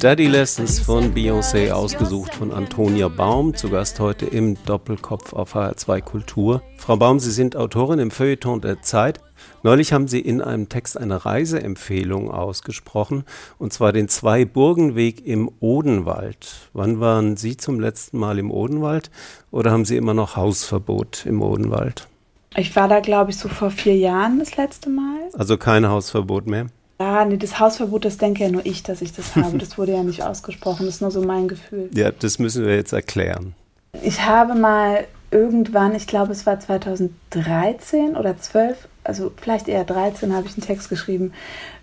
Daddy 0.00 0.28
Lessons 0.28 0.80
von 0.80 1.12
Beyoncé, 1.12 1.72
ausgesucht 1.72 2.34
von 2.34 2.52
Antonia 2.52 3.08
Baum, 3.08 3.54
zu 3.54 3.68
Gast 3.68 4.00
heute 4.00 4.24
im 4.24 4.56
Doppelkopf 4.64 5.34
auf 5.34 5.54
HR2 5.54 6.00
Kultur. 6.00 6.62
Frau 6.78 6.96
Baum, 6.96 7.20
Sie 7.20 7.30
sind 7.30 7.54
Autorin 7.54 7.98
im 7.98 8.10
Feuilleton 8.10 8.62
der 8.62 8.80
Zeit. 8.80 9.20
Neulich 9.62 9.92
haben 9.92 10.08
Sie 10.08 10.20
in 10.20 10.40
einem 10.40 10.70
Text 10.70 10.96
eine 10.96 11.26
Reiseempfehlung 11.26 12.30
ausgesprochen, 12.30 13.24
und 13.58 13.74
zwar 13.74 13.92
den 13.92 14.08
Zwei-Burgen-Weg 14.08 15.26
im 15.26 15.50
Odenwald. 15.60 16.70
Wann 16.72 16.98
waren 17.00 17.36
Sie 17.36 17.58
zum 17.58 17.78
letzten 17.78 18.16
Mal 18.16 18.38
im 18.38 18.50
Odenwald 18.50 19.10
oder 19.50 19.70
haben 19.70 19.84
Sie 19.84 19.98
immer 19.98 20.14
noch 20.14 20.34
Hausverbot 20.34 21.26
im 21.26 21.42
Odenwald? 21.42 22.08
Ich 22.56 22.74
war 22.74 22.88
da, 22.88 23.00
glaube 23.00 23.32
ich, 23.32 23.36
so 23.36 23.50
vor 23.50 23.70
vier 23.70 23.96
Jahren 23.96 24.38
das 24.38 24.56
letzte 24.56 24.88
Mal. 24.88 25.28
Also 25.34 25.58
kein 25.58 25.86
Hausverbot 25.86 26.46
mehr? 26.46 26.68
Ja, 27.00 27.24
nee, 27.24 27.38
das 27.38 27.58
Hausverbot, 27.58 28.04
das 28.04 28.18
denke 28.18 28.44
ja 28.44 28.50
nur 28.50 28.64
ich, 28.66 28.82
dass 28.82 29.00
ich 29.00 29.14
das 29.14 29.34
habe. 29.36 29.56
Das 29.56 29.78
wurde 29.78 29.92
ja 29.92 30.02
nicht 30.02 30.22
ausgesprochen, 30.22 30.84
das 30.84 30.96
ist 30.96 31.00
nur 31.00 31.10
so 31.10 31.22
mein 31.22 31.48
Gefühl. 31.48 31.88
Ja, 31.94 32.10
das 32.10 32.38
müssen 32.38 32.66
wir 32.66 32.76
jetzt 32.76 32.92
erklären. 32.92 33.54
Ich 34.02 34.24
habe 34.24 34.54
mal 34.54 35.06
irgendwann, 35.30 35.94
ich 35.94 36.06
glaube 36.06 36.32
es 36.32 36.44
war 36.44 36.60
2013 36.60 38.16
oder 38.16 38.36
12, 38.36 38.86
also 39.02 39.32
vielleicht 39.40 39.68
eher 39.68 39.84
13, 39.84 40.34
habe 40.34 40.46
ich 40.46 40.52
einen 40.52 40.66
Text 40.66 40.90
geschrieben 40.90 41.32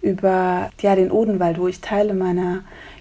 über 0.01 0.69
ja, 0.81 0.95
den 0.95 1.11
Odenwald, 1.11 1.57
wo 1.59 1.67
ich 1.67 1.81
Teile 1.81 2.13
meiner 2.13 2.59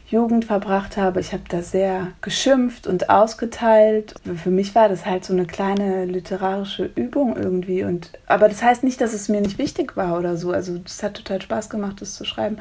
Jugend 0.09 0.45
verbracht 0.45 0.97
habe. 0.97 1.19
Ich 1.19 1.33
habe 1.33 1.43
da 1.49 1.63
sehr 1.63 2.13
geschimpft 2.21 2.87
und 2.87 3.11
ausgeteilt. 3.11 4.15
Für 4.37 4.51
mich 4.51 4.75
war 4.77 4.89
das 4.89 5.05
halt 5.05 5.25
so 5.25 5.33
eine 5.33 5.47
kleine 5.47 6.05
literarische 6.05 6.91
Übung 6.95 7.37
irgendwie. 7.37 7.83
Und, 7.83 8.13
aber 8.27 8.49
das 8.49 8.63
heißt 8.63 8.85
nicht, 8.85 9.01
dass 9.01 9.13
es 9.13 9.29
mir 9.29 9.41
nicht 9.41 9.59
wichtig 9.59 9.97
war 9.97 10.17
oder 10.17 10.37
so. 10.37 10.53
Also 10.53 10.79
es 10.85 11.03
hat 11.03 11.15
total 11.15 11.43
Spaß 11.43 11.71
gemacht, 11.71 12.01
das 12.01 12.15
zu 12.15 12.25
schreiben. 12.25 12.59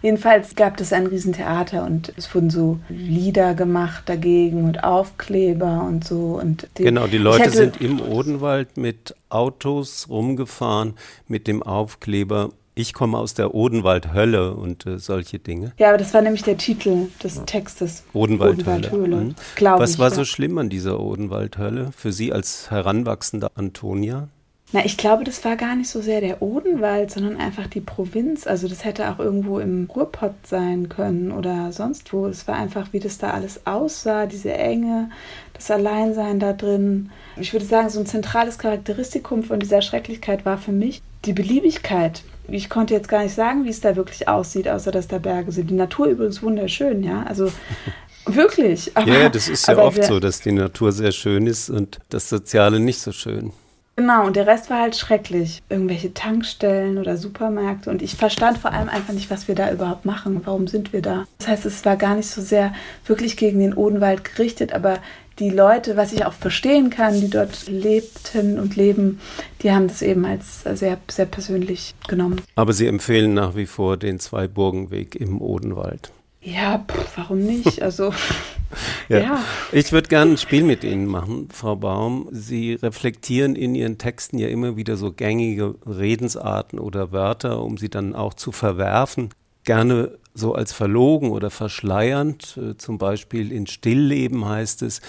Jedenfalls 0.00 0.54
gab 0.54 0.80
es 0.80 0.94
ein 0.94 1.06
Riesentheater 1.06 1.84
und 1.84 2.14
es 2.16 2.34
wurden 2.34 2.48
so 2.48 2.78
Lieder 2.88 3.54
gemacht 3.54 4.04
dagegen 4.08 4.64
und 4.64 4.82
Aufkleber 4.82 5.84
und 5.86 6.04
so. 6.04 6.40
Und 6.40 6.66
die, 6.78 6.84
genau, 6.84 7.06
die 7.08 7.18
Leute 7.18 7.50
sind 7.50 7.78
im 7.80 8.00
Odenwald 8.00 8.78
mit 8.78 9.14
Autos 9.28 10.08
rumgefahren 10.08 10.94
mit 11.28 11.46
dem 11.46 11.62
Aufkleber 11.62 12.50
ich 12.76 12.92
komme 12.92 13.18
aus 13.18 13.32
der 13.32 13.54
Odenwald-Hölle 13.54 14.54
und 14.54 14.86
äh, 14.86 14.98
solche 14.98 15.38
Dinge. 15.38 15.72
Ja, 15.78 15.88
aber 15.88 15.98
das 15.98 16.12
war 16.12 16.20
nämlich 16.20 16.42
der 16.42 16.58
Titel 16.58 17.08
des 17.24 17.42
Textes. 17.46 18.04
Odenwald-Hölle. 18.12 18.92
Odenwald 18.92 19.34
mhm. 19.60 19.78
Was 19.78 19.98
war 19.98 20.10
so 20.10 20.24
schlimm 20.24 20.58
an 20.58 20.68
dieser 20.68 21.00
Odenwald-Hölle 21.00 21.90
für 21.96 22.12
Sie 22.12 22.32
als 22.34 22.70
heranwachsende 22.70 23.48
Antonia? 23.56 24.28
Na, 24.72 24.84
ich 24.84 24.98
glaube, 24.98 25.24
das 25.24 25.42
war 25.44 25.56
gar 25.56 25.74
nicht 25.74 25.88
so 25.88 26.02
sehr 26.02 26.20
der 26.20 26.42
Odenwald, 26.42 27.10
sondern 27.10 27.38
einfach 27.38 27.66
die 27.66 27.80
Provinz. 27.80 28.46
Also 28.46 28.68
das 28.68 28.84
hätte 28.84 29.10
auch 29.10 29.20
irgendwo 29.20 29.58
im 29.58 29.88
Ruhrpott 29.94 30.34
sein 30.44 30.90
können 30.90 31.32
oder 31.32 31.72
sonst 31.72 32.12
wo. 32.12 32.26
Es 32.26 32.46
war 32.46 32.56
einfach, 32.56 32.92
wie 32.92 33.00
das 33.00 33.16
da 33.16 33.30
alles 33.30 33.66
aussah, 33.66 34.26
diese 34.26 34.52
Enge, 34.52 35.08
das 35.54 35.70
Alleinsein 35.70 36.40
da 36.40 36.52
drin. 36.52 37.10
Ich 37.36 37.54
würde 37.54 37.64
sagen, 37.64 37.88
so 37.88 38.00
ein 38.00 38.06
zentrales 38.06 38.58
Charakteristikum 38.58 39.44
von 39.44 39.60
dieser 39.60 39.80
Schrecklichkeit 39.80 40.44
war 40.44 40.58
für 40.58 40.72
mich 40.72 41.00
die 41.24 41.32
Beliebigkeit 41.32 42.22
ich 42.48 42.68
konnte 42.68 42.94
jetzt 42.94 43.08
gar 43.08 43.22
nicht 43.22 43.34
sagen, 43.34 43.64
wie 43.64 43.70
es 43.70 43.80
da 43.80 43.96
wirklich 43.96 44.28
aussieht, 44.28 44.68
außer 44.68 44.90
dass 44.90 45.08
da 45.08 45.18
Berge 45.18 45.52
sind. 45.52 45.70
Die 45.70 45.74
Natur 45.74 46.06
übrigens 46.06 46.42
wunderschön, 46.42 47.02
ja. 47.02 47.24
Also 47.24 47.52
wirklich. 48.26 48.96
Aber, 48.96 49.06
ja, 49.06 49.28
das 49.28 49.48
ist 49.48 49.66
ja 49.68 49.78
oft 49.78 50.02
so, 50.04 50.20
dass 50.20 50.40
die 50.40 50.52
Natur 50.52 50.92
sehr 50.92 51.12
schön 51.12 51.46
ist 51.46 51.70
und 51.70 51.98
das 52.10 52.28
Soziale 52.28 52.80
nicht 52.80 53.00
so 53.00 53.12
schön. 53.12 53.52
Genau, 53.98 54.26
und 54.26 54.36
der 54.36 54.46
Rest 54.46 54.68
war 54.68 54.82
halt 54.82 54.94
schrecklich. 54.94 55.62
Irgendwelche 55.70 56.12
Tankstellen 56.12 56.98
oder 56.98 57.16
Supermärkte. 57.16 57.90
Und 57.90 58.02
ich 58.02 58.14
verstand 58.14 58.58
vor 58.58 58.72
allem 58.72 58.90
einfach 58.90 59.14
nicht, 59.14 59.30
was 59.30 59.48
wir 59.48 59.54
da 59.54 59.72
überhaupt 59.72 60.04
machen. 60.04 60.42
Warum 60.44 60.68
sind 60.68 60.92
wir 60.92 61.00
da? 61.00 61.26
Das 61.38 61.48
heißt, 61.48 61.64
es 61.64 61.84
war 61.86 61.96
gar 61.96 62.14
nicht 62.14 62.28
so 62.28 62.42
sehr 62.42 62.74
wirklich 63.06 63.38
gegen 63.38 63.58
den 63.58 63.72
Odenwald 63.72 64.22
gerichtet, 64.22 64.74
aber 64.74 64.98
die 65.38 65.50
Leute, 65.50 65.96
was 65.96 66.12
ich 66.12 66.24
auch 66.24 66.32
verstehen 66.32 66.90
kann, 66.90 67.20
die 67.20 67.28
dort 67.28 67.68
lebten 67.68 68.58
und 68.58 68.76
leben, 68.76 69.20
die 69.62 69.70
haben 69.70 69.88
das 69.88 70.02
eben 70.02 70.24
als 70.24 70.62
sehr, 70.62 70.98
sehr 71.10 71.26
persönlich 71.26 71.94
genommen. 72.08 72.40
Aber 72.54 72.72
Sie 72.72 72.86
empfehlen 72.86 73.34
nach 73.34 73.54
wie 73.54 73.66
vor 73.66 73.96
den 73.96 74.18
Zwei-Burgen-Weg 74.18 75.14
im 75.16 75.40
Odenwald. 75.40 76.12
Ja, 76.46 76.78
pff, 76.78 77.16
warum 77.16 77.38
nicht? 77.40 77.82
Also, 77.86 78.12
ja. 79.08 79.18
ja. 79.18 79.44
Ich 79.72 79.92
würde 79.92 80.08
gerne 80.08 80.32
ein 80.32 80.38
Spiel 80.38 80.62
mit 80.62 80.84
Ihnen 80.84 81.06
machen, 81.06 81.48
Frau 81.52 81.76
Baum. 81.76 82.28
Sie 82.30 82.74
reflektieren 82.74 83.56
in 83.56 83.74
Ihren 83.74 83.98
Texten 83.98 84.38
ja 84.38 84.48
immer 84.48 84.76
wieder 84.76 84.96
so 84.96 85.12
gängige 85.12 85.74
Redensarten 85.84 86.78
oder 86.78 87.12
Wörter, 87.12 87.62
um 87.62 87.76
sie 87.76 87.88
dann 87.88 88.14
auch 88.14 88.34
zu 88.34 88.52
verwerfen. 88.52 89.30
Gerne 89.64 90.18
so 90.34 90.54
als 90.54 90.72
verlogen 90.72 91.30
oder 91.30 91.50
verschleiernd. 91.50 92.56
Äh, 92.56 92.76
zum 92.76 92.98
Beispiel 92.98 93.50
in 93.50 93.66
Stillleben 93.66 94.44
heißt 94.44 94.82
es, 94.82 95.00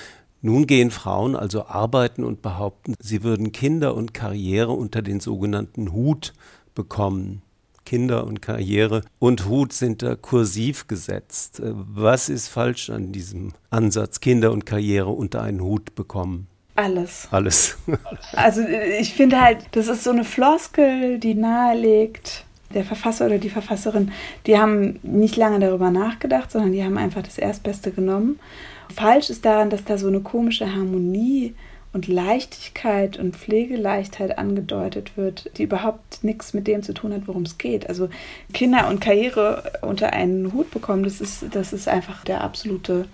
nun 0.41 0.67
gehen 0.67 0.91
Frauen 0.91 1.35
also 1.35 1.65
arbeiten 1.65 2.23
und 2.23 2.41
behaupten, 2.41 2.95
sie 2.99 3.23
würden 3.23 3.51
Kinder 3.51 3.95
und 3.95 4.13
Karriere 4.13 4.71
unter 4.71 5.01
den 5.01 5.19
sogenannten 5.19 5.91
Hut 5.91 6.33
bekommen. 6.75 7.41
Kinder 7.85 8.27
und 8.27 8.41
Karriere 8.41 9.01
und 9.17 9.45
Hut 9.45 9.71
sind 9.71 10.01
da 10.01 10.15
kursiv 10.15 10.87
gesetzt. 10.87 11.61
Äh, 11.61 11.71
was 11.73 12.27
ist 12.27 12.49
falsch 12.49 12.89
an 12.89 13.13
diesem 13.13 13.53
Ansatz, 13.69 14.19
Kinder 14.19 14.51
und 14.51 14.65
Karriere 14.65 15.09
unter 15.09 15.41
einen 15.41 15.61
Hut 15.61 15.95
bekommen? 15.95 16.47
Alles. 16.75 17.27
Alles. 17.31 17.77
also 18.33 18.61
ich 18.61 19.13
finde 19.13 19.41
halt, 19.41 19.65
das 19.71 19.87
ist 19.87 20.03
so 20.03 20.11
eine 20.11 20.25
Floskel, 20.25 21.17
die 21.17 21.33
nahelegt, 21.33 22.45
der 22.73 22.83
Verfasser 22.83 23.25
oder 23.25 23.37
die 23.37 23.49
Verfasserin, 23.49 24.11
die 24.45 24.57
haben 24.57 24.99
nicht 25.03 25.35
lange 25.35 25.59
darüber 25.59 25.91
nachgedacht, 25.91 26.51
sondern 26.51 26.71
die 26.71 26.83
haben 26.83 26.97
einfach 26.97 27.23
das 27.23 27.37
Erstbeste 27.37 27.91
genommen. 27.91 28.39
Falsch 28.93 29.29
ist 29.29 29.45
daran, 29.45 29.69
dass 29.69 29.83
da 29.83 29.97
so 29.97 30.07
eine 30.07 30.21
komische 30.21 30.73
Harmonie 30.73 31.53
und 31.93 32.07
Leichtigkeit 32.07 33.17
und 33.17 33.35
Pflegeleichtheit 33.35 34.37
angedeutet 34.37 35.15
wird, 35.15 35.49
die 35.57 35.63
überhaupt 35.63 36.23
nichts 36.23 36.53
mit 36.53 36.67
dem 36.67 36.83
zu 36.83 36.93
tun 36.93 37.13
hat, 37.13 37.27
worum 37.27 37.43
es 37.43 37.57
geht. 37.57 37.87
Also 37.89 38.09
Kinder 38.53 38.87
und 38.89 39.01
Karriere 39.01 39.71
unter 39.81 40.13
einen 40.13 40.53
Hut 40.53 40.69
bekommen, 40.69 41.03
das 41.03 41.21
ist, 41.21 41.45
das 41.51 41.73
ist 41.73 41.87
einfach 41.87 42.23
der 42.23 42.41
absolute 42.41 43.05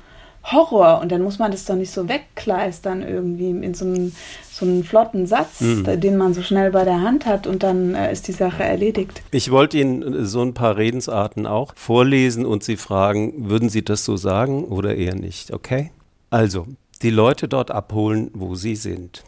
Horror. 0.43 0.99
Und 1.01 1.11
dann 1.11 1.21
muss 1.21 1.39
man 1.39 1.51
das 1.51 1.65
doch 1.65 1.75
nicht 1.75 1.91
so 1.91 2.07
wegkleistern 2.07 3.01
irgendwie 3.01 3.49
in 3.49 3.73
so 3.73 3.85
einen, 3.85 4.15
so 4.51 4.65
einen 4.65 4.83
flotten 4.83 5.25
Satz, 5.25 5.61
mhm. 5.61 5.99
den 5.99 6.17
man 6.17 6.33
so 6.33 6.41
schnell 6.41 6.71
bei 6.71 6.83
der 6.83 7.01
Hand 7.01 7.25
hat 7.25 7.47
und 7.47 7.63
dann 7.63 7.95
äh, 7.95 8.11
ist 8.11 8.27
die 8.27 8.33
Sache 8.33 8.63
erledigt. 8.63 9.21
Ich 9.31 9.51
wollte 9.51 9.77
Ihnen 9.77 10.25
so 10.25 10.41
ein 10.41 10.53
paar 10.53 10.77
Redensarten 10.77 11.47
auch 11.47 11.73
vorlesen 11.75 12.45
und 12.45 12.63
Sie 12.63 12.77
fragen, 12.77 13.49
würden 13.49 13.69
Sie 13.69 13.83
das 13.83 14.05
so 14.05 14.17
sagen 14.17 14.65
oder 14.65 14.95
eher 14.95 15.15
nicht? 15.15 15.51
Okay? 15.51 15.91
Also, 16.29 16.67
die 17.03 17.09
Leute 17.09 17.47
dort 17.47 17.69
abholen, 17.69 18.31
wo 18.33 18.55
sie 18.55 18.75
sind. 18.75 19.23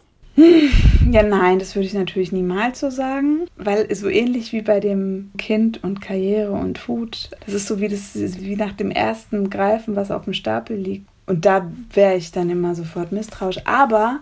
Ja, 1.11 1.23
nein, 1.23 1.59
das 1.59 1.75
würde 1.75 1.85
ich 1.85 1.93
natürlich 1.93 2.31
niemals 2.31 2.79
so 2.79 2.89
sagen, 2.89 3.47
weil 3.57 3.93
so 3.95 4.09
ähnlich 4.09 4.51
wie 4.53 4.61
bei 4.61 4.79
dem 4.79 5.31
Kind 5.37 5.83
und 5.83 6.01
Karriere 6.01 6.51
und 6.51 6.77
Food, 6.77 7.29
das 7.45 7.53
ist 7.53 7.67
so 7.67 7.79
wie, 7.79 7.87
das, 7.87 8.11
wie 8.15 8.55
nach 8.55 8.73
dem 8.73 8.91
ersten 8.91 9.49
Greifen, 9.49 9.95
was 9.95 10.11
auf 10.11 10.25
dem 10.25 10.33
Stapel 10.33 10.75
liegt. 10.75 11.07
Und 11.27 11.45
da 11.45 11.71
wäre 11.93 12.15
ich 12.15 12.31
dann 12.31 12.49
immer 12.49 12.75
sofort 12.75 13.11
misstrauisch. 13.11 13.59
Aber 13.65 14.19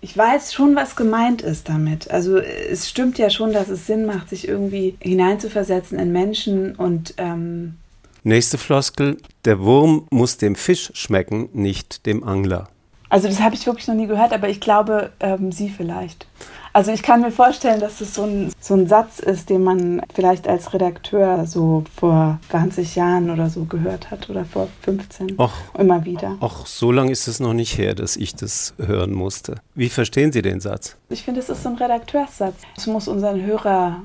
ich 0.00 0.16
weiß 0.16 0.52
schon, 0.52 0.74
was 0.76 0.96
gemeint 0.96 1.42
ist 1.42 1.68
damit. 1.68 2.10
Also 2.10 2.38
es 2.38 2.90
stimmt 2.90 3.18
ja 3.18 3.30
schon, 3.30 3.52
dass 3.52 3.68
es 3.68 3.86
Sinn 3.86 4.04
macht, 4.04 4.28
sich 4.28 4.48
irgendwie 4.48 4.96
hineinzuversetzen 5.00 5.98
in 5.98 6.12
Menschen 6.12 6.74
und 6.74 7.14
ähm, 7.18 7.76
Nächste 8.24 8.56
Floskel, 8.56 9.16
der 9.44 9.58
Wurm 9.60 10.06
muss 10.10 10.36
dem 10.36 10.54
Fisch 10.54 10.92
schmecken, 10.94 11.48
nicht 11.54 12.06
dem 12.06 12.22
Angler. 12.22 12.68
Also 13.12 13.28
das 13.28 13.40
habe 13.40 13.54
ich 13.54 13.66
wirklich 13.66 13.86
noch 13.88 13.94
nie 13.94 14.06
gehört, 14.06 14.32
aber 14.32 14.48
ich 14.48 14.58
glaube, 14.58 15.10
ähm, 15.20 15.52
Sie 15.52 15.68
vielleicht. 15.68 16.26
Also 16.72 16.92
ich 16.92 17.02
kann 17.02 17.20
mir 17.20 17.30
vorstellen, 17.30 17.78
dass 17.78 18.00
es 18.00 18.14
so 18.14 18.22
ein, 18.22 18.50
so 18.58 18.72
ein 18.72 18.86
Satz 18.86 19.18
ist, 19.18 19.50
den 19.50 19.62
man 19.62 20.00
vielleicht 20.14 20.48
als 20.48 20.72
Redakteur 20.72 21.44
so 21.44 21.84
vor 21.94 22.40
20 22.48 22.96
Jahren 22.96 23.28
oder 23.28 23.50
so 23.50 23.64
gehört 23.66 24.10
hat 24.10 24.30
oder 24.30 24.46
vor 24.46 24.68
15. 24.80 25.38
Och, 25.38 25.52
immer 25.76 26.06
wieder. 26.06 26.38
Ach, 26.40 26.64
so 26.64 26.90
lange 26.90 27.12
ist 27.12 27.28
es 27.28 27.38
noch 27.38 27.52
nicht 27.52 27.76
her, 27.76 27.94
dass 27.94 28.16
ich 28.16 28.34
das 28.34 28.72
hören 28.78 29.12
musste. 29.12 29.56
Wie 29.74 29.90
verstehen 29.90 30.32
Sie 30.32 30.40
den 30.40 30.60
Satz? 30.60 30.96
Ich 31.10 31.22
finde, 31.22 31.40
es 31.40 31.50
ist 31.50 31.64
so 31.64 31.68
ein 31.68 31.74
Redakteursatz. 31.74 32.54
Es 32.78 32.86
muss 32.86 33.08
unseren 33.08 33.42
Hörer 33.42 34.00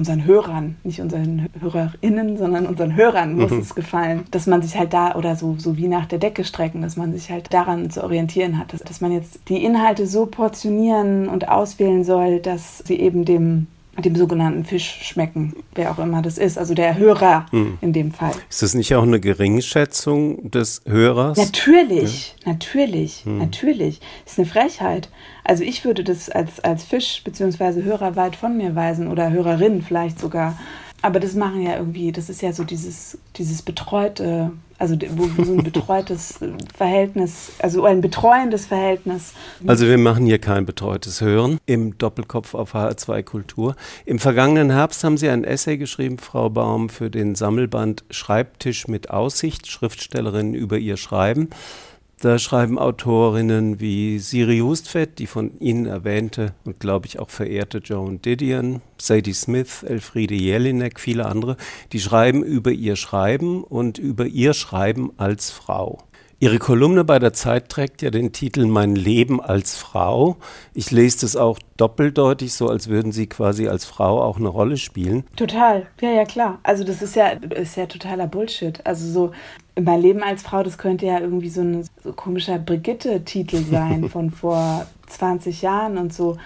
unseren 0.00 0.24
Hörern, 0.24 0.76
nicht 0.82 1.00
unseren 1.00 1.50
HörerInnen, 1.60 2.38
sondern 2.38 2.64
unseren 2.66 2.96
Hörern 2.96 3.34
muss 3.34 3.50
mhm. 3.50 3.58
es 3.58 3.74
gefallen, 3.74 4.24
dass 4.30 4.46
man 4.46 4.62
sich 4.62 4.78
halt 4.78 4.94
da 4.94 5.14
oder 5.14 5.36
so, 5.36 5.56
so 5.58 5.76
wie 5.76 5.88
nach 5.88 6.06
der 6.06 6.18
Decke 6.18 6.44
strecken, 6.44 6.80
dass 6.80 6.96
man 6.96 7.12
sich 7.12 7.30
halt 7.30 7.52
daran 7.52 7.90
zu 7.90 8.02
orientieren 8.02 8.58
hat, 8.58 8.72
dass, 8.72 8.80
dass 8.80 9.02
man 9.02 9.12
jetzt 9.12 9.40
die 9.50 9.62
Inhalte 9.62 10.06
so 10.06 10.24
portionieren 10.24 11.28
und 11.28 11.48
auswählen 11.48 12.02
soll, 12.02 12.40
dass 12.40 12.78
sie 12.78 12.98
eben 12.98 13.26
dem 13.26 13.66
dem 14.04 14.16
sogenannten 14.16 14.64
Fisch 14.64 15.00
schmecken, 15.02 15.54
wer 15.74 15.90
auch 15.90 15.98
immer 15.98 16.22
das 16.22 16.38
ist, 16.38 16.58
also 16.58 16.74
der 16.74 16.96
Hörer 16.96 17.46
hm. 17.50 17.78
in 17.80 17.92
dem 17.92 18.12
Fall. 18.12 18.32
Ist 18.48 18.62
das 18.62 18.74
nicht 18.74 18.94
auch 18.94 19.02
eine 19.02 19.20
Geringschätzung 19.20 20.50
des 20.50 20.82
Hörers? 20.86 21.38
Natürlich, 21.38 22.36
ja? 22.44 22.52
natürlich, 22.52 23.24
hm. 23.24 23.38
natürlich. 23.38 24.00
Ist 24.26 24.38
eine 24.38 24.46
Frechheit. 24.46 25.08
Also 25.44 25.64
ich 25.64 25.84
würde 25.84 26.04
das 26.04 26.28
als, 26.28 26.60
als 26.60 26.84
Fisch 26.84 27.22
bzw. 27.24 27.82
Hörer 27.82 28.16
weit 28.16 28.36
von 28.36 28.56
mir 28.56 28.74
weisen 28.74 29.08
oder 29.08 29.30
Hörerin 29.30 29.82
vielleicht 29.82 30.18
sogar. 30.18 30.58
Aber 31.02 31.20
das 31.20 31.34
machen 31.34 31.62
ja 31.62 31.76
irgendwie, 31.76 32.12
das 32.12 32.28
ist 32.28 32.42
ja 32.42 32.52
so 32.52 32.64
dieses, 32.64 33.18
dieses 33.36 33.62
betreute, 33.62 34.52
also 34.78 34.96
wo, 35.10 35.42
so 35.42 35.52
ein 35.52 35.64
betreutes 35.64 36.40
Verhältnis, 36.76 37.52
also 37.58 37.84
ein 37.84 38.00
betreuendes 38.00 38.66
Verhältnis. 38.66 39.32
Also 39.66 39.86
wir 39.86 39.96
machen 39.96 40.26
hier 40.26 40.38
kein 40.38 40.66
betreutes 40.66 41.20
Hören 41.20 41.58
im 41.66 41.96
Doppelkopf 41.96 42.54
auf 42.54 42.74
HR2 42.74 43.22
Kultur. 43.22 43.76
Im 44.04 44.18
vergangenen 44.18 44.70
Herbst 44.70 45.02
haben 45.02 45.16
Sie 45.16 45.28
ein 45.30 45.44
Essay 45.44 45.78
geschrieben, 45.78 46.18
Frau 46.18 46.50
Baum, 46.50 46.90
für 46.90 47.10
den 47.10 47.34
Sammelband 47.34 48.04
Schreibtisch 48.10 48.86
mit 48.86 49.10
Aussicht, 49.10 49.68
Schriftstellerinnen 49.68 50.54
über 50.54 50.76
ihr 50.76 50.98
Schreiben. 50.98 51.48
Da 52.22 52.38
schreiben 52.38 52.78
Autorinnen 52.78 53.80
wie 53.80 54.18
Siri 54.18 54.58
Hustvedt, 54.58 55.18
die 55.18 55.26
von 55.26 55.58
Ihnen 55.58 55.86
erwähnte 55.86 56.52
und 56.66 56.78
glaube 56.78 57.06
ich 57.06 57.18
auch 57.18 57.30
verehrte 57.30 57.78
Joan 57.78 58.20
Didion, 58.20 58.82
Sadie 58.98 59.32
Smith, 59.32 59.82
Elfriede 59.84 60.34
Jelinek, 60.34 61.00
viele 61.00 61.24
andere, 61.24 61.56
die 61.92 61.98
schreiben 61.98 62.42
über 62.42 62.72
ihr 62.72 62.96
Schreiben 62.96 63.64
und 63.64 63.96
über 63.96 64.26
ihr 64.26 64.52
Schreiben 64.52 65.12
als 65.16 65.50
Frau. 65.50 65.96
Ihre 66.42 66.58
Kolumne 66.58 67.04
bei 67.04 67.18
der 67.18 67.34
Zeit 67.34 67.68
trägt 67.70 68.00
ja 68.00 68.10
den 68.10 68.32
Titel 68.32 68.64
Mein 68.64 68.96
Leben 68.96 69.42
als 69.42 69.76
Frau. 69.76 70.36
Ich 70.72 70.90
lese 70.90 71.20
das 71.20 71.36
auch 71.36 71.58
doppeldeutig, 71.76 72.54
so 72.54 72.68
als 72.68 72.88
würden 72.88 73.12
Sie 73.12 73.26
quasi 73.26 73.68
als 73.68 73.84
Frau 73.84 74.22
auch 74.22 74.38
eine 74.38 74.48
Rolle 74.48 74.78
spielen. 74.78 75.24
Total, 75.36 75.86
ja, 76.00 76.10
ja, 76.10 76.24
klar. 76.24 76.58
Also 76.62 76.82
das 76.82 77.02
ist 77.02 77.14
ja, 77.14 77.28
ist 77.28 77.76
ja 77.76 77.84
totaler 77.84 78.26
Bullshit. 78.26 78.86
Also 78.86 79.06
so 79.06 79.32
mein 79.80 80.00
Leben 80.00 80.22
als 80.22 80.42
Frau, 80.42 80.62
das 80.62 80.78
könnte 80.78 81.06
ja 81.06 81.20
irgendwie 81.20 81.48
so 81.48 81.60
ein 81.60 81.86
so 82.02 82.12
komischer 82.12 82.58
Brigitte-Titel 82.58 83.64
sein 83.64 84.08
von 84.10 84.30
vor 84.30 84.86
20 85.08 85.62
Jahren 85.62 85.98
und 85.98 86.12
so. 86.12 86.36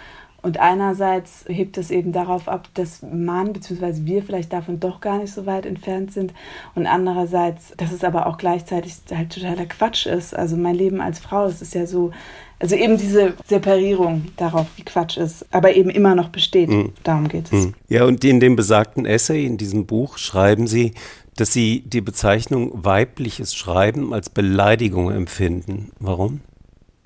Und 0.45 0.61
einerseits 0.61 1.47
hebt 1.49 1.79
es 1.79 1.91
eben 1.91 2.13
darauf 2.13 2.49
ab, 2.49 2.69
dass 2.75 3.01
man 3.01 3.55
bzw. 3.55 4.05
wir 4.05 4.23
vielleicht 4.23 4.53
davon 4.53 4.79
doch 4.79 5.01
gar 5.01 5.17
nicht 5.17 5.33
so 5.33 5.47
weit 5.47 5.65
entfernt 5.65 6.13
sind. 6.13 6.35
Und 6.75 6.87
andererseits, 6.87 7.73
dass 7.79 7.93
es 7.93 8.05
aber 8.05 8.27
auch 8.27 8.37
gleichzeitig 8.37 8.93
halt 9.11 9.33
totaler 9.33 9.65
Quatsch 9.65 10.05
ist. 10.05 10.37
Also 10.37 10.59
mein 10.59 10.75
Leben 10.75 11.01
als 11.01 11.19
Frau, 11.19 11.47
das 11.47 11.63
ist 11.63 11.73
ja 11.75 11.87
so, 11.87 12.11
also 12.59 12.77
eben 12.77 12.99
diese 12.99 13.33
Separierung 13.47 14.27
darauf, 14.37 14.67
wie 14.77 14.83
Quatsch 14.83 15.17
ist, 15.17 15.47
aber 15.51 15.77
eben 15.77 15.89
immer 15.89 16.15
noch 16.15 16.29
besteht. 16.29 16.69
Mhm. 16.69 16.93
Darum 17.05 17.29
geht 17.29 17.47
es. 17.47 17.65
Mhm. 17.65 17.75
Ja, 17.89 18.05
und 18.05 18.23
in 18.23 18.39
dem 18.39 18.55
besagten 18.55 19.07
Essay, 19.07 19.47
in 19.47 19.57
diesem 19.57 19.87
Buch, 19.87 20.19
schreiben 20.19 20.67
Sie, 20.67 20.93
dass 21.37 21.53
Sie 21.53 21.83
die 21.87 22.01
Bezeichnung 22.01 22.85
weibliches 22.85 23.55
Schreiben 23.55 24.13
als 24.13 24.31
Beleidigung 24.31 25.11
empfinden. 25.11 25.91
Warum? 25.99 26.41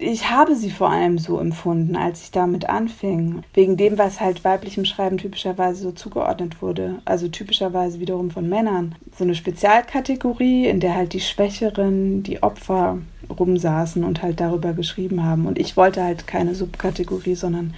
ich 0.00 0.30
habe 0.30 0.54
sie 0.54 0.70
vor 0.70 0.90
allem 0.90 1.18
so 1.18 1.40
empfunden, 1.40 1.96
als 1.96 2.22
ich 2.22 2.30
damit 2.30 2.68
anfing. 2.68 3.42
Wegen 3.52 3.76
dem, 3.76 3.98
was 3.98 4.20
halt 4.20 4.44
weiblichem 4.44 4.84
Schreiben 4.84 5.18
typischerweise 5.18 5.82
so 5.82 5.90
zugeordnet 5.90 6.62
wurde. 6.62 7.00
Also 7.04 7.26
typischerweise 7.26 7.98
wiederum 7.98 8.30
von 8.30 8.48
Männern. 8.48 8.94
So 9.16 9.24
eine 9.24 9.34
Spezialkategorie, 9.34 10.66
in 10.66 10.78
der 10.78 10.94
halt 10.94 11.14
die 11.14 11.20
Schwächeren, 11.20 12.22
die 12.22 12.44
Opfer 12.44 12.98
rumsaßen 13.28 14.04
und 14.04 14.22
halt 14.22 14.38
darüber 14.38 14.72
geschrieben 14.72 15.24
haben. 15.24 15.46
Und 15.46 15.58
ich 15.58 15.76
wollte 15.76 16.04
halt 16.04 16.28
keine 16.28 16.54
Subkategorie, 16.54 17.34
sondern 17.34 17.74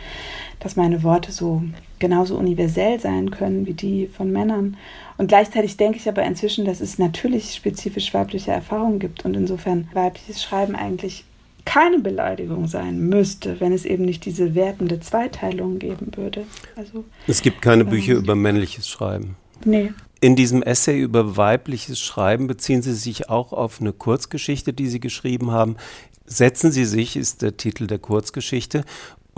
dass 0.61 0.77
meine 0.77 1.03
Worte 1.03 1.33
so 1.33 1.63
genauso 1.99 2.37
universell 2.37 3.01
sein 3.01 3.31
können 3.31 3.67
wie 3.67 3.75
die 3.75 4.07
von 4.07 4.31
Männern. 4.31 4.77
Und 5.19 5.29
gleichzeitig 5.29 5.77
denke 5.77 5.99
ich 5.99 6.09
aber 6.09 6.23
inzwischen, 6.23 6.65
dass 6.65 6.81
es 6.81 6.99
natürlich 6.99 7.55
spezifisch 7.55 8.15
weibliche 8.15 8.53
Erfahrungen 8.53 8.99
gibt 8.99 9.25
und 9.25 9.35
insofern 9.35 9.89
weibliches 9.93 10.43
Schreiben 10.43 10.77
eigentlich 10.77 11.25
keine 11.65 11.99
Beleidigung 11.99 12.67
sein 12.69 12.99
müsste, 12.99 13.61
wenn 13.61 13.73
es 13.73 13.85
eben 13.85 14.05
nicht 14.05 14.25
diese 14.25 14.55
wertende 14.55 15.01
Zweiteilung 15.01 15.79
geben 15.79 16.13
würde. 16.17 16.45
Also, 16.77 17.05
es 17.27 17.43
gibt 17.43 17.63
keine 17.63 17.83
ähm, 17.83 17.91
Bücher 17.91 18.15
über 18.15 18.35
männliches 18.35 18.89
Schreiben. 18.89 19.37
Nee. 19.65 19.93
In 20.23 20.37
diesem 20.37 20.63
Essay 20.63 20.99
über 21.01 21.37
weibliches 21.37 22.01
Schreiben 22.01 22.47
beziehen 22.47 22.83
Sie 22.83 22.95
sich 22.95 23.31
auch 23.31 23.53
auf 23.53 23.81
eine 23.81 23.93
Kurzgeschichte, 23.93 24.73
die 24.73 24.87
Sie 24.87 25.01
geschrieben 25.01 25.51
haben. 25.51 25.77
Setzen 26.27 26.71
Sie 26.73 26.85
sich 26.85 27.17
ist 27.17 27.43
der 27.43 27.57
Titel 27.57 27.87
der 27.87 27.99
Kurzgeschichte. 27.99 28.85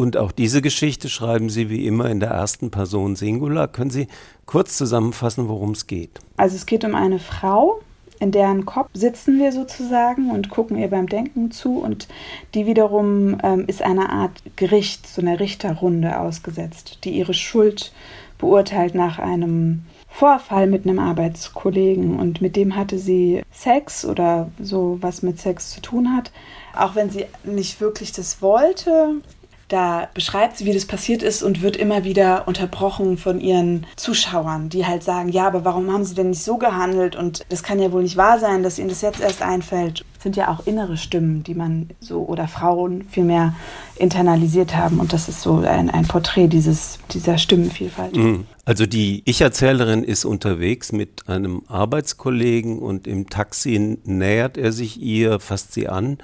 Und 0.02 0.16
auch 0.16 0.32
diese 0.32 0.62
Geschichte 0.62 1.08
schreiben 1.08 1.48
Sie 1.48 1.70
wie 1.70 1.86
immer 1.86 2.10
in 2.10 2.18
der 2.18 2.30
ersten 2.30 2.72
Person 2.72 3.14
Singular. 3.14 3.68
Können 3.68 3.90
Sie 3.90 4.08
kurz 4.46 4.76
zusammenfassen, 4.76 5.46
worum 5.46 5.70
es 5.70 5.86
geht? 5.86 6.18
Also 6.36 6.56
es 6.56 6.66
geht 6.66 6.84
um 6.84 6.96
eine 6.96 7.20
Frau, 7.20 7.80
in 8.18 8.32
deren 8.32 8.66
Kopf 8.66 8.88
sitzen 8.94 9.38
wir 9.38 9.52
sozusagen 9.52 10.32
und 10.32 10.50
gucken 10.50 10.76
ihr 10.76 10.90
beim 10.90 11.08
Denken 11.08 11.52
zu 11.52 11.78
und 11.78 12.08
die 12.52 12.66
wiederum 12.66 13.38
ähm, 13.44 13.66
ist 13.68 13.80
eine 13.80 14.10
Art 14.10 14.42
Gericht, 14.56 15.06
so 15.06 15.22
eine 15.22 15.38
Richterrunde 15.38 16.18
ausgesetzt, 16.18 16.98
die 17.04 17.10
ihre 17.10 17.32
Schuld 17.32 17.92
beurteilt 18.38 18.96
nach 18.96 19.20
einem 19.20 19.84
Vorfall 20.08 20.66
mit 20.66 20.84
einem 20.84 20.98
Arbeitskollegen 20.98 22.18
und 22.18 22.42
mit 22.42 22.56
dem 22.56 22.74
hatte 22.74 22.98
sie 22.98 23.42
Sex 23.52 24.04
oder 24.04 24.50
so 24.60 24.98
was 25.00 25.22
mit 25.22 25.38
Sex 25.38 25.70
zu 25.70 25.80
tun 25.80 26.12
hat, 26.12 26.32
auch 26.74 26.96
wenn 26.96 27.08
sie 27.08 27.26
nicht 27.44 27.80
wirklich 27.80 28.10
das 28.10 28.42
wollte. 28.42 29.22
Da 29.68 30.08
beschreibt 30.12 30.56
sie, 30.56 30.66
wie 30.66 30.72
das 30.72 30.84
passiert 30.84 31.22
ist 31.22 31.42
und 31.42 31.62
wird 31.62 31.76
immer 31.76 32.04
wieder 32.04 32.46
unterbrochen 32.46 33.16
von 33.16 33.40
ihren 33.40 33.86
Zuschauern, 33.96 34.68
die 34.68 34.86
halt 34.86 35.02
sagen, 35.02 35.30
ja, 35.30 35.46
aber 35.46 35.64
warum 35.64 35.92
haben 35.92 36.04
sie 36.04 36.14
denn 36.14 36.30
nicht 36.30 36.42
so 36.42 36.58
gehandelt 36.58 37.16
und 37.16 37.44
das 37.48 37.62
kann 37.62 37.78
ja 37.78 37.90
wohl 37.90 38.02
nicht 38.02 38.16
wahr 38.16 38.38
sein, 38.38 38.62
dass 38.62 38.78
ihnen 38.78 38.90
das 38.90 39.00
jetzt 39.00 39.20
erst 39.20 39.42
einfällt. 39.42 40.04
Das 40.14 40.24
sind 40.24 40.36
ja 40.36 40.48
auch 40.48 40.66
innere 40.66 40.96
Stimmen, 40.96 41.42
die 41.42 41.54
man 41.54 41.90
so 42.00 42.22
oder 42.24 42.48
Frauen 42.48 43.04
vielmehr 43.10 43.54
internalisiert 43.96 44.76
haben 44.76 45.00
und 45.00 45.12
das 45.12 45.28
ist 45.28 45.40
so 45.40 45.58
ein, 45.58 45.90
ein 45.90 46.06
Porträt 46.06 46.48
dieses, 46.48 46.98
dieser 47.10 47.38
Stimmenvielfalt. 47.38 48.14
Mhm. 48.14 48.46
Also 48.64 48.86
die 48.86 49.22
Ich-Erzählerin 49.24 50.04
ist 50.04 50.24
unterwegs 50.24 50.92
mit 50.92 51.28
einem 51.28 51.62
Arbeitskollegen 51.66 52.78
und 52.78 53.06
im 53.06 53.28
Taxi 53.28 53.98
nähert 54.04 54.56
er 54.56 54.70
sich 54.70 55.00
ihr, 55.00 55.40
fasst 55.40 55.72
sie 55.72 55.88
an 55.88 56.18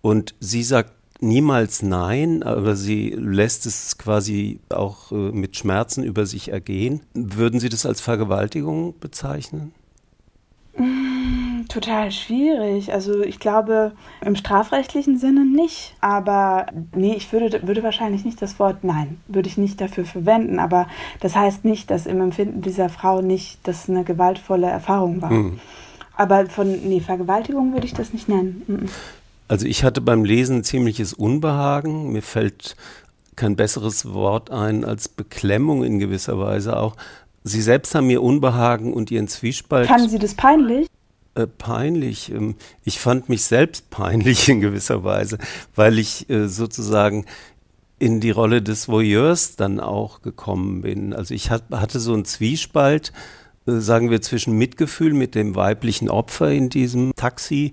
und 0.00 0.34
sie 0.40 0.62
sagt 0.62 0.93
niemals 1.24 1.82
nein, 1.82 2.42
aber 2.42 2.76
sie 2.76 3.10
lässt 3.10 3.66
es 3.66 3.98
quasi 3.98 4.60
auch 4.68 5.10
äh, 5.10 5.14
mit 5.14 5.56
Schmerzen 5.56 6.04
über 6.04 6.26
sich 6.26 6.52
ergehen. 6.52 7.00
Würden 7.14 7.58
Sie 7.60 7.68
das 7.68 7.86
als 7.86 8.00
Vergewaltigung 8.00 8.94
bezeichnen? 9.00 9.72
Mm, 10.76 11.66
total 11.68 12.10
schwierig. 12.12 12.92
Also 12.92 13.22
ich 13.22 13.38
glaube 13.38 13.92
im 14.24 14.36
strafrechtlichen 14.36 15.18
Sinne 15.18 15.44
nicht. 15.44 15.96
Aber 16.00 16.66
nee, 16.94 17.14
ich 17.14 17.32
würde, 17.32 17.66
würde 17.66 17.82
wahrscheinlich 17.82 18.24
nicht 18.24 18.40
das 18.40 18.58
Wort 18.58 18.84
Nein, 18.84 19.18
würde 19.26 19.48
ich 19.48 19.56
nicht 19.56 19.80
dafür 19.80 20.04
verwenden. 20.04 20.58
Aber 20.58 20.86
das 21.20 21.34
heißt 21.34 21.64
nicht, 21.64 21.90
dass 21.90 22.06
im 22.06 22.20
Empfinden 22.20 22.62
dieser 22.62 22.88
Frau 22.88 23.20
nicht 23.20 23.58
das 23.64 23.88
eine 23.88 24.04
gewaltvolle 24.04 24.66
Erfahrung 24.66 25.22
war. 25.22 25.30
Mhm. 25.30 25.60
Aber 26.16 26.46
von 26.46 26.70
nee, 26.70 27.00
Vergewaltigung 27.00 27.72
würde 27.72 27.86
ich 27.86 27.94
das 27.94 28.12
nicht 28.12 28.28
nennen. 28.28 28.62
Mhm. 28.66 28.88
Also 29.48 29.66
ich 29.66 29.84
hatte 29.84 30.00
beim 30.00 30.24
Lesen 30.24 30.64
ziemliches 30.64 31.12
Unbehagen. 31.12 32.12
Mir 32.12 32.22
fällt 32.22 32.76
kein 33.36 33.56
besseres 33.56 34.12
Wort 34.12 34.50
ein 34.50 34.84
als 34.84 35.08
Beklemmung 35.08 35.84
in 35.84 35.98
gewisser 35.98 36.38
Weise 36.38 36.76
auch. 36.76 36.96
Sie 37.42 37.60
selbst 37.60 37.94
haben 37.94 38.06
mir 38.06 38.22
Unbehagen 38.22 38.94
und 38.94 39.10
ihren 39.10 39.28
Zwiespalt. 39.28 39.88
Fanden 39.88 40.08
Sie 40.08 40.18
das 40.18 40.34
peinlich? 40.34 40.86
Äh, 41.34 41.46
peinlich. 41.46 42.32
Ähm, 42.32 42.54
ich 42.84 42.98
fand 42.98 43.28
mich 43.28 43.44
selbst 43.44 43.90
peinlich 43.90 44.48
in 44.48 44.60
gewisser 44.60 45.04
Weise, 45.04 45.38
weil 45.74 45.98
ich 45.98 46.30
äh, 46.30 46.48
sozusagen 46.48 47.26
in 47.98 48.20
die 48.20 48.30
Rolle 48.30 48.62
des 48.62 48.88
Voyeurs 48.88 49.56
dann 49.56 49.80
auch 49.80 50.22
gekommen 50.22 50.82
bin. 50.82 51.12
Also 51.12 51.34
ich 51.34 51.50
hat, 51.50 51.64
hatte 51.70 52.00
so 52.00 52.14
einen 52.14 52.24
Zwiespalt, 52.24 53.12
äh, 53.66 53.72
sagen 53.72 54.10
wir, 54.10 54.22
zwischen 54.22 54.56
Mitgefühl 54.56 55.12
mit 55.12 55.34
dem 55.34 55.54
weiblichen 55.54 56.08
Opfer 56.08 56.50
in 56.50 56.70
diesem 56.70 57.12
Taxi 57.14 57.72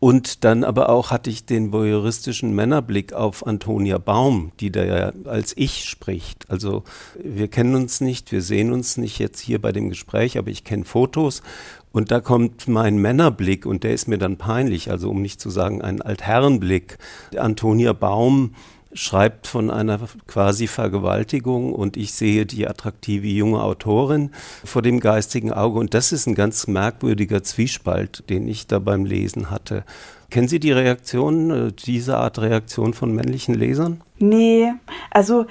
und 0.00 0.44
dann 0.44 0.62
aber 0.62 0.90
auch 0.90 1.10
hatte 1.10 1.30
ich 1.30 1.44
den 1.44 1.72
voyeuristischen 1.72 2.54
Männerblick 2.54 3.12
auf 3.12 3.46
Antonia 3.46 3.98
Baum, 3.98 4.52
die 4.60 4.70
da 4.70 4.84
ja 4.84 5.12
als 5.24 5.56
ich 5.56 5.84
spricht. 5.84 6.48
Also 6.48 6.84
wir 7.22 7.48
kennen 7.48 7.74
uns 7.74 8.00
nicht, 8.00 8.30
wir 8.30 8.42
sehen 8.42 8.72
uns 8.72 8.96
nicht 8.96 9.18
jetzt 9.18 9.40
hier 9.40 9.60
bei 9.60 9.72
dem 9.72 9.88
Gespräch, 9.88 10.38
aber 10.38 10.50
ich 10.50 10.62
kenne 10.62 10.84
Fotos 10.84 11.42
und 11.90 12.10
da 12.10 12.20
kommt 12.20 12.68
mein 12.68 12.98
Männerblick 12.98 13.66
und 13.66 13.82
der 13.82 13.92
ist 13.92 14.08
mir 14.08 14.18
dann 14.18 14.36
peinlich, 14.36 14.90
also 14.90 15.10
um 15.10 15.20
nicht 15.20 15.40
zu 15.40 15.50
sagen 15.50 15.82
ein 15.82 16.00
Altherrenblick. 16.00 16.98
Antonia 17.36 17.92
Baum 17.92 18.54
schreibt 18.92 19.46
von 19.46 19.70
einer 19.70 20.00
quasi 20.26 20.66
Vergewaltigung 20.66 21.72
und 21.72 21.96
ich 21.96 22.12
sehe 22.12 22.46
die 22.46 22.66
attraktive 22.66 23.26
junge 23.26 23.62
Autorin 23.62 24.30
vor 24.64 24.82
dem 24.82 25.00
geistigen 25.00 25.52
Auge 25.52 25.78
und 25.78 25.94
das 25.94 26.12
ist 26.12 26.26
ein 26.26 26.34
ganz 26.34 26.66
merkwürdiger 26.66 27.42
Zwiespalt, 27.42 28.28
den 28.30 28.48
ich 28.48 28.66
da 28.66 28.78
beim 28.78 29.04
Lesen 29.04 29.50
hatte. 29.50 29.84
Kennen 30.30 30.48
Sie 30.48 30.60
die 30.60 30.72
Reaktion, 30.72 31.50
äh, 31.50 31.72
diese 31.72 32.18
Art 32.18 32.38
Reaktion 32.38 32.92
von 32.92 33.14
männlichen 33.14 33.54
Lesern? 33.54 34.02
Nee, 34.18 34.72
also 35.10 35.46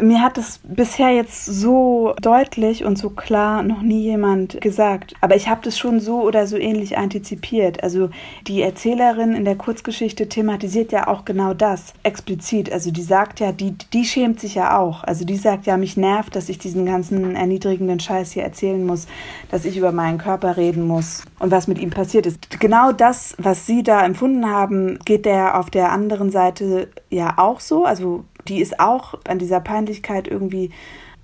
mir 0.00 0.20
hat 0.20 0.38
es 0.38 0.60
bisher 0.64 1.10
jetzt 1.10 1.46
so 1.46 2.14
deutlich 2.20 2.84
und 2.84 2.98
so 2.98 3.10
klar 3.10 3.62
noch 3.62 3.82
nie 3.82 4.02
jemand 4.02 4.60
gesagt. 4.60 5.14
Aber 5.20 5.36
ich 5.36 5.48
habe 5.48 5.60
das 5.62 5.78
schon 5.78 6.00
so 6.00 6.22
oder 6.22 6.46
so 6.46 6.56
ähnlich 6.56 6.98
antizipiert. 6.98 7.82
Also 7.82 8.10
die 8.46 8.62
Erzählerin 8.62 9.34
in 9.34 9.44
der 9.44 9.56
Kurzgeschichte 9.56 10.28
thematisiert 10.28 10.92
ja 10.92 11.08
auch 11.08 11.24
genau 11.24 11.54
das 11.54 11.94
explizit. 12.02 12.72
Also 12.72 12.90
die 12.90 13.02
sagt 13.02 13.40
ja, 13.40 13.52
die, 13.52 13.74
die 13.92 14.04
schämt 14.04 14.40
sich 14.40 14.54
ja 14.54 14.78
auch. 14.78 15.04
Also 15.04 15.24
die 15.24 15.36
sagt 15.36 15.66
ja, 15.66 15.76
mich 15.76 15.96
nervt, 15.96 16.34
dass 16.34 16.48
ich 16.48 16.58
diesen 16.58 16.86
ganzen 16.86 17.36
erniedrigenden 17.36 18.00
Scheiß 18.00 18.32
hier 18.32 18.42
erzählen 18.42 18.84
muss, 18.84 19.06
dass 19.50 19.64
ich 19.64 19.76
über 19.76 19.92
meinen 19.92 20.18
Körper 20.18 20.56
reden 20.56 20.86
muss 20.86 21.22
und 21.38 21.50
was 21.50 21.68
mit 21.68 21.78
ihm 21.78 21.90
passiert 21.90 22.26
ist. 22.26 22.60
Genau 22.60 22.92
das, 22.92 23.36
was 23.38 23.66
sie 23.66 23.82
da 23.82 24.04
empfunden 24.04 24.48
haben, 24.48 24.98
geht 25.04 25.26
der 25.26 25.58
auf 25.58 25.70
der 25.70 25.92
anderen 25.92 26.30
Seite 26.30 26.88
ja 27.10 27.34
auch 27.36 27.60
so. 27.60 27.84
Also 27.84 28.24
die 28.48 28.60
ist 28.60 28.80
auch 28.80 29.14
an 29.26 29.38
dieser 29.38 29.60
Peinlichkeit 29.60 30.28
irgendwie 30.28 30.70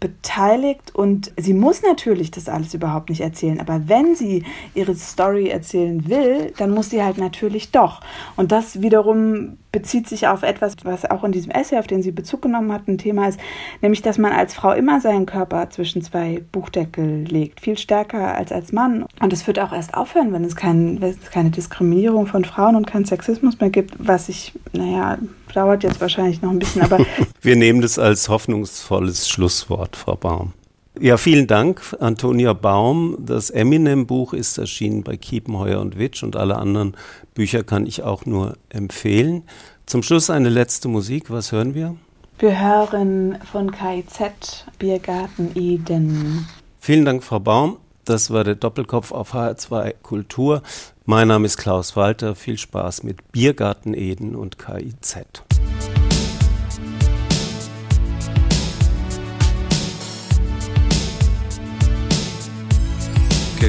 beteiligt 0.00 0.94
und 0.94 1.32
sie 1.36 1.54
muss 1.54 1.82
natürlich 1.82 2.30
das 2.30 2.48
alles 2.48 2.72
überhaupt 2.72 3.10
nicht 3.10 3.20
erzählen, 3.20 3.60
aber 3.60 3.88
wenn 3.88 4.14
sie 4.14 4.44
ihre 4.74 4.94
Story 4.94 5.48
erzählen 5.48 6.08
will, 6.08 6.52
dann 6.56 6.70
muss 6.70 6.90
sie 6.90 7.02
halt 7.02 7.18
natürlich 7.18 7.72
doch. 7.72 8.00
Und 8.36 8.52
das 8.52 8.80
wiederum 8.80 9.58
bezieht 9.72 10.08
sich 10.08 10.26
auf 10.28 10.42
etwas, 10.42 10.74
was 10.84 11.04
auch 11.04 11.24
in 11.24 11.32
diesem 11.32 11.50
Essay, 11.50 11.78
auf 11.78 11.86
den 11.86 12.02
sie 12.02 12.10
Bezug 12.10 12.42
genommen 12.42 12.72
hat, 12.72 12.88
ein 12.88 12.98
Thema 12.98 13.28
ist, 13.28 13.38
nämlich, 13.82 14.02
dass 14.02 14.18
man 14.18 14.32
als 14.32 14.54
Frau 14.54 14.72
immer 14.72 15.00
seinen 15.00 15.26
Körper 15.26 15.68
zwischen 15.70 16.02
zwei 16.02 16.42
Buchdeckel 16.52 17.24
legt, 17.24 17.60
viel 17.60 17.76
stärker 17.76 18.34
als 18.34 18.52
als 18.52 18.72
Mann. 18.72 19.04
Und 19.20 19.32
es 19.32 19.46
wird 19.46 19.58
auch 19.58 19.72
erst 19.72 19.94
aufhören, 19.94 20.32
wenn 20.32 20.44
es, 20.44 20.56
kein, 20.56 21.00
wenn 21.00 21.10
es 21.10 21.30
keine 21.30 21.50
Diskriminierung 21.50 22.26
von 22.26 22.44
Frauen 22.44 22.76
und 22.76 22.86
keinen 22.86 23.04
Sexismus 23.04 23.60
mehr 23.60 23.70
gibt, 23.70 23.94
was 23.98 24.28
ich, 24.28 24.52
naja, 24.72 25.18
dauert 25.52 25.82
jetzt 25.82 26.00
wahrscheinlich 26.00 26.42
noch 26.42 26.50
ein 26.50 26.58
bisschen, 26.58 26.82
aber. 26.82 26.98
Wir 27.42 27.56
nehmen 27.56 27.80
das 27.80 27.98
als 27.98 28.28
hoffnungsvolles 28.28 29.28
Schlusswort, 29.28 29.96
Frau 29.96 30.16
Baum. 30.16 30.52
Ja, 31.00 31.16
vielen 31.16 31.46
Dank, 31.46 31.96
Antonia 32.00 32.54
Baum. 32.54 33.16
Das 33.20 33.50
Eminem-Buch 33.50 34.32
ist 34.32 34.58
erschienen 34.58 35.04
bei 35.04 35.16
Kiepenheuer 35.16 35.80
und 35.80 35.96
Witsch 35.96 36.24
und 36.24 36.34
alle 36.34 36.56
anderen 36.56 36.96
Bücher 37.34 37.62
kann 37.62 37.86
ich 37.86 38.02
auch 38.02 38.26
nur 38.26 38.56
empfehlen. 38.68 39.44
Zum 39.86 40.02
Schluss 40.02 40.28
eine 40.28 40.48
letzte 40.48 40.88
Musik. 40.88 41.30
Was 41.30 41.52
hören 41.52 41.74
wir? 41.74 41.94
Wir 42.40 42.60
hören 42.60 43.38
von 43.50 43.70
KIZ 43.70 44.66
Biergarten 44.80 45.52
Eden. 45.54 46.48
Vielen 46.80 47.04
Dank, 47.04 47.22
Frau 47.22 47.38
Baum. 47.38 47.76
Das 48.04 48.32
war 48.32 48.42
der 48.42 48.56
Doppelkopf 48.56 49.12
auf 49.12 49.34
HR2 49.34 49.94
Kultur. 50.02 50.62
Mein 51.04 51.28
Name 51.28 51.46
ist 51.46 51.58
Klaus 51.58 51.94
Walter. 51.94 52.34
Viel 52.34 52.58
Spaß 52.58 53.04
mit 53.04 53.30
Biergarten 53.30 53.94
Eden 53.94 54.34
und 54.34 54.58
KIZ. 54.58 55.44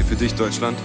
Okay, 0.00 0.08
für 0.08 0.16
dich 0.16 0.34
Deutschland. 0.34 0.78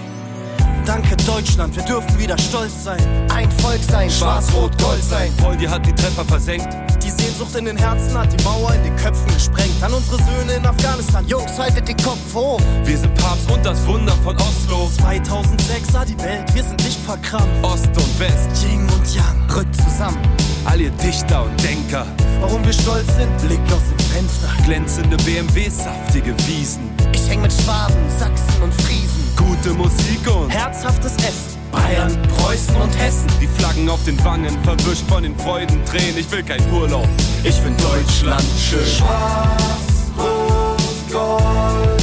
Danke 0.84 1.16
Deutschland, 1.16 1.74
wir 1.74 1.82
dürfen 1.84 2.18
wieder 2.18 2.36
stolz 2.36 2.84
sein. 2.84 3.00
Ein 3.34 3.50
Volk 3.50 3.80
sein, 3.90 4.10
schwarz-rot-gold 4.10 5.02
sein. 5.02 5.32
Poldi 5.38 5.64
hat 5.64 5.86
die 5.86 5.94
Treffer 5.94 6.24
versenkt. 6.24 6.68
Die 7.02 7.10
Sehnsucht 7.10 7.56
in 7.56 7.64
den 7.64 7.78
Herzen 7.78 8.16
hat 8.16 8.28
die 8.30 8.44
Mauer 8.44 8.74
in 8.74 8.82
den 8.84 8.96
Köpfen 8.96 9.26
gesprengt. 9.32 9.82
An 9.82 9.94
unsere 9.94 10.18
Söhne 10.18 10.52
in 10.54 10.66
Afghanistan, 10.66 11.26
Jungs, 11.26 11.58
haltet 11.58 11.88
den 11.88 11.96
Kopf 11.96 12.34
hoch. 12.34 12.60
Wir 12.84 12.98
sind 12.98 13.14
Papst 13.14 13.50
und 13.50 13.64
das 13.64 13.84
Wunder 13.86 14.12
von 14.22 14.36
Oslo. 14.36 14.90
2006 14.98 15.92
sah 15.92 16.04
die 16.04 16.18
Welt, 16.18 16.54
wir 16.54 16.62
sind 16.62 16.84
nicht 16.84 17.00
verkrampft. 17.00 17.64
Ost 17.64 17.86
und 17.86 18.20
West, 18.20 18.64
Yin 18.64 18.82
und 18.82 19.14
Yang, 19.14 19.56
rückt 19.56 19.76
zusammen. 19.76 20.18
All 20.66 20.80
ihr 20.80 20.90
Dichter 20.90 21.44
und 21.44 21.64
Denker. 21.64 22.06
Warum 22.40 22.62
wir 22.64 22.72
stolz 22.72 23.06
sind, 23.16 23.34
Blick 23.38 23.60
aus 23.72 23.82
dem 23.88 23.98
Fenster. 24.12 24.48
Glänzende 24.64 25.16
BMWs, 25.18 25.84
saftige 25.84 26.34
Wiesen. 26.46 26.90
Ich 27.12 27.28
häng 27.30 27.42
mit 27.42 27.52
Schwaben, 27.52 27.96
Sachsen 28.18 28.62
und 28.62 28.74
Friesen. 28.82 29.05
Gute 29.46 29.70
Musik 29.74 30.26
und 30.26 30.50
herzhaftes 30.50 31.14
Essen. 31.18 31.56
Bayern, 31.70 32.10
Preußen 32.36 32.74
und 32.76 32.98
Hessen. 32.98 33.28
Die 33.40 33.46
Flaggen 33.46 33.88
auf 33.88 34.02
den 34.04 34.22
Wangen, 34.24 34.56
verwischt 34.64 35.06
von 35.08 35.22
den 35.22 35.36
Freudentränen. 35.36 36.18
Ich 36.18 36.30
will 36.32 36.42
kein 36.42 36.60
Urlaub, 36.72 37.08
ich 37.44 37.54
find 37.54 37.80
Deutschland 37.80 38.44
schön. 38.58 38.84
Schwarz, 38.84 40.10
Rot, 40.18 41.12
Gold, 41.12 41.95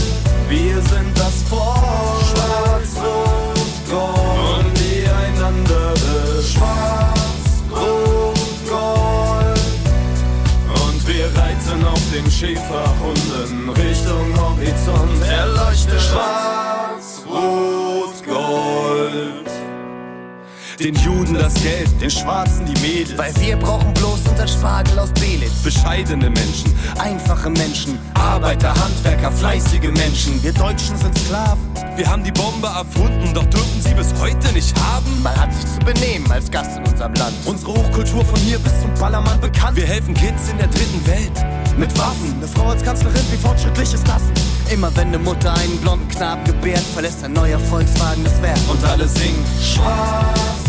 Den 20.84 20.96
Juden 20.96 21.36
das 21.36 21.54
Geld, 21.54 21.90
den 22.02 22.10
Schwarzen 22.10 22.66
die 22.66 22.78
Mädels. 22.82 23.18
Weil 23.18 23.34
wir 23.38 23.56
brauchen 23.56 23.94
bloß 23.94 24.20
unser 24.30 24.46
Spargel 24.46 25.00
aus 25.00 25.12
Belitz. 25.14 25.64
Bescheidene 25.64 26.30
Menschen, 26.30 26.76
Einfache 27.00 27.50
Menschen, 27.52 27.98
Arbeiter, 28.16 28.74
Handwerker, 28.76 29.32
fleißige 29.32 29.92
Menschen. 29.92 30.44
Wir 30.44 30.52
Deutschen 30.52 30.98
sind 30.98 31.18
Sklaven. 31.18 31.64
wir 31.96 32.06
haben 32.06 32.22
die 32.22 32.34
Bombe 32.34 32.68
erfunden, 32.68 33.34
doch 33.34 33.46
dürfen 33.46 33.82
sie 33.82 33.94
bis 33.94 34.14
heute 34.20 34.52
nicht 34.52 34.78
haben. 34.78 35.24
Man 35.24 35.34
hat 35.40 35.54
sich 35.54 35.66
zu 35.72 35.80
benehmen 35.86 36.30
als 36.30 36.52
Gast 36.52 36.76
in 36.76 36.86
unserem 36.86 37.14
Land. 37.14 37.34
Unsere 37.46 37.72
Hochkultur 37.72 38.26
von 38.26 38.40
hier 38.42 38.60
bis 38.60 38.82
zum 38.82 38.94
Ballermann 38.96 39.40
bekannt. 39.40 39.78
Wir 39.78 39.86
helfen 39.86 40.14
Kids 40.14 40.50
in 40.52 40.58
der 40.58 40.68
dritten 40.68 41.08
Welt. 41.08 41.78
mit 41.78 41.98
Waffen, 41.98 42.34
eine 42.38 42.48
Frau 42.48 42.68
als 42.68 42.84
Kanzlerin, 42.84 43.24
wie 43.32 43.38
fortschrittlich 43.38 43.94
ist 43.94 44.08
das? 44.08 44.22
Immer 44.70 44.94
wenn 44.96 45.08
eine 45.08 45.20
Mutter 45.20 45.54
einen 45.54 45.78
blonden 45.78 46.08
Knaben 46.10 46.44
gebärt, 46.44 46.84
verlässt 46.94 47.24
ein 47.24 47.34
neuer 47.34 47.60
Volkswagen 47.60 48.24
das 48.24 48.42
Werk. 48.42 48.60
Und 48.70 48.84
alle 48.84 49.08
singen. 49.08 49.46
Schwarz, 49.62 50.63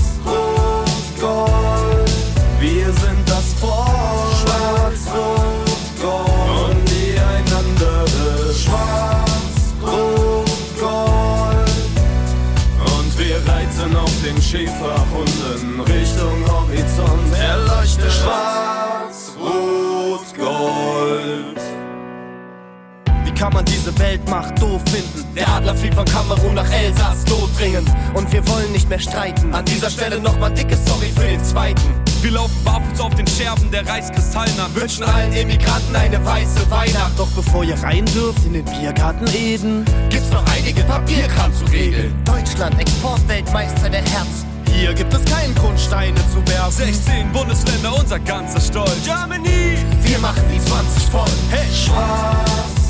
Weltmacht 24.14 24.62
doof 24.62 24.80
finden? 24.92 25.24
Der 25.34 25.48
Adler 25.48 25.74
fliegt 25.74 25.94
von 25.94 26.04
Kamerun 26.04 26.54
nach 26.54 26.70
Elsass, 26.70 27.24
notdringend. 27.28 27.88
Und 28.14 28.32
wir 28.32 28.46
wollen 28.46 28.70
nicht 28.70 28.88
mehr 28.88 29.00
streiten. 29.00 29.52
An 29.52 29.64
dieser 29.64 29.90
Stelle 29.90 30.20
nochmal 30.20 30.52
dicke 30.52 30.76
Sorry 30.76 31.10
für 31.16 31.26
den 31.26 31.42
zweiten. 31.42 31.82
Wir 32.22 32.30
laufen 32.30 32.54
barfuß 32.64 33.00
auf 33.00 33.14
den 33.16 33.26
Scherben 33.26 33.68
der 33.72 33.84
Reichskristallnacht. 33.84 34.72
Wünschen 34.76 35.02
allen 35.02 35.32
Immigranten 35.32 35.96
eine 35.96 36.24
weiße 36.24 36.70
Weihnacht. 36.70 37.18
Doch 37.18 37.26
bevor 37.32 37.64
ihr 37.64 37.74
rein 37.82 38.04
dürft 38.14 38.44
in 38.44 38.52
den 38.52 38.64
Biergarten 38.64 39.26
Eden, 39.34 39.84
gibt's 40.10 40.30
noch 40.30 40.44
einige 40.46 40.82
Papierkram 40.84 41.52
zu 41.52 41.64
regeln. 41.64 42.14
Deutschland, 42.24 42.80
Exportweltmeister 42.80 43.90
der 43.90 44.02
Herzen. 44.02 44.46
Hier 44.72 44.94
gibt 44.94 45.12
es 45.12 45.24
keinen 45.24 45.56
Grund, 45.56 45.80
Steine 45.80 46.20
zu 46.32 46.36
werfen. 46.52 46.70
16 46.70 47.32
Bundesländer, 47.32 47.98
unser 47.98 48.20
ganzer 48.20 48.60
Stolz. 48.60 49.04
Germany! 49.04 49.76
Wir 50.02 50.18
machen 50.20 50.44
die 50.54 50.64
20 50.64 51.02
voll. 51.10 51.24
Hey, 51.50 51.66
Schwarz, 51.74 52.83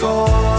Rot, 0.00 0.53